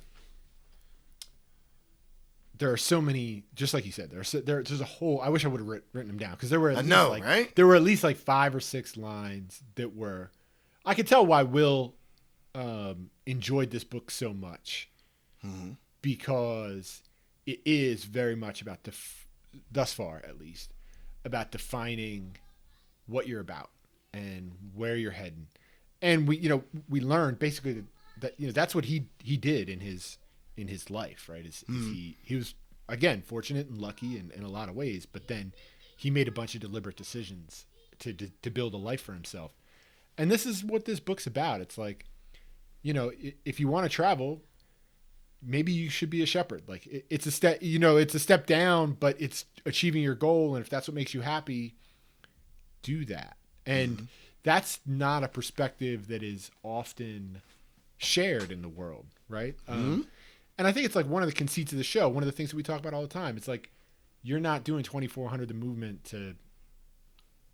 there 2.56 2.70
are 2.70 2.76
so 2.76 3.00
many, 3.00 3.44
just 3.54 3.74
like 3.74 3.84
you 3.84 3.92
said, 3.92 4.10
there's 4.10 4.32
there, 4.32 4.62
there's 4.62 4.80
a 4.80 4.84
whole. 4.84 5.20
I 5.20 5.28
wish 5.28 5.44
I 5.44 5.48
would 5.48 5.60
have 5.60 5.68
writ, 5.68 5.84
written 5.92 6.08
them 6.08 6.18
down 6.18 6.32
because 6.32 6.50
there 6.50 6.60
were. 6.60 6.70
At 6.70 6.78
I 6.78 6.82
know, 6.82 7.10
like, 7.10 7.24
right? 7.24 7.54
There 7.56 7.66
were 7.66 7.74
at 7.74 7.82
least 7.82 8.04
like 8.04 8.16
five 8.16 8.54
or 8.54 8.60
six 8.60 8.96
lines 8.96 9.62
that 9.74 9.94
were. 9.94 10.30
I 10.84 10.94
could 10.94 11.06
tell 11.06 11.24
why 11.26 11.42
Will 11.42 11.94
um, 12.54 13.10
enjoyed 13.26 13.70
this 13.70 13.84
book 13.84 14.10
so 14.10 14.32
much 14.32 14.88
Mm-hmm. 15.46 15.72
because 16.00 17.02
it 17.44 17.60
is 17.66 18.04
very 18.04 18.34
much 18.34 18.62
about 18.62 18.84
the, 18.84 18.94
thus 19.70 19.92
far 19.92 20.22
at 20.26 20.38
least, 20.38 20.72
about 21.22 21.50
defining 21.50 22.38
what 23.06 23.28
you're 23.28 23.42
about 23.42 23.68
and 24.14 24.52
where 24.74 24.96
you're 24.96 25.10
heading. 25.10 25.48
And 26.00 26.26
we, 26.26 26.38
you 26.38 26.48
know, 26.48 26.64
we 26.88 27.00
learned 27.02 27.38
basically 27.38 27.74
that, 27.74 27.84
that 28.20 28.34
you 28.40 28.46
know 28.46 28.52
that's 28.54 28.74
what 28.74 28.86
he 28.86 29.06
he 29.22 29.36
did 29.36 29.68
in 29.68 29.80
his 29.80 30.16
in 30.56 30.68
his 30.68 30.90
life, 30.90 31.28
right? 31.28 31.44
Is, 31.44 31.62
is 31.62 31.64
hmm. 31.68 31.92
he 31.92 32.16
he 32.22 32.36
was 32.36 32.54
again 32.88 33.22
fortunate 33.22 33.68
and 33.68 33.80
lucky 33.80 34.18
in, 34.18 34.30
in 34.30 34.42
a 34.42 34.48
lot 34.48 34.68
of 34.68 34.74
ways, 34.74 35.06
but 35.06 35.28
then 35.28 35.52
he 35.96 36.10
made 36.10 36.28
a 36.28 36.32
bunch 36.32 36.54
of 36.54 36.60
deliberate 36.60 36.96
decisions 36.96 37.66
to, 38.00 38.12
to 38.12 38.30
to 38.42 38.50
build 38.50 38.74
a 38.74 38.78
life 38.78 39.00
for 39.00 39.12
himself. 39.12 39.52
And 40.16 40.30
this 40.30 40.46
is 40.46 40.62
what 40.64 40.84
this 40.84 41.00
book's 41.00 41.26
about. 41.26 41.60
It's 41.60 41.76
like, 41.76 42.06
you 42.82 42.92
know, 42.92 43.10
if 43.44 43.58
you 43.58 43.66
want 43.68 43.84
to 43.84 43.90
travel, 43.90 44.42
maybe 45.42 45.72
you 45.72 45.90
should 45.90 46.10
be 46.10 46.22
a 46.22 46.26
shepherd. 46.26 46.62
Like 46.68 46.86
it, 46.86 47.06
it's 47.10 47.26
a 47.26 47.30
step, 47.30 47.58
you 47.60 47.78
know, 47.78 47.96
it's 47.96 48.14
a 48.14 48.18
step 48.18 48.46
down, 48.46 48.96
but 48.98 49.20
it's 49.20 49.44
achieving 49.66 50.02
your 50.02 50.14
goal. 50.14 50.54
And 50.54 50.64
if 50.64 50.70
that's 50.70 50.88
what 50.88 50.94
makes 50.94 51.14
you 51.14 51.20
happy, 51.20 51.74
do 52.82 53.04
that. 53.06 53.36
And 53.66 53.96
mm-hmm. 53.96 54.04
that's 54.42 54.80
not 54.86 55.24
a 55.24 55.28
perspective 55.28 56.08
that 56.08 56.22
is 56.22 56.50
often 56.62 57.42
shared 57.96 58.50
in 58.50 58.62
the 58.62 58.68
world, 58.68 59.06
right? 59.28 59.56
Um, 59.68 59.94
hmm? 59.94 60.00
And 60.58 60.66
I 60.66 60.72
think 60.72 60.86
it's 60.86 60.96
like 60.96 61.06
one 61.06 61.22
of 61.22 61.28
the 61.28 61.34
conceits 61.34 61.72
of 61.72 61.78
the 61.78 61.84
show. 61.84 62.08
One 62.08 62.22
of 62.22 62.26
the 62.26 62.32
things 62.32 62.50
that 62.50 62.56
we 62.56 62.62
talk 62.62 62.80
about 62.80 62.94
all 62.94 63.02
the 63.02 63.08
time. 63.08 63.36
It's 63.36 63.48
like 63.48 63.70
you're 64.22 64.40
not 64.40 64.64
doing 64.64 64.82
2400 64.82 65.48
the 65.48 65.54
movement 65.54 66.04
to 66.04 66.34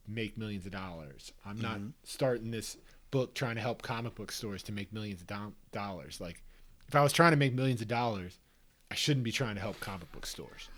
make 0.06 0.36
millions 0.36 0.66
of 0.66 0.72
dollars. 0.72 1.32
I'm 1.44 1.60
not 1.60 1.80
starting 2.04 2.50
this 2.50 2.76
book 3.10 3.34
trying 3.34 3.56
to 3.56 3.60
help 3.60 3.82
comic 3.82 4.14
book 4.14 4.32
stores 4.32 4.62
to 4.64 4.72
make 4.72 4.92
millions 4.92 5.20
of 5.20 5.26
do- 5.26 5.54
dollars. 5.72 6.20
Like 6.20 6.42
if 6.88 6.94
I 6.94 7.02
was 7.02 7.12
trying 7.12 7.32
to 7.32 7.36
make 7.36 7.54
millions 7.54 7.80
of 7.80 7.88
dollars, 7.88 8.38
I 8.90 8.94
shouldn't 8.94 9.24
be 9.24 9.32
trying 9.32 9.54
to 9.54 9.60
help 9.60 9.80
comic 9.80 10.10
book 10.12 10.26
stores. 10.26 10.68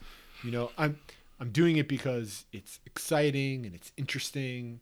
You 0.42 0.50
know, 0.50 0.70
I'm 0.78 0.98
I'm 1.40 1.50
doing 1.50 1.76
it 1.76 1.88
because 1.88 2.44
it's 2.52 2.80
exciting 2.86 3.66
and 3.66 3.74
it's 3.74 3.92
interesting, 3.96 4.80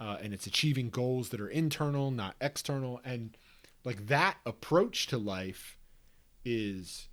uh, 0.00 0.16
and 0.22 0.32
it's 0.32 0.46
achieving 0.46 0.90
goals 0.90 1.30
that 1.30 1.40
are 1.40 1.48
internal, 1.48 2.10
not 2.10 2.34
external, 2.40 3.00
and 3.04 3.36
like 3.84 4.06
that 4.06 4.38
approach 4.46 5.06
to 5.08 5.18
life 5.18 5.76
is. 6.44 7.08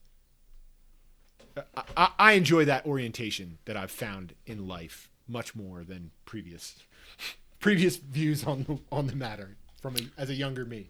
I, 1.98 2.12
I, 2.18 2.34
enjoy 2.34 2.64
that 2.66 2.86
orientation 2.86 3.58
that 3.66 3.76
I've 3.76 3.92
found 3.92 4.34
in 4.46 4.68
life 4.68 5.10
much 5.28 5.56
more 5.56 5.84
than 5.84 6.12
previous 6.24 6.80
previous 7.60 7.98
views 7.98 8.46
on 8.46 8.64
the, 8.64 8.80
on 8.92 9.08
the 9.08 9.16
matter 9.16 9.58
from 9.82 9.96
a, 9.98 10.00
as 10.18 10.30
a 10.30 10.36
younger 10.36 10.64
me. 10.64 10.90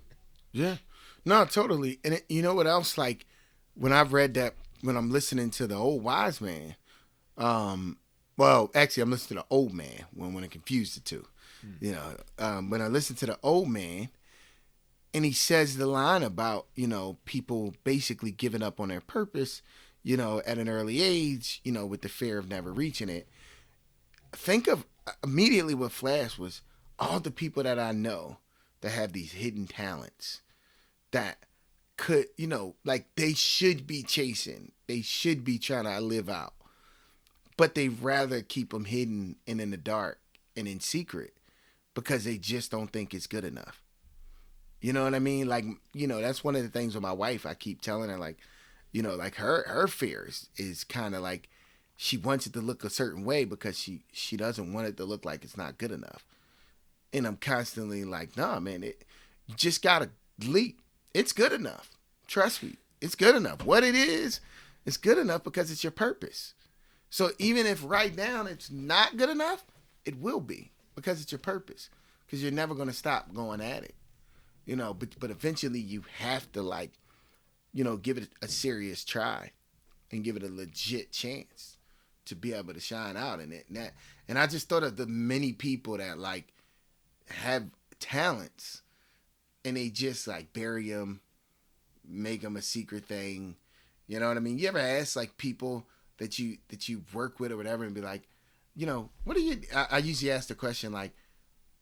Yeah. 0.51 0.77
No, 1.25 1.45
totally. 1.45 1.99
And 2.03 2.15
it, 2.15 2.25
you 2.29 2.41
know 2.41 2.53
what 2.53 2.67
else? 2.67 2.97
Like 2.97 3.25
when 3.73 3.93
I've 3.93 4.13
read 4.13 4.35
that, 4.35 4.53
when 4.81 4.95
I'm 4.95 5.09
listening 5.09 5.49
to 5.51 5.65
the 5.65 5.75
old 5.75 6.03
wise 6.03 6.39
man, 6.39 6.75
um, 7.37 7.97
well, 8.37 8.71
actually, 8.73 9.03
I'm 9.03 9.11
listening 9.11 9.39
to 9.39 9.43
the 9.47 9.53
old 9.55 9.73
man 9.73 10.05
when 10.13 10.33
when 10.33 10.43
I 10.43 10.47
confuse 10.47 10.95
the 10.95 11.01
two. 11.01 11.25
You 11.81 11.91
know, 11.91 12.15
um, 12.37 12.69
when 12.69 12.81
I 12.81 12.87
listen 12.87 13.17
to 13.17 13.25
the 13.25 13.37
old 13.43 13.67
man, 13.67 14.09
and 15.13 15.25
he 15.25 15.31
says 15.31 15.77
the 15.77 15.87
line 15.87 16.23
about 16.23 16.67
you 16.75 16.87
know 16.87 17.17
people 17.25 17.73
basically 17.83 18.31
giving 18.31 18.63
up 18.63 18.79
on 18.79 18.89
their 18.89 19.01
purpose, 19.01 19.61
you 20.03 20.17
know, 20.17 20.41
at 20.45 20.57
an 20.57 20.69
early 20.69 21.01
age, 21.01 21.61
you 21.63 21.71
know, 21.71 21.85
with 21.85 22.01
the 22.01 22.09
fear 22.09 22.37
of 22.37 22.49
never 22.49 22.71
reaching 22.71 23.09
it. 23.09 23.27
Think 24.31 24.67
of 24.67 24.85
uh, 25.07 25.11
immediately 25.23 25.73
what 25.73 25.91
Flash 25.91 26.37
was 26.37 26.61
all 26.99 27.19
the 27.19 27.31
people 27.31 27.63
that 27.63 27.79
I 27.79 27.91
know 27.91 28.37
that 28.81 28.91
have 28.91 29.13
these 29.13 29.33
hidden 29.33 29.67
talents 29.67 30.41
that 31.11 31.37
could, 31.97 32.27
you 32.37 32.47
know, 32.47 32.75
like 32.85 33.07
they 33.15 33.33
should 33.33 33.87
be 33.87 34.03
chasing, 34.03 34.71
they 34.87 35.01
should 35.01 35.43
be 35.43 35.57
trying 35.57 35.85
to 35.85 35.99
live 35.99 36.29
out, 36.29 36.53
but 37.57 37.75
they 37.75 37.89
rather 37.89 38.41
keep 38.41 38.71
them 38.71 38.85
hidden 38.85 39.37
and 39.47 39.59
in 39.59 39.71
the 39.71 39.77
dark 39.77 40.19
and 40.55 40.67
in 40.67 40.79
secret 40.79 41.33
because 41.93 42.23
they 42.23 42.37
just 42.37 42.71
don't 42.71 42.91
think 42.93 43.13
it's 43.13 43.27
good 43.27 43.43
enough. 43.43 43.81
You 44.81 44.93
know 44.93 45.03
what 45.03 45.15
I 45.15 45.19
mean? 45.19 45.47
Like, 45.47 45.65
you 45.93 46.07
know, 46.07 46.21
that's 46.21 46.43
one 46.43 46.55
of 46.55 46.63
the 46.63 46.69
things 46.69 46.95
with 46.95 47.03
my 47.03 47.11
wife. 47.11 47.45
I 47.45 47.53
keep 47.53 47.81
telling 47.81 48.09
her, 48.09 48.17
like, 48.17 48.37
you 48.91 49.01
know, 49.01 49.15
like 49.15 49.35
her 49.35 49.63
her 49.67 49.87
fears 49.87 50.49
is 50.57 50.83
kind 50.83 51.13
of 51.13 51.21
like 51.21 51.49
she 51.95 52.17
wants 52.17 52.47
it 52.47 52.53
to 52.53 52.61
look 52.61 52.83
a 52.83 52.89
certain 52.89 53.23
way 53.25 53.45
because 53.45 53.77
she 53.77 54.03
she 54.11 54.37
doesn't 54.37 54.73
want 54.73 54.87
it 54.87 54.97
to 54.97 55.05
look 55.05 55.25
like 55.25 55.43
it's 55.43 55.57
not 55.57 55.77
good 55.77 55.91
enough. 55.91 56.25
And 57.13 57.25
I'm 57.25 57.37
constantly 57.37 58.03
like, 58.03 58.37
nah, 58.37 58.59
man, 58.59 58.83
it 58.83 59.03
you 59.47 59.55
just 59.55 59.81
gotta 59.81 60.09
leap. 60.45 60.81
It's 61.13 61.33
good 61.33 61.51
enough. 61.51 61.91
Trust 62.27 62.63
me, 62.63 62.77
it's 63.01 63.15
good 63.15 63.35
enough. 63.35 63.65
What 63.65 63.83
it 63.83 63.95
is, 63.95 64.39
it's 64.85 64.97
good 64.97 65.17
enough 65.17 65.43
because 65.43 65.71
it's 65.71 65.83
your 65.83 65.91
purpose. 65.91 66.53
So 67.09 67.31
even 67.37 67.65
if 67.65 67.83
right 67.83 68.15
now 68.15 68.45
it's 68.45 68.71
not 68.71 69.17
good 69.17 69.29
enough, 69.29 69.65
it 70.05 70.19
will 70.19 70.39
be 70.39 70.71
because 70.95 71.21
it's 71.21 71.31
your 71.31 71.39
purpose. 71.39 71.89
Because 72.25 72.41
you're 72.41 72.51
never 72.51 72.75
gonna 72.75 72.93
stop 72.93 73.33
going 73.33 73.61
at 73.61 73.83
it. 73.83 73.95
You 74.69 74.75
know, 74.75 74.93
but 74.93 75.19
but 75.19 75.31
eventually 75.31 75.79
you 75.79 76.03
have 76.19 76.51
to 76.51 76.61
like, 76.61 76.91
you 77.73 77.83
know, 77.83 77.97
give 77.97 78.19
it 78.19 78.29
a 78.43 78.47
serious 78.47 79.03
try 79.03 79.49
and 80.11 80.23
give 80.23 80.35
it 80.35 80.43
a 80.43 80.47
legit 80.47 81.11
chance 81.11 81.77
to 82.25 82.35
be 82.35 82.53
able 82.53 82.75
to 82.75 82.79
shine 82.79 83.17
out 83.17 83.39
in 83.39 83.51
it. 83.51 83.65
And 83.67 83.77
that 83.77 83.93
and 84.27 84.37
I 84.37 84.45
just 84.45 84.69
thought 84.69 84.83
of 84.83 84.95
the 84.95 85.07
many 85.07 85.53
people 85.53 85.97
that 85.97 86.19
like 86.19 86.53
have 87.29 87.63
talents 87.99 88.83
and 89.65 89.75
they 89.75 89.89
just 89.89 90.27
like 90.27 90.53
bury 90.53 90.91
them, 90.91 91.21
make 92.07 92.41
them 92.41 92.55
a 92.55 92.61
secret 92.61 93.05
thing. 93.05 93.55
You 94.05 94.19
know 94.19 94.27
what 94.27 94.37
I 94.37 94.39
mean? 94.39 94.59
You 94.59 94.67
ever 94.67 94.77
ask 94.77 95.15
like 95.15 95.35
people 95.37 95.87
that 96.19 96.37
you 96.37 96.59
that 96.67 96.87
you 96.87 97.01
work 97.11 97.39
with 97.39 97.51
or 97.51 97.57
whatever 97.57 97.85
and 97.85 97.95
be 97.95 98.01
like, 98.01 98.27
you 98.75 98.85
know, 98.85 99.09
what 99.23 99.35
do 99.35 99.41
you? 99.41 99.61
I, 99.75 99.87
I 99.93 99.97
usually 99.97 100.31
ask 100.31 100.47
the 100.47 100.53
question 100.53 100.91
like, 100.91 101.15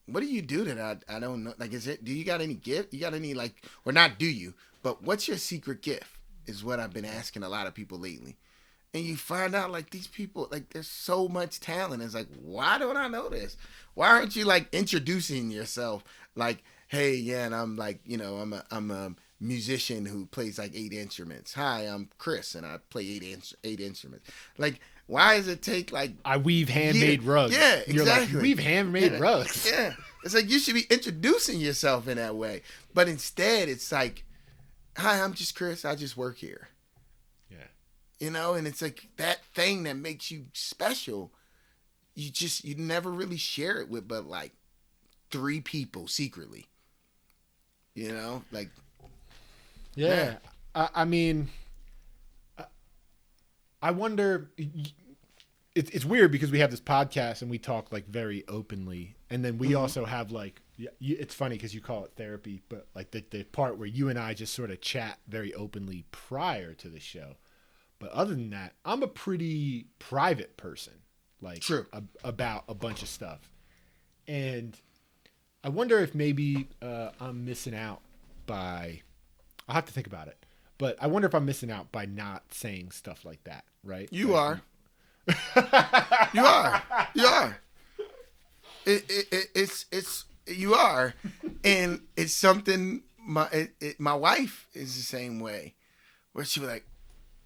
what 0.07 0.21
do 0.21 0.27
you 0.27 0.41
do 0.41 0.63
that 0.63 0.79
I 0.79 1.17
I 1.17 1.19
don't 1.19 1.43
know? 1.43 1.53
Like, 1.57 1.73
is 1.73 1.87
it? 1.87 2.03
Do 2.03 2.11
you 2.11 2.23
got 2.23 2.41
any 2.41 2.53
gift? 2.53 2.93
You 2.93 2.99
got 2.99 3.13
any 3.13 3.33
like, 3.33 3.61
or 3.85 3.91
not? 3.91 4.17
Do 4.17 4.25
you? 4.25 4.53
But 4.81 5.03
what's 5.03 5.27
your 5.27 5.37
secret 5.37 5.81
gift? 5.81 6.09
Is 6.45 6.63
what 6.63 6.79
I've 6.79 6.93
been 6.93 7.05
asking 7.05 7.43
a 7.43 7.49
lot 7.49 7.67
of 7.67 7.73
people 7.73 7.99
lately, 7.99 8.37
and 8.93 9.03
you 9.03 9.17
find 9.17 9.53
out 9.53 9.69
like 9.69 9.89
these 9.89 10.07
people 10.07 10.47
like 10.49 10.69
there's 10.69 10.87
so 10.87 11.27
much 11.27 11.59
talent. 11.59 12.01
It's 12.01 12.15
like 12.15 12.29
why 12.41 12.77
don't 12.77 12.95
I 12.95 13.09
know 13.09 13.27
this? 13.27 13.57
Why 13.95 14.07
aren't 14.07 14.35
you 14.35 14.45
like 14.45 14.73
introducing 14.73 15.51
yourself? 15.51 16.05
Like 16.35 16.63
hey 16.87 17.15
yeah, 17.15 17.45
and 17.45 17.53
I'm 17.53 17.75
like 17.75 17.99
you 18.05 18.15
know 18.17 18.37
I'm 18.37 18.53
a 18.53 18.63
I'm 18.71 18.91
a 18.91 19.13
musician 19.41 20.05
who 20.05 20.25
plays 20.25 20.57
like 20.57 20.71
eight 20.73 20.93
instruments. 20.93 21.53
Hi, 21.55 21.81
I'm 21.81 22.09
Chris 22.17 22.55
and 22.55 22.65
I 22.65 22.77
play 22.89 23.03
eight 23.07 23.23
in- 23.23 23.41
eight 23.65 23.81
instruments. 23.81 24.29
Like 24.57 24.79
why 25.07 25.37
does 25.37 25.47
it 25.47 25.61
take 25.61 25.91
like 25.91 26.11
I 26.23 26.37
weave 26.37 26.69
handmade 26.69 27.21
Yeah, 27.23 27.31
rugs. 27.31 27.53
yeah, 27.55 27.81
You're 27.87 28.05
like, 28.05 28.23
exactly. 28.23 28.41
weave 28.41 28.59
handmade 28.59 29.11
Yeah, 29.13 29.19
rugs. 29.19 29.65
Yeah. 29.69 29.93
It's 30.23 30.35
like 30.35 30.49
you 30.49 30.59
should 30.59 30.73
be 30.75 30.85
introducing 30.89 31.59
yourself 31.59 32.07
in 32.07 32.17
that 32.17 32.35
way. 32.35 32.61
But 32.93 33.07
instead 33.07 33.69
it's 33.69 33.91
like, 33.91 34.25
Hi, 34.97 35.21
I'm 35.21 35.33
just 35.33 35.55
Chris, 35.55 35.85
I 35.85 35.95
just 35.95 36.17
work 36.17 36.37
here. 36.37 36.67
Yeah. 37.49 37.67
You 38.19 38.31
know, 38.31 38.53
and 38.53 38.67
it's 38.67 38.81
like 38.81 39.07
that 39.17 39.43
thing 39.55 39.83
that 39.83 39.95
makes 39.95 40.29
you 40.31 40.47
special, 40.53 41.31
you 42.15 42.29
just 42.29 42.65
you 42.65 42.75
never 42.75 43.09
really 43.11 43.37
share 43.37 43.79
it 43.79 43.89
with 43.89 44.07
but 44.07 44.25
like 44.27 44.51
three 45.31 45.61
people 45.61 46.07
secretly. 46.07 46.65
You 47.95 48.11
know? 48.11 48.43
Like 48.51 48.69
Yeah. 49.95 50.07
Yeah. 50.09 50.35
I, 50.75 50.89
I 50.95 51.05
mean, 51.05 51.47
I 53.81 53.91
wonder. 53.91 54.51
It's 55.75 55.91
it's 55.91 56.05
weird 56.05 56.31
because 56.31 56.49
we 56.49 56.59
have 56.59 56.71
this 56.71 56.81
podcast 56.81 57.41
and 57.43 57.51
we 57.51 57.59
talk 57.59 57.91
like 57.91 58.07
very 58.07 58.43
openly, 58.47 59.15
and 59.29 59.45
then 59.45 59.57
we 59.59 59.75
also 59.75 60.05
have 60.05 60.31
like 60.31 60.61
it's 60.99 61.35
funny 61.35 61.55
because 61.55 61.73
you 61.73 61.81
call 61.81 62.03
it 62.05 62.11
therapy, 62.15 62.61
but 62.69 62.87
like 62.95 63.11
the 63.11 63.23
the 63.29 63.43
part 63.43 63.77
where 63.77 63.87
you 63.87 64.09
and 64.09 64.17
I 64.17 64.33
just 64.33 64.53
sort 64.53 64.71
of 64.71 64.81
chat 64.81 65.19
very 65.27 65.53
openly 65.53 66.05
prior 66.11 66.73
to 66.75 66.89
the 66.89 66.99
show. 66.99 67.35
But 67.99 68.11
other 68.11 68.33
than 68.33 68.49
that, 68.51 68.73
I'm 68.85 69.01
a 69.03 69.07
pretty 69.07 69.87
private 69.99 70.55
person, 70.57 70.93
like 71.41 71.61
True. 71.61 71.85
ab- 71.93 72.09
about 72.23 72.63
a 72.67 72.75
bunch 72.75 73.01
of 73.03 73.07
stuff, 73.09 73.49
and 74.27 74.75
I 75.63 75.69
wonder 75.69 75.99
if 75.99 76.15
maybe 76.15 76.69
uh, 76.81 77.09
I'm 77.19 77.45
missing 77.45 77.75
out 77.75 78.01
by. 78.47 79.01
I'll 79.67 79.75
have 79.75 79.85
to 79.85 79.93
think 79.93 80.07
about 80.07 80.27
it, 80.27 80.43
but 80.77 80.97
I 81.01 81.07
wonder 81.07 81.27
if 81.27 81.35
I'm 81.35 81.45
missing 81.45 81.71
out 81.71 81.91
by 81.91 82.05
not 82.05 82.53
saying 82.53 82.91
stuff 82.91 83.25
like 83.25 83.43
that. 83.45 83.63
Right? 83.83 84.09
you 84.11 84.29
Like, 84.29 84.41
are. 84.41 84.61
you 86.33 86.45
are. 86.45 86.83
You 87.13 87.25
are. 87.25 87.57
It, 88.85 89.05
it, 89.09 89.27
it, 89.31 89.45
it's 89.55 89.85
it's 89.91 90.25
you 90.45 90.73
are, 90.73 91.13
and 91.63 92.01
it's 92.15 92.33
something. 92.33 93.03
My 93.19 93.47
it, 93.51 93.71
it, 93.81 93.99
my 93.99 94.13
wife 94.13 94.67
is 94.73 94.95
the 94.95 95.01
same 95.03 95.39
way, 95.41 95.73
where 96.31 96.45
she 96.45 96.61
was 96.61 96.69
like, 96.69 96.85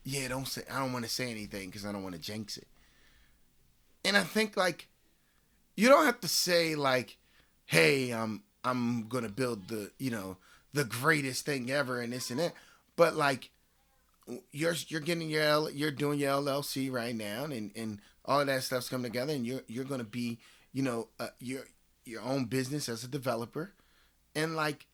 "Yeah, 0.03 0.27
don't 0.27 0.47
say. 0.47 0.61
I 0.71 0.77
don't 0.79 0.93
want 0.93 1.05
to 1.05 1.11
say 1.11 1.31
anything 1.31 1.69
because 1.69 1.83
I 1.85 1.91
don't 1.91 2.03
want 2.03 2.13
to 2.13 2.21
jinx 2.21 2.57
it." 2.57 2.67
And 4.05 4.15
I 4.15 4.21
think 4.23 4.55
like, 4.55 4.87
you 5.75 5.89
don't 5.89 6.05
have 6.05 6.19
to 6.21 6.27
say 6.27 6.75
like, 6.75 7.17
"Hey, 7.65 8.11
I'm 8.11 8.43
I'm 8.63 9.07
gonna 9.07 9.29
build 9.29 9.67
the 9.67 9.89
you 9.97 10.11
know 10.11 10.37
the 10.73 10.83
greatest 10.83 11.43
thing 11.45 11.71
ever 11.71 11.99
and 12.01 12.13
this 12.13 12.29
and 12.29 12.39
that," 12.39 12.53
but 12.95 13.15
like 13.15 13.51
you're 14.51 14.75
you're 14.87 15.01
getting 15.01 15.29
your 15.29 15.43
L, 15.43 15.69
you're 15.69 15.91
doing 15.91 16.19
your 16.19 16.31
LLC 16.31 16.91
right 16.91 17.15
now, 17.15 17.45
and 17.45 17.71
and 17.75 17.99
all 18.25 18.39
of 18.39 18.47
that 18.47 18.63
stuff's 18.63 18.89
coming 18.89 19.11
together, 19.11 19.33
and 19.33 19.45
you're 19.45 19.63
you're 19.67 19.85
gonna 19.85 20.03
be 20.03 20.39
you 20.73 20.83
know 20.83 21.09
uh, 21.19 21.27
your 21.39 21.63
your 22.05 22.21
own 22.21 22.45
business 22.45 22.89
as 22.89 23.03
a 23.03 23.07
developer, 23.07 23.73
and 24.35 24.55
like 24.55 24.87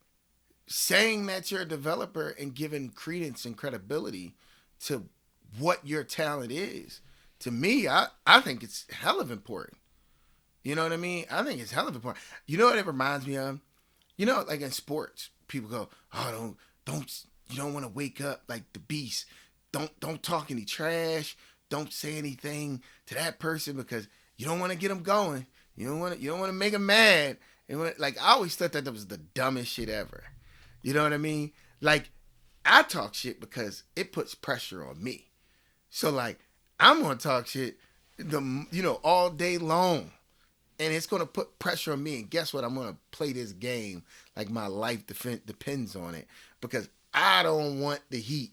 saying 0.68 1.26
that 1.28 1.52
you're 1.52 1.62
a 1.62 1.68
developer 1.68 2.30
and 2.40 2.54
giving 2.54 2.90
credence 2.90 3.46
and 3.46 3.58
credibility 3.58 4.36
to 4.82 5.06
what 5.58 5.88
your 5.88 6.04
talent 6.04 6.52
is. 6.52 7.02
To 7.40 7.52
me, 7.52 7.88
I 7.88 8.08
I 8.26 8.42
think 8.42 8.64
it's 8.64 8.86
hell 8.92 9.20
of 9.20 9.32
important. 9.32 9.78
You 10.64 10.76
know 10.76 10.84
what 10.84 10.92
I 10.92 10.98
mean? 10.98 11.26
I 11.32 11.44
think 11.44 11.62
it's 11.62 11.72
hell 11.72 11.88
of 11.88 11.96
important. 11.96 12.24
You 12.46 12.58
know 12.58 12.66
what 12.66 12.78
it 12.78 12.86
reminds 12.86 13.26
me 13.26 13.38
of? 13.38 13.62
You 14.18 14.26
know, 14.26 14.44
like 14.48 14.62
in 14.62 14.72
sports, 14.72 15.30
people 15.48 15.70
go, 15.70 15.90
"Oh, 16.12 16.32
don't 16.32 16.58
don't 16.86 17.24
you 17.50 17.58
don't 17.58 17.74
want 17.74 17.86
to 17.86 17.92
wake 17.92 18.22
up 18.22 18.44
like 18.48 18.72
the 18.74 18.80
beast. 18.80 19.26
Don't 19.72 19.98
don't 20.00 20.22
talk 20.22 20.52
any 20.52 20.66
trash. 20.66 21.38
Don't 21.70 21.92
say 21.92 22.18
anything 22.18 22.82
to 23.08 23.16
that 23.16 23.40
person 23.40 23.76
because 23.76 24.08
you 24.38 24.46
don't 24.46 24.60
want 24.60 24.72
to 24.72 24.78
get 24.78 24.90
them 24.90 25.04
going. 25.04 25.46
You 25.76 25.88
don't 25.88 26.00
want 26.00 26.16
to 26.16 26.20
you 26.20 26.30
don't 26.30 26.40
want 26.40 26.50
to 26.50 26.58
make 26.58 26.74
them 26.74 26.86
mad. 26.86 27.38
And 27.70 27.80
when, 27.80 27.94
like 27.98 28.22
I 28.22 28.32
always 28.32 28.56
thought 28.56 28.72
that 28.74 28.86
that 28.86 28.92
was 28.92 29.08
the 29.08 29.18
dumbest 29.18 29.72
shit 29.72 29.90
ever. 29.90 30.24
You 30.82 30.94
know 30.94 31.04
what 31.04 31.14
I 31.14 31.18
mean? 31.18 31.52
Like 31.82 32.10
I 32.66 32.84
talk 32.84 33.14
shit 33.14 33.40
because 33.40 33.84
it 33.96 34.12
puts 34.12 34.36
pressure 34.36 34.86
on 34.86 35.04
me. 35.04 35.32
So 35.90 36.10
like 36.10 36.40
I'm 36.80 37.02
gonna 37.02 37.16
talk 37.16 37.48
shit 37.48 37.78
the 38.18 38.66
you 38.72 38.84
know 38.84 39.00
all 39.04 39.30
day 39.30 39.58
long 39.58 40.12
and 40.80 40.94
it's 40.94 41.08
to 41.22 41.26
put 41.26 41.60
pressure 41.60 41.94
on 41.94 42.04
me. 42.04 42.18
And 42.18 42.30
guess 42.30 42.54
what? 42.54 42.64
I'm 42.64 42.76
to 42.88 42.98
play 43.12 43.34
this 43.34 43.52
game 43.52 44.04
like 44.36 44.50
my 44.50 44.68
life 44.68 45.06
def- 45.08 45.46
depends 45.46 45.96
on 45.96 46.16
it 46.16 46.28
because 46.62 46.90
I 47.14 47.44
don't 47.44 47.80
want 47.80 48.02
the 48.10 48.20
heat 48.20 48.52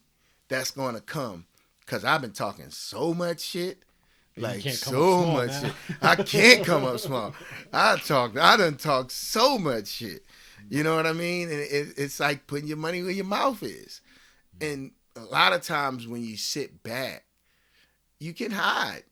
that's 0.48 0.70
going 0.70 0.94
to 0.94 1.00
come 1.00 1.46
because 1.80 2.04
I've 2.04 2.20
been 2.20 2.32
talking 2.32 2.70
so 2.70 3.14
much 3.14 3.40
shit. 3.40 3.78
Like 4.36 4.62
so 4.62 5.26
much 5.26 5.50
now. 5.50 5.60
shit. 5.60 5.72
I 6.02 6.16
can't 6.16 6.66
come 6.66 6.84
up 6.84 6.98
small. 6.98 7.34
I 7.72 7.96
talk. 7.96 8.36
I 8.36 8.56
done 8.56 8.76
talk 8.76 9.10
so 9.10 9.58
much 9.58 9.88
shit. 9.88 10.24
You 10.68 10.82
know 10.82 10.96
what 10.96 11.06
I 11.06 11.12
mean? 11.12 11.50
And 11.50 11.60
it, 11.60 11.94
it's 11.96 12.18
like 12.18 12.46
putting 12.46 12.66
your 12.66 12.76
money 12.76 13.02
where 13.02 13.12
your 13.12 13.26
mouth 13.26 13.62
is. 13.62 14.00
And 14.60 14.92
a 15.14 15.20
lot 15.20 15.52
of 15.52 15.62
times 15.62 16.08
when 16.08 16.24
you 16.24 16.36
sit 16.36 16.82
back, 16.82 17.24
you 18.18 18.32
can 18.32 18.50
hide 18.50 19.04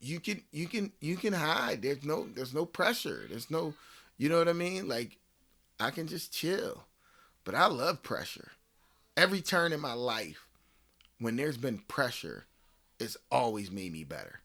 you 0.00 0.20
can 0.20 0.42
you 0.52 0.66
can 0.66 0.92
you 1.00 1.16
can 1.16 1.32
hide 1.32 1.82
there's 1.82 2.04
no 2.04 2.26
there's 2.34 2.54
no 2.54 2.64
pressure 2.64 3.26
there's 3.28 3.50
no 3.50 3.74
you 4.18 4.28
know 4.28 4.38
what 4.38 4.48
i 4.48 4.52
mean 4.52 4.88
like 4.88 5.18
i 5.80 5.90
can 5.90 6.06
just 6.06 6.32
chill 6.32 6.84
but 7.44 7.54
i 7.54 7.66
love 7.66 8.02
pressure 8.02 8.52
every 9.16 9.40
turn 9.40 9.72
in 9.72 9.80
my 9.80 9.92
life 9.92 10.46
when 11.18 11.36
there's 11.36 11.56
been 11.56 11.78
pressure 11.88 12.44
it's 13.00 13.16
always 13.30 13.70
made 13.70 13.92
me 13.92 14.04
better 14.04 14.40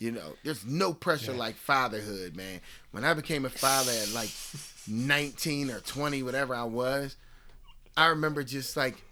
you 0.00 0.10
know 0.10 0.34
there's 0.44 0.64
no 0.64 0.92
pressure 0.92 1.32
Yeah. 1.32 1.38
like 1.38 1.56
fatherhood 1.56 2.36
man 2.36 2.60
when 2.90 3.04
i 3.04 3.14
became 3.14 3.44
a 3.44 3.50
father 3.50 3.92
at 3.92 4.12
like 4.12 4.30
19 4.88 5.70
or 5.70 5.80
20 5.80 6.22
whatever 6.22 6.54
i 6.54 6.64
was 6.64 7.16
i 7.96 8.06
remember 8.06 8.42
just 8.42 8.76
like 8.76 9.02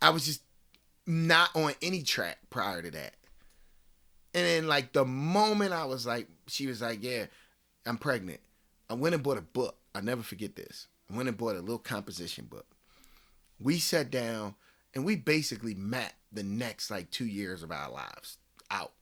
i 0.00 0.10
was 0.10 0.24
just 0.26 0.42
not 1.06 1.50
on 1.54 1.72
any 1.82 2.02
track 2.02 2.38
prior 2.50 2.80
to 2.82 2.90
that 2.90 3.14
and 4.34 4.46
then 4.46 4.66
like 4.66 4.94
the 4.94 5.04
moment 5.04 5.74
I 5.74 5.84
was 5.84 6.06
like, 6.06 6.26
she 6.46 6.66
was 6.66 6.80
like, 6.80 7.02
"Yeah, 7.02 7.26
I'm 7.84 7.98
pregnant." 7.98 8.40
I 8.88 8.94
went 8.94 9.14
and 9.14 9.22
bought 9.22 9.36
a 9.36 9.42
book. 9.42 9.76
I 9.94 10.00
never 10.00 10.22
forget 10.22 10.56
this. 10.56 10.86
I 11.12 11.14
went 11.14 11.28
and 11.28 11.36
bought 11.36 11.54
a 11.56 11.60
little 11.60 11.76
composition 11.76 12.46
book. 12.46 12.64
We 13.58 13.78
sat 13.78 14.10
down 14.10 14.54
and 14.94 15.04
we 15.04 15.16
basically 15.16 15.74
mapped 15.74 16.14
the 16.32 16.42
next 16.42 16.90
like 16.90 17.10
two 17.10 17.26
years 17.26 17.62
of 17.62 17.70
our 17.70 17.90
lives 17.90 18.38
out. 18.70 18.92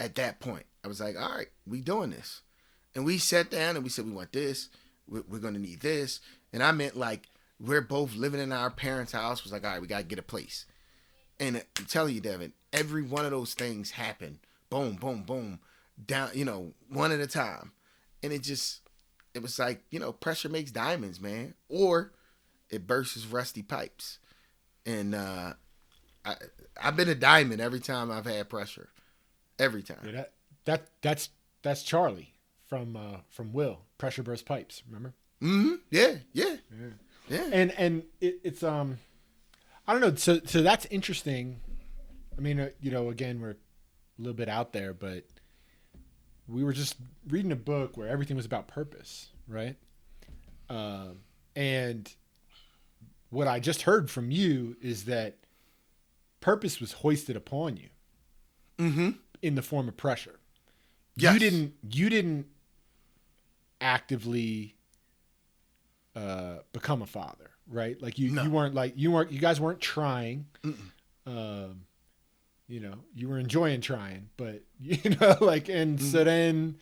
At 0.00 0.14
that 0.16 0.40
point, 0.40 0.66
I 0.84 0.88
was 0.88 1.00
like, 1.00 1.16
"All 1.16 1.36
right, 1.36 1.48
we 1.66 1.80
doing 1.80 2.10
this," 2.10 2.42
and 2.94 3.04
we 3.04 3.18
sat 3.18 3.50
down 3.50 3.74
and 3.76 3.84
we 3.84 3.90
said, 3.90 4.04
"We 4.04 4.12
want 4.12 4.32
this. 4.32 4.68
We're, 5.08 5.24
we're 5.28 5.40
gonna 5.40 5.58
need 5.58 5.80
this." 5.80 6.20
And 6.52 6.62
I 6.62 6.72
meant 6.72 6.96
like 6.96 7.28
we're 7.60 7.80
both 7.80 8.14
living 8.14 8.40
in 8.40 8.52
our 8.52 8.70
parents' 8.70 9.12
house. 9.12 9.42
Was 9.42 9.52
like, 9.52 9.64
"All 9.64 9.72
right, 9.72 9.80
we 9.80 9.88
gotta 9.88 10.04
get 10.04 10.18
a 10.18 10.22
place." 10.22 10.66
And 11.40 11.56
uh, 11.56 11.60
I'm 11.78 11.86
telling 11.86 12.14
you, 12.14 12.20
Devin, 12.20 12.52
every 12.72 13.02
one 13.02 13.24
of 13.24 13.30
those 13.30 13.54
things 13.54 13.92
happened. 13.92 14.38
Boom, 14.70 14.96
boom, 14.96 15.22
boom, 15.22 15.60
down. 16.04 16.30
You 16.34 16.44
know, 16.44 16.72
one 16.88 17.10
at 17.10 17.20
a 17.20 17.26
time, 17.26 17.72
and 18.22 18.32
it 18.32 18.42
just, 18.42 18.82
it 19.34 19.42
was 19.42 19.58
like 19.58 19.82
you 19.90 19.98
know, 19.98 20.12
pressure 20.12 20.48
makes 20.48 20.70
diamonds, 20.70 21.20
man, 21.20 21.54
or 21.68 22.12
it 22.70 22.86
bursts 22.86 23.26
rusty 23.26 23.62
pipes. 23.62 24.18
And 24.86 25.14
uh, 25.14 25.54
I, 26.24 26.34
I've 26.82 26.96
been 26.96 27.08
a 27.08 27.14
diamond 27.14 27.60
every 27.60 27.80
time 27.80 28.10
I've 28.10 28.24
had 28.26 28.48
pressure, 28.48 28.88
every 29.58 29.82
time. 29.82 29.98
Yeah, 30.04 30.12
that 30.12 30.32
that 30.64 30.86
that's 31.02 31.30
that's 31.62 31.82
Charlie 31.82 32.34
from 32.66 32.96
uh, 32.96 33.18
from 33.28 33.52
Will 33.52 33.80
Pressure 33.98 34.22
Burst 34.22 34.46
Pipes. 34.46 34.82
Remember? 34.86 35.14
hmm 35.40 35.74
Yeah, 35.90 36.16
yeah, 36.32 36.56
yeah. 37.28 37.48
and 37.52 37.70
and 37.72 38.02
it, 38.20 38.40
it's 38.42 38.62
um 38.64 38.98
i 39.86 39.92
don't 39.92 40.00
know 40.00 40.14
so 40.16 40.40
so 40.44 40.62
that's 40.62 40.84
interesting 40.86 41.60
i 42.36 42.40
mean 42.40 42.58
uh, 42.58 42.68
you 42.80 42.90
know 42.90 43.08
again 43.10 43.40
we're 43.40 43.50
a 43.50 43.56
little 44.18 44.34
bit 44.34 44.48
out 44.48 44.72
there 44.72 44.92
but 44.92 45.24
we 46.48 46.64
were 46.64 46.72
just 46.72 46.96
reading 47.28 47.52
a 47.52 47.56
book 47.56 47.96
where 47.96 48.08
everything 48.08 48.36
was 48.36 48.46
about 48.46 48.66
purpose 48.66 49.28
right 49.46 49.76
um 50.68 51.18
and 51.54 52.14
what 53.30 53.46
i 53.48 53.58
just 53.60 53.82
heard 53.82 54.10
from 54.10 54.30
you 54.30 54.76
is 54.82 55.04
that 55.04 55.36
purpose 56.40 56.80
was 56.80 56.92
hoisted 56.92 57.36
upon 57.36 57.76
you 57.76 57.88
Mm-hmm. 58.78 59.10
in 59.42 59.54
the 59.56 59.62
form 59.62 59.88
of 59.88 59.96
pressure 59.96 60.38
Yes. 61.16 61.32
you 61.34 61.38
didn't 61.40 61.74
you 61.90 62.08
didn't 62.10 62.46
actively 63.80 64.74
uh, 66.16 66.58
become 66.72 67.02
a 67.02 67.06
father, 67.06 67.50
right? 67.68 68.00
Like 68.02 68.18
you, 68.18 68.30
No. 68.32 68.42
you 68.42 68.50
weren't 68.50 68.74
like 68.74 68.94
you 68.96 69.10
weren't 69.10 69.30
you 69.32 69.38
guys 69.38 69.60
weren't 69.60 69.80
trying. 69.80 70.46
Um, 71.26 71.82
you 72.68 72.80
know, 72.80 72.94
you 73.14 73.28
were 73.28 73.38
enjoying 73.38 73.80
trying, 73.80 74.28
but 74.36 74.62
you 74.80 75.10
know, 75.20 75.36
like, 75.40 75.68
and 75.68 76.00
so 76.00 76.24
then 76.24 76.76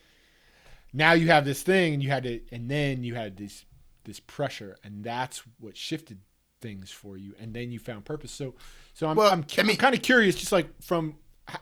now 0.93 1.13
you 1.13 1.29
have 1.29 1.45
this 1.45 1.63
thing, 1.63 1.95
and 1.95 2.03
you 2.03 2.09
had 2.11 2.23
to, 2.25 2.41
and 2.53 2.71
then 2.71 3.05
you 3.05 3.15
had 3.15 3.37
this 3.37 3.65
this 4.05 4.21
pressure, 4.21 4.77
and 4.85 5.03
that's 5.05 5.43
what 5.61 5.77
shifted 5.77 6.19
things 6.67 6.91
for 6.91 7.17
you, 7.17 7.33
and 7.41 7.55
then 7.55 7.71
you 7.71 7.79
found 7.79 8.05
purpose. 8.05 8.33
So, 8.33 8.55
so 8.93 9.07
I'm 9.07 9.17
Well, 9.17 9.33
I'm, 9.33 9.45
I 9.57 9.63
mean- 9.63 9.71
I'm 9.73 9.77
kind 9.77 9.95
of 9.95 10.03
curious, 10.03 10.35
just 10.35 10.51
like 10.51 10.67
from 10.83 11.15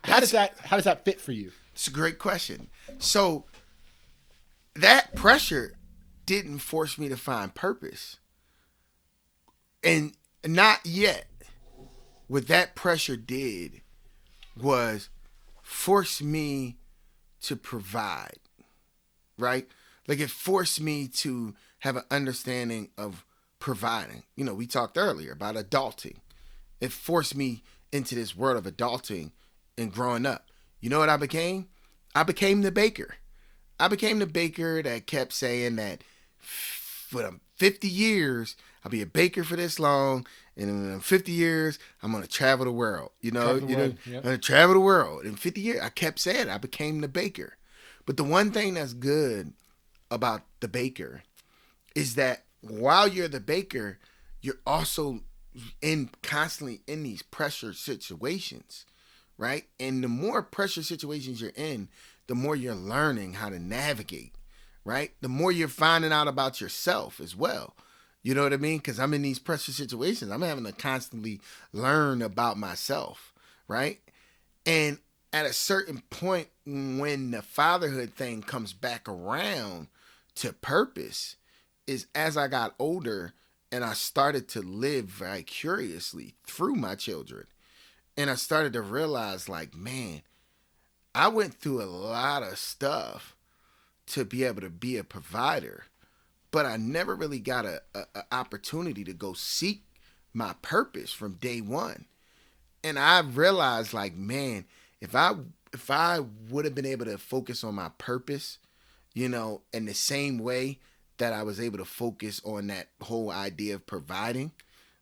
how 0.02 0.18
does 0.18 0.30
that 0.30 0.56
how 0.60 0.76
does 0.76 0.86
that 0.86 1.04
fit 1.04 1.20
for 1.20 1.32
you? 1.32 1.52
It's 1.74 1.88
a 1.88 1.90
great 1.90 2.18
question. 2.18 2.68
So 2.98 3.44
that 4.74 5.14
pressure 5.14 5.74
didn't 6.24 6.60
force 6.60 6.96
me 6.96 7.08
to 7.10 7.16
find 7.16 7.54
purpose. 7.54 8.16
And 9.82 10.14
not 10.46 10.80
yet. 10.86 11.26
What 12.28 12.48
that 12.48 12.74
pressure 12.74 13.16
did 13.16 13.82
was 14.56 15.10
force 15.62 16.22
me 16.22 16.78
to 17.42 17.56
provide. 17.56 18.38
Right? 19.36 19.66
Like 20.08 20.20
it 20.20 20.30
forced 20.30 20.80
me 20.80 21.08
to 21.08 21.54
have 21.80 21.96
an 21.96 22.04
understanding 22.10 22.88
of 22.96 23.26
providing. 23.64 24.24
You 24.36 24.44
know, 24.44 24.52
we 24.52 24.66
talked 24.66 24.98
earlier 24.98 25.32
about 25.32 25.54
adulting. 25.54 26.16
It 26.82 26.92
forced 26.92 27.34
me 27.34 27.62
into 27.92 28.14
this 28.14 28.36
world 28.36 28.58
of 28.58 28.70
adulting 28.70 29.30
and 29.78 29.90
growing 29.90 30.26
up. 30.26 30.50
You 30.82 30.90
know 30.90 30.98
what 30.98 31.08
I 31.08 31.16
became? 31.16 31.68
I 32.14 32.24
became 32.24 32.60
the 32.60 32.70
baker. 32.70 33.14
I 33.80 33.88
became 33.88 34.18
the 34.18 34.26
baker 34.26 34.82
that 34.82 35.06
kept 35.06 35.32
saying 35.32 35.76
that 35.76 36.04
for 36.36 37.40
50 37.56 37.88
years, 37.88 38.54
I'll 38.84 38.90
be 38.90 39.00
a 39.00 39.06
baker 39.06 39.42
for 39.42 39.56
this 39.56 39.80
long, 39.80 40.26
and 40.58 40.68
in 40.68 41.00
50 41.00 41.32
years, 41.32 41.78
I'm 42.02 42.12
gonna 42.12 42.26
travel 42.26 42.66
the 42.66 42.70
world. 42.70 43.12
You 43.22 43.30
know, 43.30 43.54
you 43.54 43.76
know, 43.76 43.94
yep. 44.04 44.16
I'm 44.16 44.22
gonna 44.24 44.36
travel 44.36 44.74
the 44.74 44.80
world. 44.80 45.24
In 45.24 45.36
50 45.36 45.62
years, 45.62 45.80
I 45.80 45.88
kept 45.88 46.18
saying 46.18 46.50
I 46.50 46.58
became 46.58 47.00
the 47.00 47.08
baker. 47.08 47.56
But 48.04 48.18
the 48.18 48.24
one 48.24 48.50
thing 48.50 48.74
that's 48.74 48.92
good 48.92 49.54
about 50.10 50.42
the 50.60 50.68
baker 50.68 51.22
is 51.94 52.16
that 52.16 52.44
while 52.68 53.08
you're 53.08 53.28
the 53.28 53.40
baker, 53.40 53.98
you're 54.40 54.60
also 54.66 55.20
in 55.80 56.10
constantly 56.22 56.80
in 56.86 57.02
these 57.02 57.22
pressure 57.22 57.72
situations, 57.72 58.84
right? 59.38 59.64
And 59.78 60.02
the 60.02 60.08
more 60.08 60.42
pressure 60.42 60.82
situations 60.82 61.40
you're 61.40 61.52
in, 61.54 61.88
the 62.26 62.34
more 62.34 62.56
you're 62.56 62.74
learning 62.74 63.34
how 63.34 63.50
to 63.50 63.58
navigate, 63.58 64.34
right? 64.84 65.12
The 65.20 65.28
more 65.28 65.52
you're 65.52 65.68
finding 65.68 66.12
out 66.12 66.28
about 66.28 66.60
yourself 66.60 67.20
as 67.20 67.36
well. 67.36 67.74
You 68.22 68.34
know 68.34 68.42
what 68.42 68.54
I 68.54 68.56
mean? 68.56 68.78
Because 68.78 68.98
I'm 68.98 69.12
in 69.12 69.22
these 69.22 69.38
pressure 69.38 69.72
situations. 69.72 70.30
I'm 70.30 70.42
having 70.42 70.64
to 70.64 70.72
constantly 70.72 71.40
learn 71.72 72.22
about 72.22 72.56
myself, 72.56 73.34
right? 73.68 74.00
And 74.64 74.98
at 75.32 75.44
a 75.44 75.52
certain 75.52 76.02
point, 76.08 76.48
when 76.64 77.32
the 77.32 77.42
fatherhood 77.42 78.14
thing 78.14 78.42
comes 78.42 78.72
back 78.72 79.08
around 79.08 79.88
to 80.36 80.54
purpose, 80.54 81.36
is 81.86 82.06
as 82.14 82.36
I 82.36 82.48
got 82.48 82.74
older 82.78 83.32
and 83.70 83.84
I 83.84 83.94
started 83.94 84.48
to 84.50 84.62
live 84.62 85.06
vicariously 85.06 86.34
through 86.46 86.76
my 86.76 86.94
children. 86.94 87.46
And 88.16 88.30
I 88.30 88.36
started 88.36 88.72
to 88.74 88.82
realize, 88.82 89.48
like, 89.48 89.74
man, 89.74 90.22
I 91.14 91.28
went 91.28 91.54
through 91.54 91.82
a 91.82 91.86
lot 91.86 92.42
of 92.44 92.58
stuff 92.58 93.34
to 94.06 94.24
be 94.24 94.44
able 94.44 94.60
to 94.60 94.70
be 94.70 94.96
a 94.96 95.04
provider, 95.04 95.84
but 96.50 96.66
I 96.66 96.76
never 96.76 97.14
really 97.14 97.40
got 97.40 97.64
a, 97.64 97.82
a, 97.94 98.04
a 98.14 98.24
opportunity 98.30 99.02
to 99.04 99.12
go 99.12 99.32
seek 99.32 99.82
my 100.32 100.54
purpose 100.62 101.12
from 101.12 101.34
day 101.34 101.60
one. 101.60 102.04
And 102.84 102.98
I 102.98 103.20
realized, 103.20 103.92
like, 103.92 104.14
man, 104.14 104.66
if 105.00 105.14
I 105.14 105.34
if 105.72 105.90
I 105.90 106.20
would 106.48 106.64
have 106.64 106.74
been 106.74 106.86
able 106.86 107.06
to 107.06 107.18
focus 107.18 107.64
on 107.64 107.74
my 107.74 107.90
purpose, 107.98 108.58
you 109.14 109.28
know, 109.28 109.62
in 109.72 109.86
the 109.86 109.94
same 109.94 110.38
way 110.38 110.78
that 111.18 111.32
I 111.32 111.42
was 111.42 111.60
able 111.60 111.78
to 111.78 111.84
focus 111.84 112.40
on 112.44 112.68
that 112.68 112.88
whole 113.02 113.30
idea 113.30 113.74
of 113.76 113.86
providing, 113.86 114.52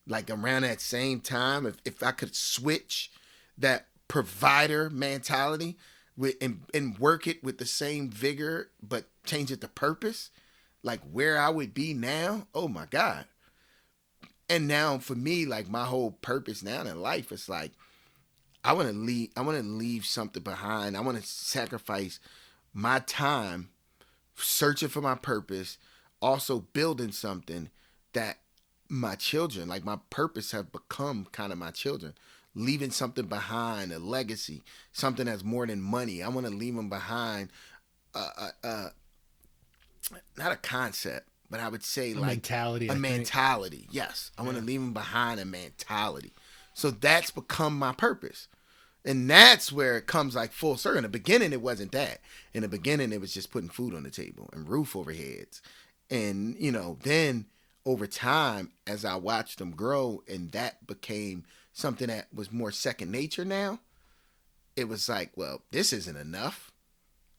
like 0.06 0.30
around 0.30 0.62
that 0.62 0.80
same 0.80 1.20
time, 1.20 1.66
if, 1.66 1.76
if 1.84 2.02
I 2.02 2.12
could 2.12 2.34
switch 2.34 3.10
that 3.58 3.86
provider 4.08 4.90
mentality 4.90 5.76
with 6.16 6.36
and, 6.40 6.62
and 6.74 6.98
work 6.98 7.26
it 7.26 7.42
with 7.42 7.58
the 7.58 7.66
same 7.66 8.10
vigor, 8.10 8.70
but 8.82 9.04
change 9.24 9.50
it 9.50 9.60
to 9.60 9.68
purpose, 9.68 10.30
like 10.82 11.00
where 11.10 11.38
I 11.38 11.48
would 11.48 11.72
be 11.72 11.94
now, 11.94 12.46
oh 12.54 12.68
my 12.68 12.86
God. 12.86 13.24
And 14.48 14.68
now 14.68 14.98
for 14.98 15.14
me, 15.14 15.46
like 15.46 15.68
my 15.70 15.84
whole 15.84 16.10
purpose 16.10 16.62
now 16.62 16.82
in 16.82 17.00
life, 17.00 17.32
is 17.32 17.48
like 17.48 17.72
I 18.64 18.74
want 18.74 18.88
to 18.88 18.94
leave. 18.94 19.30
I 19.36 19.40
want 19.40 19.58
to 19.58 19.64
leave 19.64 20.04
something 20.04 20.42
behind. 20.42 20.96
I 20.96 21.00
want 21.00 21.18
to 21.20 21.26
sacrifice 21.26 22.20
my 22.72 23.00
time 23.00 23.70
searching 24.36 24.88
for 24.88 25.00
my 25.00 25.14
purpose, 25.14 25.78
also 26.22 26.60
building 26.72 27.12
something 27.12 27.68
that 28.14 28.38
my 28.88 29.14
children, 29.16 29.68
like 29.68 29.84
my 29.84 29.98
purpose, 30.10 30.52
have 30.52 30.72
become 30.72 31.26
kind 31.32 31.52
of 31.52 31.58
my 31.58 31.70
children. 31.70 32.14
Leaving 32.54 32.90
something 32.90 33.26
behind, 33.26 33.92
a 33.92 33.98
legacy, 33.98 34.62
something 34.92 35.24
that's 35.26 35.42
more 35.42 35.66
than 35.66 35.80
money. 35.80 36.22
I 36.22 36.28
want 36.28 36.46
to 36.46 36.52
leave 36.52 36.74
them 36.76 36.90
behind, 36.90 37.48
uh, 38.14 38.28
uh, 38.36 38.50
uh, 38.62 38.88
not 40.36 40.52
a 40.52 40.56
concept, 40.56 41.28
but 41.50 41.60
I 41.60 41.68
would 41.68 41.82
say 41.82 42.12
A 42.12 42.16
like 42.16 42.26
mentality, 42.26 42.90
I 42.90 42.92
a 42.92 42.96
think. 42.96 43.02
mentality. 43.02 43.88
Yes, 43.90 44.30
I 44.36 44.42
want 44.42 44.58
to 44.58 44.62
leave 44.62 44.80
them 44.80 44.92
behind 44.92 45.40
a 45.40 45.46
mentality. 45.46 46.32
So 46.74 46.90
that's 46.90 47.30
become 47.30 47.78
my 47.78 47.92
purpose. 47.92 48.48
And 49.04 49.28
that's 49.28 49.72
where 49.72 49.96
it 49.96 50.06
comes 50.06 50.36
like 50.36 50.52
full 50.52 50.76
circle. 50.76 50.98
In 50.98 51.02
the 51.02 51.08
beginning, 51.08 51.52
it 51.52 51.60
wasn't 51.62 51.92
that. 51.92 52.20
In 52.54 52.62
the 52.62 52.68
beginning, 52.68 53.12
it 53.12 53.20
was 53.20 53.34
just 53.34 53.50
putting 53.50 53.68
food 53.70 53.94
on 53.94 54.04
the 54.04 54.10
table 54.10 54.48
and 54.52 54.68
roof 54.68 54.94
over 54.94 55.12
heads. 55.12 55.60
And, 56.12 56.56
you 56.58 56.70
know, 56.70 56.98
then 57.02 57.46
over 57.86 58.06
time, 58.06 58.72
as 58.86 59.04
I 59.04 59.16
watched 59.16 59.58
them 59.58 59.70
grow 59.70 60.22
and 60.28 60.52
that 60.52 60.86
became 60.86 61.44
something 61.72 62.08
that 62.08 62.28
was 62.34 62.52
more 62.52 62.70
second 62.70 63.10
nature 63.10 63.46
now, 63.46 63.80
it 64.76 64.88
was 64.88 65.08
like, 65.08 65.30
well, 65.36 65.62
this 65.70 65.90
isn't 65.92 66.16
enough. 66.16 66.70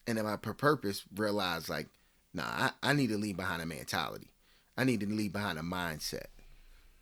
And 0.07 0.17
then 0.17 0.25
my 0.25 0.37
pur- 0.37 0.55
purpose 0.55 1.03
realized, 1.15 1.69
like, 1.69 1.87
nah, 2.33 2.43
I, 2.43 2.71
I 2.81 2.93
need 2.93 3.11
to 3.11 3.17
leave 3.17 3.37
behind 3.37 3.61
a 3.61 3.65
mentality. 3.67 4.31
I 4.75 4.85
need 4.85 5.01
to 5.01 5.05
leave 5.05 5.33
behind 5.33 5.59
a 5.59 5.61
mindset 5.61 6.25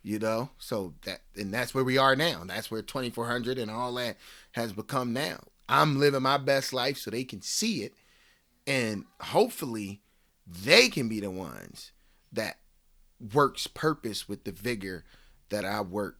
you 0.02 0.18
know 0.18 0.50
so 0.58 0.94
that 1.04 1.20
and 1.36 1.54
that's 1.54 1.74
where 1.74 1.84
we 1.84 1.96
are 1.96 2.16
now 2.16 2.42
that's 2.44 2.70
where 2.70 2.82
2400 2.82 3.58
and 3.58 3.70
all 3.70 3.94
that 3.94 4.16
has 4.52 4.72
become 4.72 5.12
now 5.12 5.38
i'm 5.68 5.98
living 5.98 6.22
my 6.22 6.36
best 6.36 6.72
life 6.72 6.98
so 6.98 7.10
they 7.10 7.24
can 7.24 7.40
see 7.40 7.82
it 7.82 7.94
and 8.66 9.04
hopefully 9.20 10.00
they 10.46 10.88
can 10.88 11.08
be 11.08 11.20
the 11.20 11.30
ones 11.30 11.92
that 12.32 12.58
works 13.32 13.66
purpose 13.66 14.28
with 14.28 14.44
the 14.44 14.52
vigor 14.52 15.04
that 15.50 15.64
i 15.64 15.80
work 15.80 16.18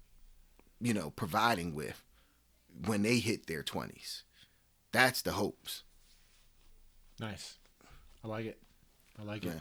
you 0.80 0.94
know 0.94 1.10
providing 1.10 1.74
with 1.74 2.02
when 2.86 3.02
they 3.02 3.18
hit 3.18 3.46
their 3.46 3.62
20s 3.62 4.22
that's 4.92 5.22
the 5.22 5.32
hopes 5.32 5.82
Nice. 7.22 7.56
I 8.24 8.28
like 8.28 8.46
it. 8.46 8.58
I 9.16 9.22
like 9.22 9.44
it. 9.44 9.52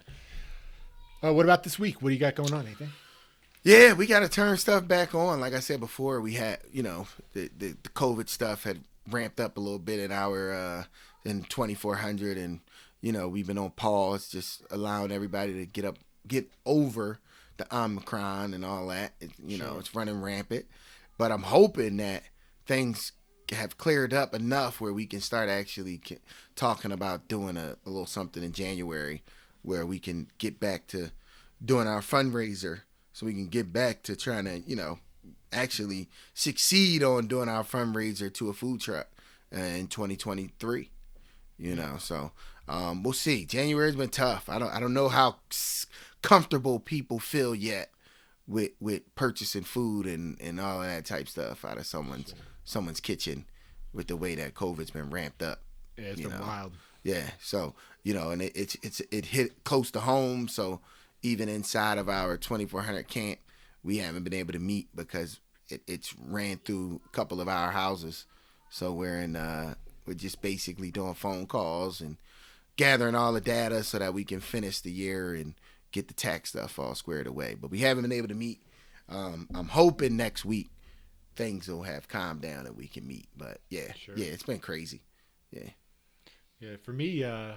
Uh, 1.24 1.32
what 1.32 1.46
about 1.46 1.64
this 1.64 1.78
week? 1.78 2.02
What 2.02 2.10
do 2.10 2.16
you 2.16 2.20
got 2.20 2.34
going 2.34 2.54
on? 2.54 2.66
Anything? 2.66 2.90
Yeah, 3.64 3.94
we 3.94 4.08
got 4.08 4.22
to 4.22 4.30
turn 4.30 4.58
stuff 4.58 4.88
back 4.88 5.14
on. 5.14 5.40
Like 5.40 5.54
I 5.54 5.60
said 5.60 5.80
before, 5.80 6.20
we 6.22 6.34
had, 6.34 6.60
you 6.72 6.82
know, 6.82 7.08
the, 7.34 7.52
the, 7.56 7.76
the 7.84 7.90
COVID 7.90 8.28
stuff 8.30 8.64
had 8.64 8.80
ramped 9.10 9.40
up 9.40 9.58
a 9.58 9.60
little 9.60 9.78
bit 9.78 10.00
in 10.00 10.12
our, 10.12 10.52
uh, 10.52 10.84
in 11.24 11.44
2400. 11.44 12.38
And, 12.38 12.62
you 13.02 13.12
know, 13.12 13.28
we've 13.28 13.48
been 13.48 13.58
on 13.58 13.72
pause, 13.72 14.30
just 14.30 14.64
allowing 14.72 15.12
everybody 15.12 15.54
to 15.54 15.66
get 15.66 15.86
up, 15.86 15.98
get 16.28 16.50
over 16.66 17.20
the 17.58 17.76
Omicron 17.76 18.54
and 18.54 18.64
all 18.64 18.88
that. 18.88 19.14
It, 19.20 19.32
you 19.46 19.58
know, 19.58 19.78
it's 19.80 19.96
running 19.96 20.22
rampant. 20.22 20.66
But 21.18 21.32
I'm 21.32 21.44
hoping 21.44 21.98
that 21.98 22.24
things 22.66 23.12
have 23.52 23.78
cleared 23.78 24.14
up 24.14 24.34
enough 24.34 24.80
where 24.80 24.94
we 24.94 25.06
can 25.06 25.20
start 25.20 25.50
actually 25.50 26.02
talking 26.56 26.92
about 26.92 27.28
doing 27.28 27.58
a, 27.58 27.76
a 27.86 27.90
little 27.90 28.06
something 28.06 28.44
in 28.44 28.54
January 28.54 29.24
where 29.62 29.86
we 29.86 30.00
can 30.00 30.28
get 30.38 30.60
back 30.60 30.88
to 30.88 31.12
doing 31.64 31.88
our 31.88 32.02
fundraiser 32.02 32.82
so 33.14 33.26
we 33.26 33.34
can 33.34 33.48
get 33.48 33.74
back 33.74 34.04
to 34.04 34.16
trying 34.16 34.46
to, 34.46 34.60
you 34.60 34.76
know, 34.76 35.00
actually 35.52 36.10
succeed 36.34 37.04
on 37.04 37.28
doing 37.28 37.50
our 37.50 37.64
fundraiser 37.64 38.34
to 38.34 38.50
a 38.50 38.54
food 38.54 38.80
truck 38.80 39.08
uh, 39.56 39.60
in 39.60 39.88
2023. 39.88 40.90
You 41.58 41.76
know, 41.76 41.98
so 42.00 42.32
um, 42.72 43.04
we'll 43.04 43.12
see. 43.12 43.44
January's 43.46 43.98
been 43.98 44.10
tough. 44.10 44.48
I 44.48 44.58
don't 44.58 44.74
I 44.74 44.80
don't 44.80 44.94
know 44.94 45.10
how 45.10 45.36
comfortable 46.22 46.80
people 46.80 47.20
feel 47.20 47.54
yet 47.54 47.90
with 48.48 48.72
with 48.80 49.14
purchasing 49.16 49.64
food 49.64 50.06
and 50.06 50.40
and 50.40 50.60
all 50.60 50.80
that 50.80 51.04
type 51.06 51.28
stuff 51.28 51.66
out 51.66 51.78
of 51.78 51.86
someone's 51.86 52.34
someone's 52.64 53.02
kitchen 53.02 53.46
with 53.94 54.08
the 54.08 54.16
way 54.16 54.36
that 54.36 54.54
COVID's 54.54 54.92
been 54.92 55.10
ramped 55.10 55.44
up. 55.44 55.60
Yeah, 55.98 56.06
it's 56.06 56.22
been 56.22 56.32
know. 56.32 56.40
wild. 56.40 56.74
Yeah. 57.04 57.32
So 57.42 57.76
you 58.04 58.14
know, 58.14 58.30
and 58.30 58.42
it, 58.42 58.54
it's 58.56 58.78
it's 58.82 59.02
it 59.12 59.26
hit 59.26 59.66
close 59.66 59.92
to 59.92 60.00
home. 60.00 60.48
So 60.48 60.80
even 61.24 61.50
inside 61.50 61.98
of 61.98 62.08
our 62.08 62.38
2400 62.38 63.06
camp, 63.10 63.40
we 63.84 63.98
haven't 63.98 64.24
been 64.24 64.34
able 64.34 64.54
to 64.54 64.60
meet 64.60 64.88
because 64.96 65.42
it, 65.68 65.82
it's 65.88 66.16
ran 66.18 66.58
through 66.64 67.02
a 67.06 67.10
couple 67.10 67.42
of 67.42 67.50
our 67.50 67.72
houses. 67.72 68.26
So 68.70 68.94
we're 68.94 69.20
in 69.20 69.36
uh 69.36 69.74
we're 70.06 70.14
just 70.14 70.42
basically 70.42 70.90
doing 70.90 71.16
phone 71.16 71.48
calls 71.48 72.00
and 72.00 72.16
gathering 72.78 73.16
all 73.16 73.34
the 73.34 73.42
data 73.42 73.84
so 73.84 74.00
that 74.00 74.14
we 74.14 74.24
can 74.24 74.40
finish 74.40 74.82
the 74.82 74.92
year 74.92 75.34
and 75.36 75.54
get 75.92 76.08
the 76.08 76.14
tax 76.14 76.50
stuff 76.50 76.80
all 76.80 76.96
squared 76.96 77.28
away. 77.28 77.56
But 77.60 77.72
we 77.72 77.80
haven't 77.80 78.04
been 78.04 78.12
able 78.12 78.30
to 78.30 78.36
meet. 78.36 78.62
Um, 79.10 79.48
I'm 79.54 79.68
hoping 79.68 80.16
next 80.16 80.46
week 80.46 80.70
things 81.36 81.68
will 81.68 81.84
have 81.84 82.08
calmed 82.08 82.42
down 82.42 82.66
and 82.66 82.76
we 82.78 82.88
can 82.88 83.06
meet. 83.08 83.28
But 83.38 83.60
yeah, 83.70 83.94
Sure. 83.94 84.16
yeah, 84.18 84.28
it's 84.28 84.44
been 84.44 84.60
crazy. 84.60 85.02
Yeah. 85.52 85.70
Yeah, 86.60 86.76
for 86.84 86.94
me, 86.94 87.24
uh, 87.24 87.54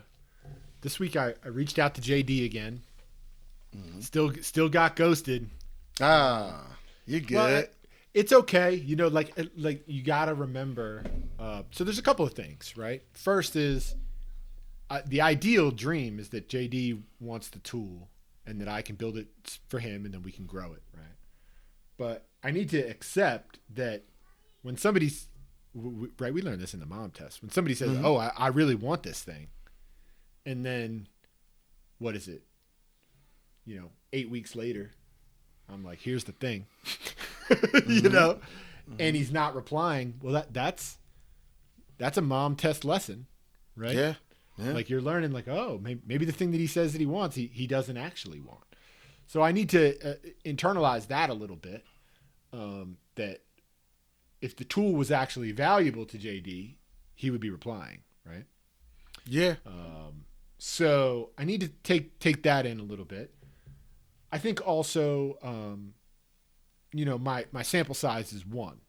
this 0.81 0.99
week 0.99 1.17
I, 1.17 1.35
I 1.45 1.49
reached 1.49 1.79
out 1.79 1.95
to 1.97 2.01
JD 2.01 2.45
again. 2.45 2.83
Still, 4.01 4.33
still 4.41 4.69
got 4.69 4.95
ghosted. 4.97 5.51
Ah, 6.01 6.65
you're 7.07 7.21
good. 7.21 7.35
Well, 7.35 7.65
it's 8.15 8.33
okay. 8.33 8.75
You 8.75 8.95
know, 8.95 9.09
like 9.09 9.37
like 9.57 9.83
you 9.89 10.03
got 10.05 10.27
to 10.27 10.35
remember. 10.35 11.03
Uh, 11.41 11.63
so 11.73 11.83
there's 11.83 11.99
a 11.99 12.03
couple 12.03 12.25
of 12.25 12.35
things, 12.35 12.77
right? 12.77 13.03
First 13.15 13.57
is 13.57 13.97
uh, 14.91 15.01
the 15.07 15.21
ideal 15.21 15.71
dream 15.71 16.19
is 16.19 16.29
that 16.31 16.49
JD 16.49 17.03
wants 17.21 17.49
the 17.49 17.59
tool 17.61 18.09
and 18.47 18.61
that 18.61 18.69
I 18.69 18.83
can 18.83 18.97
build 18.97 19.17
it 19.17 19.59
for 19.69 19.79
him 19.79 20.05
and 20.05 20.13
then 20.13 20.23
we 20.23 20.33
can 20.33 20.47
grow 20.47 20.73
it, 20.73 20.83
right? 20.95 21.17
But 21.97 22.27
I 22.43 22.51
need 22.51 22.69
to 22.71 22.79
accept 22.79 23.59
that 23.75 24.05
when 24.63 24.77
somebody's 24.77 25.29
right, 26.19 26.33
we 26.33 26.43
learned 26.43 26.61
this 26.61 26.75
in 26.75 26.81
the 26.81 26.87
mom 26.87 27.11
test. 27.11 27.43
When 27.43 27.51
somebody 27.51 27.75
says, 27.75 27.99
"Oh, 28.03 28.17
I, 28.17 28.33
I 28.37 28.49
really 28.49 28.75
want 28.75 29.03
this 29.03 29.23
thing," 29.23 29.49
and 30.47 30.65
then 30.65 31.09
what 31.99 32.15
is 32.15 32.29
it? 32.29 32.43
You 33.65 33.77
know, 33.81 33.91
eight 34.13 34.31
weeks 34.31 34.55
later, 34.55 34.93
I'm 35.69 35.85
like, 35.85 36.01
"Here's 36.01 36.25
the 36.25 36.33
thing," 36.33 36.67
you 37.87 38.09
know, 38.09 38.39
and 38.99 39.17
he's 39.17 39.33
not 39.33 39.55
replying. 39.55 40.15
Well, 40.23 40.35
that 40.35 40.53
that's 40.53 40.99
that's 41.99 42.19
a 42.19 42.23
mom 42.23 42.57
test 42.57 42.85
lesson, 42.85 43.27
right? 43.77 43.95
yeah. 43.97 44.15
Yeah. 44.59 44.73
Like 44.73 44.89
you're 44.89 45.01
learning, 45.01 45.33
like, 45.33 45.49
oh, 45.49 45.81
maybe, 45.83 46.01
maybe 46.07 46.25
the 46.25 46.33
thing 46.33 46.53
that 46.53 46.59
he 46.59 46.67
says 46.67 46.93
that 46.93 47.01
he 47.01 47.07
wants, 47.07 47.37
he, 47.37 47.47
he 47.53 47.67
doesn't 47.67 47.97
actually 47.97 48.41
want. 48.41 48.65
So 49.27 49.43
I 49.43 49.53
need 49.53 49.69
to 49.71 50.13
uh, 50.13 50.15
internalize 50.45 51.09
that 51.09 51.31
a 51.31 51.35
little 51.35 51.57
bit. 51.57 51.85
Um, 52.53 52.99
that 53.17 53.43
if 54.41 54.55
the 54.57 54.65
tool 54.65 54.93
was 54.93 55.11
actually 55.11 55.51
valuable 55.53 56.07
to 56.07 56.19
JD, 56.19 56.75
he 57.15 57.31
would 57.31 57.41
be 57.41 57.51
replying, 57.51 58.01
right? 58.25 58.45
yeah. 59.27 59.55
So 60.59 61.31
I 61.37 61.45
need 61.45 61.61
to 61.61 61.69
take 61.69 62.19
take 62.21 62.43
that 62.45 62.65
in 62.65 62.81
a 62.81 62.83
little 62.83 63.05
bit. 63.05 63.35
I 64.33 64.39
think 64.39 64.67
also, 64.67 65.37
um, 65.43 65.95
you 66.93 67.05
know, 67.05 67.19
my 67.19 67.47
my 67.53 67.63
sample 67.63 67.95
size 67.95 68.33
is 68.33 68.47
one. 68.47 68.81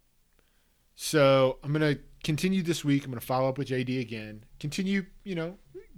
So 0.95 1.59
I'm 1.63 1.73
gonna 1.73 1.97
continue 2.25 2.61
this 2.61 2.83
week. 2.83 3.05
I'm 3.05 3.11
gonna 3.11 3.21
follow 3.21 3.47
up 3.47 3.57
with 3.57 3.69
JD 3.69 4.01
again. 4.01 4.43
Continue, 4.59 5.05
you 5.23 5.35
know, 5.35 5.57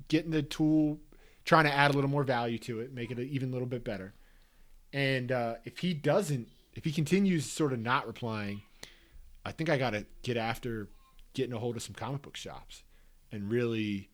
getting 0.09 0.29
the 0.29 0.43
tool, 0.43 0.99
trying 1.45 1.65
to 1.65 1.73
add 1.73 1.89
a 1.91 1.93
little 1.95 2.09
more 2.09 2.23
value 2.23 2.59
to 2.59 2.81
it, 2.81 2.93
make 2.93 3.09
it 3.09 3.19
even 3.19 3.49
a 3.49 3.51
little 3.51 3.67
bit 3.67 3.83
better. 3.83 4.13
And 4.93 5.31
uh, 5.31 5.55
if 5.65 5.79
he 5.79 5.95
doesn't, 5.95 6.49
if 6.75 6.83
he 6.83 6.91
continues 6.91 7.49
sort 7.49 7.73
of 7.73 7.79
not 7.79 8.05
replying, 8.05 8.61
I 9.43 9.51
think 9.51 9.69
I 9.69 9.77
got 9.77 9.91
to 9.91 10.05
get 10.21 10.37
after 10.37 10.89
getting 11.33 11.53
a 11.53 11.59
hold 11.59 11.75
of 11.75 11.81
some 11.81 11.95
comic 11.95 12.21
book 12.21 12.35
shops 12.35 12.83
and 13.31 13.49
really 13.49 14.09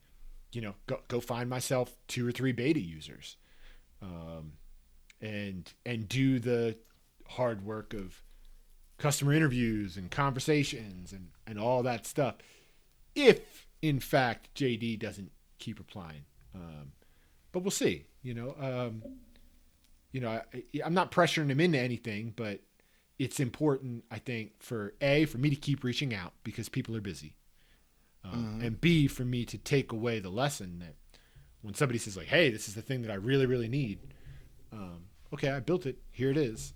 you 0.53 0.61
know, 0.61 0.75
go, 0.87 0.99
go 1.07 1.19
find 1.19 1.49
myself 1.49 1.95
two 2.07 2.27
or 2.27 2.31
three 2.31 2.51
beta 2.51 2.79
users, 2.79 3.37
um, 4.01 4.53
and 5.19 5.73
and 5.85 6.07
do 6.07 6.39
the 6.39 6.77
hard 7.27 7.65
work 7.65 7.93
of 7.93 8.21
customer 8.97 9.33
interviews 9.33 9.97
and 9.97 10.11
conversations 10.11 11.11
and 11.11 11.29
and 11.47 11.59
all 11.59 11.83
that 11.83 12.05
stuff. 12.05 12.35
If 13.15 13.67
in 13.81 13.99
fact 13.99 14.53
JD 14.55 14.99
doesn't 14.99 15.31
keep 15.59 15.79
replying, 15.79 16.25
um, 16.55 16.93
but 17.51 17.61
we'll 17.61 17.71
see. 17.71 18.05
You 18.21 18.33
know, 18.33 18.55
um, 18.59 19.03
you 20.11 20.21
know, 20.21 20.29
I, 20.29 20.43
I'm 20.83 20.93
not 20.93 21.11
pressuring 21.11 21.49
him 21.49 21.59
into 21.59 21.79
anything, 21.79 22.33
but 22.35 22.61
it's 23.19 23.39
important, 23.39 24.05
I 24.09 24.19
think, 24.19 24.51
for 24.59 24.93
a 25.01 25.25
for 25.25 25.37
me 25.37 25.49
to 25.49 25.55
keep 25.55 25.83
reaching 25.83 26.13
out 26.13 26.33
because 26.43 26.69
people 26.69 26.95
are 26.95 27.01
busy 27.01 27.35
um, 28.23 28.59
and 28.63 28.79
B 28.79 29.07
for 29.07 29.25
me 29.25 29.45
to 29.45 29.57
take 29.57 29.91
away 29.91 30.19
the 30.19 30.29
lesson 30.29 30.79
that 30.79 30.95
when 31.61 31.73
somebody 31.73 31.99
says 31.99 32.15
like, 32.15 32.27
"Hey, 32.27 32.49
this 32.49 32.67
is 32.67 32.75
the 32.75 32.81
thing 32.81 33.01
that 33.01 33.11
I 33.11 33.15
really, 33.15 33.45
really 33.45 33.67
need," 33.67 33.99
um, 34.71 35.05
okay, 35.33 35.49
I 35.49 35.59
built 35.59 35.85
it. 35.85 35.97
Here 36.11 36.31
it 36.31 36.37
is, 36.37 36.73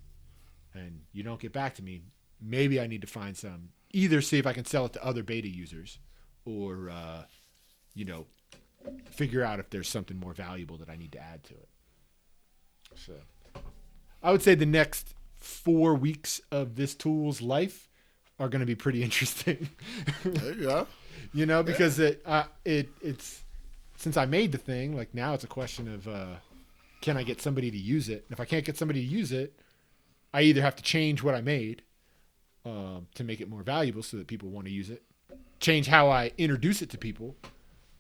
and 0.73 1.01
you 1.13 1.23
don't 1.23 1.39
get 1.39 1.53
back 1.53 1.75
to 1.75 1.83
me. 1.83 2.01
Maybe 2.41 2.79
I 2.79 2.87
need 2.87 3.01
to 3.01 3.07
find 3.07 3.35
some. 3.35 3.69
Either 3.97 4.21
see 4.21 4.37
if 4.37 4.45
I 4.45 4.53
can 4.53 4.65
sell 4.65 4.85
it 4.85 4.93
to 4.93 5.03
other 5.03 5.23
beta 5.23 5.47
users, 5.47 5.99
or 6.45 6.89
uh, 6.89 7.23
you 7.95 8.05
know, 8.05 8.25
figure 9.09 9.43
out 9.43 9.59
if 9.59 9.69
there's 9.71 9.89
something 9.89 10.19
more 10.19 10.33
valuable 10.33 10.77
that 10.77 10.89
I 10.89 10.95
need 10.95 11.11
to 11.13 11.19
add 11.19 11.43
to 11.45 11.53
it. 11.53 11.69
So, 12.95 13.13
I 14.21 14.31
would 14.31 14.41
say 14.43 14.55
the 14.55 14.65
next 14.65 15.13
four 15.37 15.95
weeks 15.95 16.41
of 16.51 16.75
this 16.75 16.95
tool's 16.95 17.41
life 17.41 17.89
are 18.39 18.49
going 18.49 18.59
to 18.59 18.65
be 18.65 18.75
pretty 18.75 19.01
interesting. 19.07 19.69
There 20.23 20.53
you 20.53 20.61
go. 20.61 20.87
you 21.33 21.45
know 21.45 21.63
because 21.63 21.97
it 21.99 22.21
uh, 22.25 22.43
it 22.65 22.89
it's 23.01 23.43
since 23.97 24.15
I 24.15 24.25
made 24.25 24.51
the 24.51 24.57
thing 24.59 24.95
like 24.95 25.13
now 25.13 25.33
it's 25.33 25.43
a 25.43 25.47
question 25.47 25.91
of 25.93 26.07
uh, 26.07 26.35
can 27.01 27.17
I 27.17 27.23
get 27.23 27.41
somebody 27.41 27.71
to 27.71 27.77
use 27.77 28.09
it 28.09 28.25
And 28.27 28.31
if 28.31 28.39
I 28.39 28.45
can't 28.45 28.63
get 28.65 28.77
somebody 28.77 29.01
to 29.05 29.07
use 29.21 29.31
it 29.31 29.59
I 30.33 30.41
either 30.43 30.61
have 30.61 30.75
to 30.75 30.83
change 30.83 31.23
what 31.23 31.33
I 31.35 31.41
made 31.41 31.81
um, 32.67 33.07
to 33.15 33.23
make 33.23 33.39
it 33.41 33.49
more 33.49 33.63
valuable 33.63 34.03
so 34.03 34.17
that 34.17 34.27
people 34.27 34.49
want 34.49 34.65
to 34.67 34.73
use 34.73 34.89
it 34.89 35.01
change 35.59 35.87
how 35.87 36.09
I 36.09 36.31
introduce 36.37 36.81
it 36.81 36.89
to 36.91 36.97
people 36.97 37.35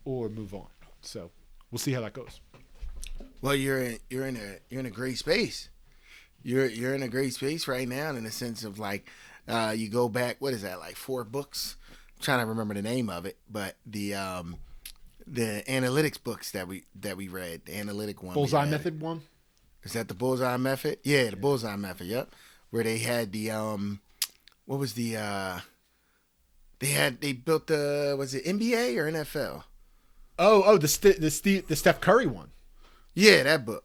or 0.05 0.29
move 0.29 0.53
on 0.53 0.67
so 1.01 1.31
we'll 1.71 1.79
see 1.79 1.93
how 1.93 2.01
that 2.01 2.13
goes 2.13 2.39
Well, 3.41 3.55
you're 3.55 3.81
in 3.81 3.99
you're 4.09 4.25
in 4.27 4.35
a 4.35 4.57
you're 4.69 4.79
in 4.79 4.85
a 4.85 4.91
great 4.91 5.17
space. 5.17 5.69
You're 6.43 6.65
you're 6.65 6.95
in 6.95 7.03
a 7.03 7.07
great 7.07 7.33
space 7.33 7.67
right 7.67 7.87
now 7.87 8.09
in 8.09 8.23
the 8.23 8.31
sense 8.31 8.63
of 8.63 8.79
like 8.79 9.09
uh, 9.47 9.73
you 9.75 9.89
go 9.89 10.09
back. 10.09 10.37
What 10.39 10.53
is 10.53 10.61
that 10.63 10.79
like 10.79 10.95
four 10.95 11.23
books? 11.23 11.75
I'm 12.17 12.23
trying 12.23 12.39
to 12.39 12.45
remember 12.45 12.73
the 12.73 12.81
name 12.81 13.09
of 13.09 13.25
it, 13.25 13.37
but 13.49 13.75
the 13.85 14.15
um, 14.15 14.57
the 15.25 15.63
analytics 15.67 16.21
books 16.21 16.51
that 16.51 16.67
we 16.67 16.85
that 17.01 17.17
we 17.17 17.27
read, 17.27 17.65
the 17.65 17.77
analytic 17.77 18.23
one. 18.23 18.33
bullseye 18.33 18.65
method 18.65 19.01
one 19.01 19.21
Is 19.83 19.93
that 19.93 20.07
the 20.07 20.13
bullseye 20.13 20.57
method? 20.57 20.99
Yeah, 21.03 21.29
the 21.29 21.37
bullseye 21.37 21.75
method. 21.75 22.07
Yep. 22.07 22.33
Where 22.69 22.83
they 22.83 22.97
had 22.97 23.31
the 23.31 23.51
um, 23.51 24.01
what 24.67 24.79
was 24.79 24.93
the 24.93 25.17
uh, 25.17 25.59
they 26.79 26.87
had 26.87 27.21
they 27.21 27.33
built 27.33 27.67
the 27.67 28.15
was 28.17 28.33
it 28.35 28.45
NBA 28.45 28.97
or 28.97 29.07
NFL? 29.11 29.63
oh 30.39 30.63
oh 30.65 30.77
the 30.77 30.87
St- 30.87 31.19
the 31.19 31.63
the 31.67 31.75
Steph 31.75 31.99
Curry 32.01 32.27
one 32.27 32.51
Yeah, 33.13 33.43
that 33.43 33.65
book. 33.65 33.83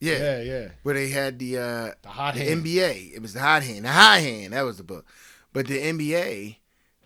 Yeah. 0.00 0.18
yeah 0.18 0.40
yeah 0.42 0.68
where 0.82 0.94
they 0.94 1.08
had 1.10 1.38
the 1.38 1.58
uh 1.58 1.90
The 2.02 2.08
hot 2.08 2.34
the 2.34 2.40
hand. 2.40 2.64
NBA. 2.64 3.12
It 3.14 3.22
was 3.22 3.34
the 3.34 3.40
hot 3.40 3.62
hand. 3.62 3.84
The 3.84 3.92
hot 3.92 4.20
hand, 4.20 4.52
that 4.52 4.62
was 4.62 4.78
the 4.78 4.84
book. 4.84 5.06
But 5.52 5.66
the 5.66 5.78
NBA, 5.78 6.56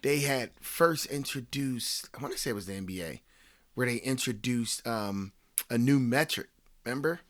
they 0.03 0.21
had 0.21 0.51
first 0.61 1.07
introduced 1.07 2.09
I 2.17 2.23
want 2.23 2.35
to 2.35 2.39
say 2.41 2.51
it 2.51 2.55
was 2.55 2.67
the 2.67 2.75
NBA, 2.75 3.21
where 3.75 3.87
they 3.87 3.97
introduced 3.97 4.87
um 4.87 5.33
a 5.71 5.79
new 5.79 5.99
metric, 5.99 6.49
remember? 6.85 7.21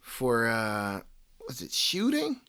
For 0.00 0.46
uh 0.46 1.00
was 1.46 1.62
it 1.62 1.72
shooting? 1.72 2.40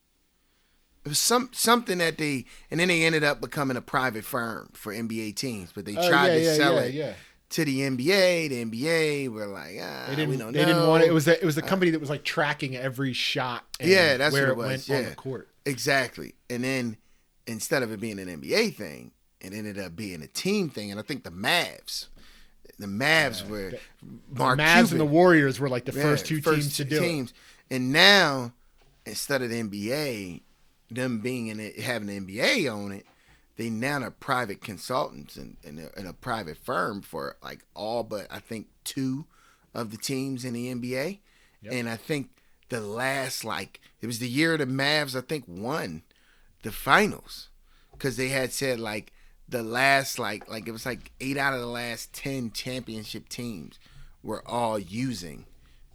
It 1.03 1.09
was 1.09 1.19
some 1.19 1.49
something 1.53 1.97
that 1.97 2.17
they 2.17 2.45
and 2.69 2.79
then 2.79 2.87
they 2.89 3.03
ended 3.03 3.23
up 3.23 3.41
becoming 3.41 3.75
a 3.77 3.81
private 3.81 4.23
firm 4.23 4.69
for 4.73 4.93
NBA 4.93 5.35
teams, 5.35 5.71
but 5.73 5.85
they 5.85 5.95
Oh, 5.97 6.09
tried 6.09 6.27
yeah, 6.27 6.33
to 6.35 6.41
yeah, 6.43 6.53
sell 6.55 6.73
yeah, 6.75 7.05
it 7.07 7.15
to 7.49 7.65
the 7.65 7.79
NBA. 7.79 8.49
The 8.49 8.65
NBA 8.65 9.29
were 9.29 9.47
like, 9.47 9.77
ah, 9.81 10.05
They 10.09 10.15
didn't. 10.15 10.29
we 10.29 10.37
don't 10.37 10.53
they 10.53 10.63
didn't 10.63 10.87
want 10.87 11.03
it. 11.03 11.07
It 11.09 11.13
was 11.13 11.27
a, 11.27 11.41
it 11.41 11.45
was 11.45 11.57
a 11.57 11.61
company 11.61 11.91
that 11.91 11.99
was 11.99 12.09
like 12.09 12.23
tracking 12.23 12.75
every 12.77 13.13
shot. 13.13 13.63
And 13.79 13.89
Yeah, 13.89 14.17
that's 14.17 14.31
where 14.33 14.43
what 14.43 14.51
it 14.51 14.57
was, 14.57 14.67
went 14.67 14.87
yeah. 14.89 14.97
on 14.97 15.05
the 15.05 15.15
court. 15.15 15.49
Exactly. 15.65 16.33
And 16.49 16.63
then 16.63 16.97
instead 17.47 17.83
of 17.83 17.91
it 17.91 17.99
being 17.99 18.19
an 18.19 18.27
NBA 18.27 18.75
thing, 18.75 19.11
it 19.41 19.53
ended 19.53 19.79
up 19.79 19.95
being 19.95 20.21
a 20.21 20.27
team 20.27 20.69
thing. 20.69 20.91
And 20.91 20.99
I 20.99 21.03
think 21.03 21.23
the 21.23 21.31
Mavs, 21.31 22.07
the 22.79 22.85
Mavs 22.87 23.47
were 23.49 23.73
Mark 24.31 24.57
the 24.57 24.63
Mavs 24.63 24.75
Cuban. 24.75 24.91
and 24.91 24.99
the 25.01 25.05
Warriors 25.05 25.59
were 25.59 25.67
like 25.69 25.85
the 25.85 25.91
first 25.91 26.25
two 26.27 26.39
teams 26.41 26.77
to 26.77 26.85
do 26.85 26.97
it. 26.97 26.99
teams. 26.99 27.33
And 27.69 27.91
now, 27.91 28.53
instead 29.05 29.41
of 29.41 29.49
the 29.49 29.61
NBA, 29.61 30.41
them 30.91 31.19
being 31.19 31.47
in 31.47 31.59
it, 31.59 31.79
having 31.79 32.07
the 32.07 32.19
NBA 32.19 32.71
on 32.71 32.91
it, 32.91 33.05
they 33.57 33.69
now 33.69 34.01
are 34.01 34.11
private 34.11 34.61
consultants 34.61 35.35
and, 35.35 35.57
and, 35.63 35.79
a, 35.79 35.97
and 35.97 36.07
a 36.07 36.13
private 36.13 36.57
firm 36.57 37.01
for 37.01 37.37
like 37.43 37.59
all 37.75 38.03
but 38.03 38.27
I 38.29 38.39
think 38.39 38.67
two 38.83 39.25
of 39.73 39.91
the 39.91 39.97
teams 39.97 40.43
in 40.43 40.53
the 40.53 40.73
NBA. 40.73 41.19
And 41.69 41.87
I 41.87 41.95
think 41.95 42.29
the 42.69 42.81
last 42.81 43.45
like 43.45 43.79
it 44.01 44.07
was 44.07 44.19
the 44.19 44.27
year 44.27 44.57
the 44.57 44.65
Mavs 44.65 45.15
I 45.15 45.21
think 45.21 45.45
won 45.47 46.03
the 46.63 46.71
finals 46.71 47.49
because 47.91 48.17
they 48.17 48.29
had 48.29 48.51
said 48.51 48.79
like 48.79 49.13
the 49.47 49.61
last 49.61 50.17
like 50.17 50.49
like 50.49 50.67
it 50.67 50.71
was 50.71 50.85
like 50.85 51.11
eight 51.21 51.37
out 51.37 51.53
of 51.53 51.59
the 51.59 51.67
last 51.67 52.13
ten 52.13 52.51
championship 52.51 53.29
teams 53.29 53.77
were 54.23 54.41
all 54.47 54.79
using 54.79 55.45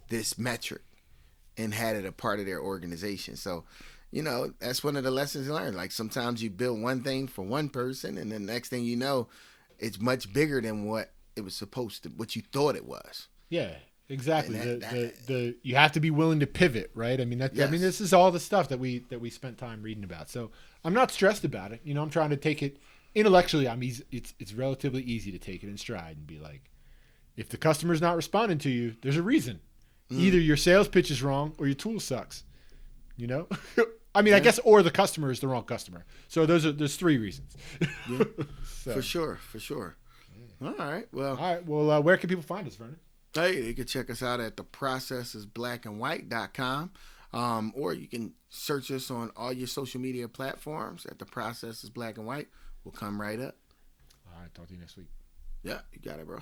this 0.09 0.37
metric 0.37 0.83
and 1.57 1.73
had 1.73 1.95
it 1.95 2.05
a 2.05 2.11
part 2.11 2.39
of 2.39 2.45
their 2.45 2.61
organization. 2.61 3.35
So 3.35 3.65
you 4.11 4.21
know, 4.21 4.51
that's 4.59 4.83
one 4.83 4.95
of 4.95 5.03
the 5.03 5.11
lessons 5.11 5.49
learned. 5.49 5.75
Like 5.75 5.91
sometimes 5.91 6.41
you 6.41 6.49
build 6.49 6.81
one 6.81 7.01
thing 7.01 7.27
for 7.27 7.43
one 7.43 7.69
person, 7.69 8.17
and 8.17 8.31
the 8.31 8.39
next 8.39 8.69
thing 8.69 8.83
you 8.83 8.95
know, 8.95 9.27
it's 9.79 9.99
much 9.99 10.31
bigger 10.31 10.61
than 10.61 10.85
what 10.85 11.11
it 11.35 11.41
was 11.41 11.55
supposed 11.55 12.03
to, 12.03 12.09
what 12.09 12.35
you 12.35 12.41
thought 12.41 12.75
it 12.75 12.85
was. 12.85 13.27
Yeah, 13.49 13.75
exactly. 14.09 14.57
And 14.57 14.81
the, 14.81 14.85
that- 14.85 14.91
the, 14.91 15.33
the 15.33 15.55
you 15.61 15.75
have 15.75 15.91
to 15.93 15.99
be 15.99 16.11
willing 16.11 16.39
to 16.39 16.47
pivot, 16.47 16.91
right? 16.95 17.19
I 17.19 17.25
mean, 17.25 17.39
that, 17.39 17.59
I 17.59 17.67
mean, 17.67 17.81
this 17.81 18.01
is 18.01 18.13
all 18.13 18.31
the 18.31 18.39
stuff 18.39 18.69
that 18.69 18.79
we 18.79 18.99
that 19.09 19.19
we 19.19 19.29
spent 19.29 19.57
time 19.57 19.81
reading 19.81 20.03
about. 20.03 20.29
So 20.29 20.51
I'm 20.83 20.93
not 20.93 21.11
stressed 21.11 21.43
about 21.43 21.71
it. 21.71 21.81
You 21.83 21.93
know, 21.93 22.01
I'm 22.01 22.09
trying 22.09 22.29
to 22.31 22.37
take 22.37 22.63
it 22.63 22.77
intellectually. 23.13 23.67
I'm 23.67 23.83
easy. 23.83 24.03
It's 24.11 24.33
it's 24.39 24.53
relatively 24.53 25.03
easy 25.03 25.31
to 25.31 25.39
take 25.39 25.63
it 25.63 25.67
in 25.67 25.77
stride 25.77 26.17
and 26.17 26.25
be 26.25 26.39
like, 26.39 26.71
if 27.35 27.49
the 27.49 27.57
customer's 27.57 28.01
not 28.01 28.15
responding 28.15 28.57
to 28.59 28.69
you, 28.69 28.95
there's 29.01 29.17
a 29.17 29.23
reason. 29.23 29.59
Mm. 30.09 30.19
Either 30.19 30.39
your 30.39 30.57
sales 30.57 30.87
pitch 30.87 31.11
is 31.11 31.21
wrong 31.21 31.53
or 31.57 31.65
your 31.65 31.75
tool 31.75 31.99
sucks. 31.99 32.43
You 33.17 33.27
know. 33.27 33.47
I 34.17 34.21
mean, 34.23 34.33
I 34.33 34.39
guess, 34.39 34.59
or 34.59 34.81
the 34.83 34.91
customer 34.91 35.31
is 35.31 35.39
the 35.39 35.47
wrong 35.47 35.63
customer. 35.63 36.05
So 36.27 36.45
those 36.45 36.65
are 36.65 36.71
there's 36.71 36.95
three 36.95 37.17
reasons. 37.17 37.55
So- 38.65 38.93
For 38.93 39.01
sure, 39.01 39.35
for 39.35 39.59
sure. 39.59 39.95
All 40.61 40.73
right. 40.77 41.07
Well, 41.11 41.37
All 41.37 41.53
right. 41.55 41.65
Well, 41.65 41.91
uh, 41.91 41.99
where 42.01 42.17
can 42.17 42.29
people 42.29 42.43
find 42.43 42.67
us, 42.67 42.75
Vernon? 42.75 42.97
Hey, 43.33 43.61
you 43.65 43.73
can 43.73 43.85
check 43.85 44.09
us 44.09 44.23
out 44.23 44.39
at 44.39 44.55
theprocessisblackandwhite.com. 44.57 46.91
Um, 47.33 47.73
or 47.75 47.93
you 47.93 48.07
can 48.07 48.33
search 48.49 48.89
us 48.91 49.11
on 49.11 49.31
all 49.35 49.51
your 49.51 49.67
social 49.67 49.99
media 49.99 50.27
platforms 50.29 51.05
at 51.05 51.19
the 51.19 51.25
process 51.25 51.83
is 51.83 51.89
black 51.89 52.17
and 52.17 52.25
white. 52.25 52.47
We'll 52.83 52.93
come 52.93 53.19
right 53.19 53.39
up. 53.39 53.55
All 54.33 54.41
right. 54.41 54.53
Talk 54.55 54.67
to 54.67 54.73
you 54.73 54.79
next 54.79 54.95
week. 54.97 55.07
Yeah, 55.63 55.79
you 55.91 55.99
got 55.99 56.19
it, 56.19 56.25
bro. 56.25 56.39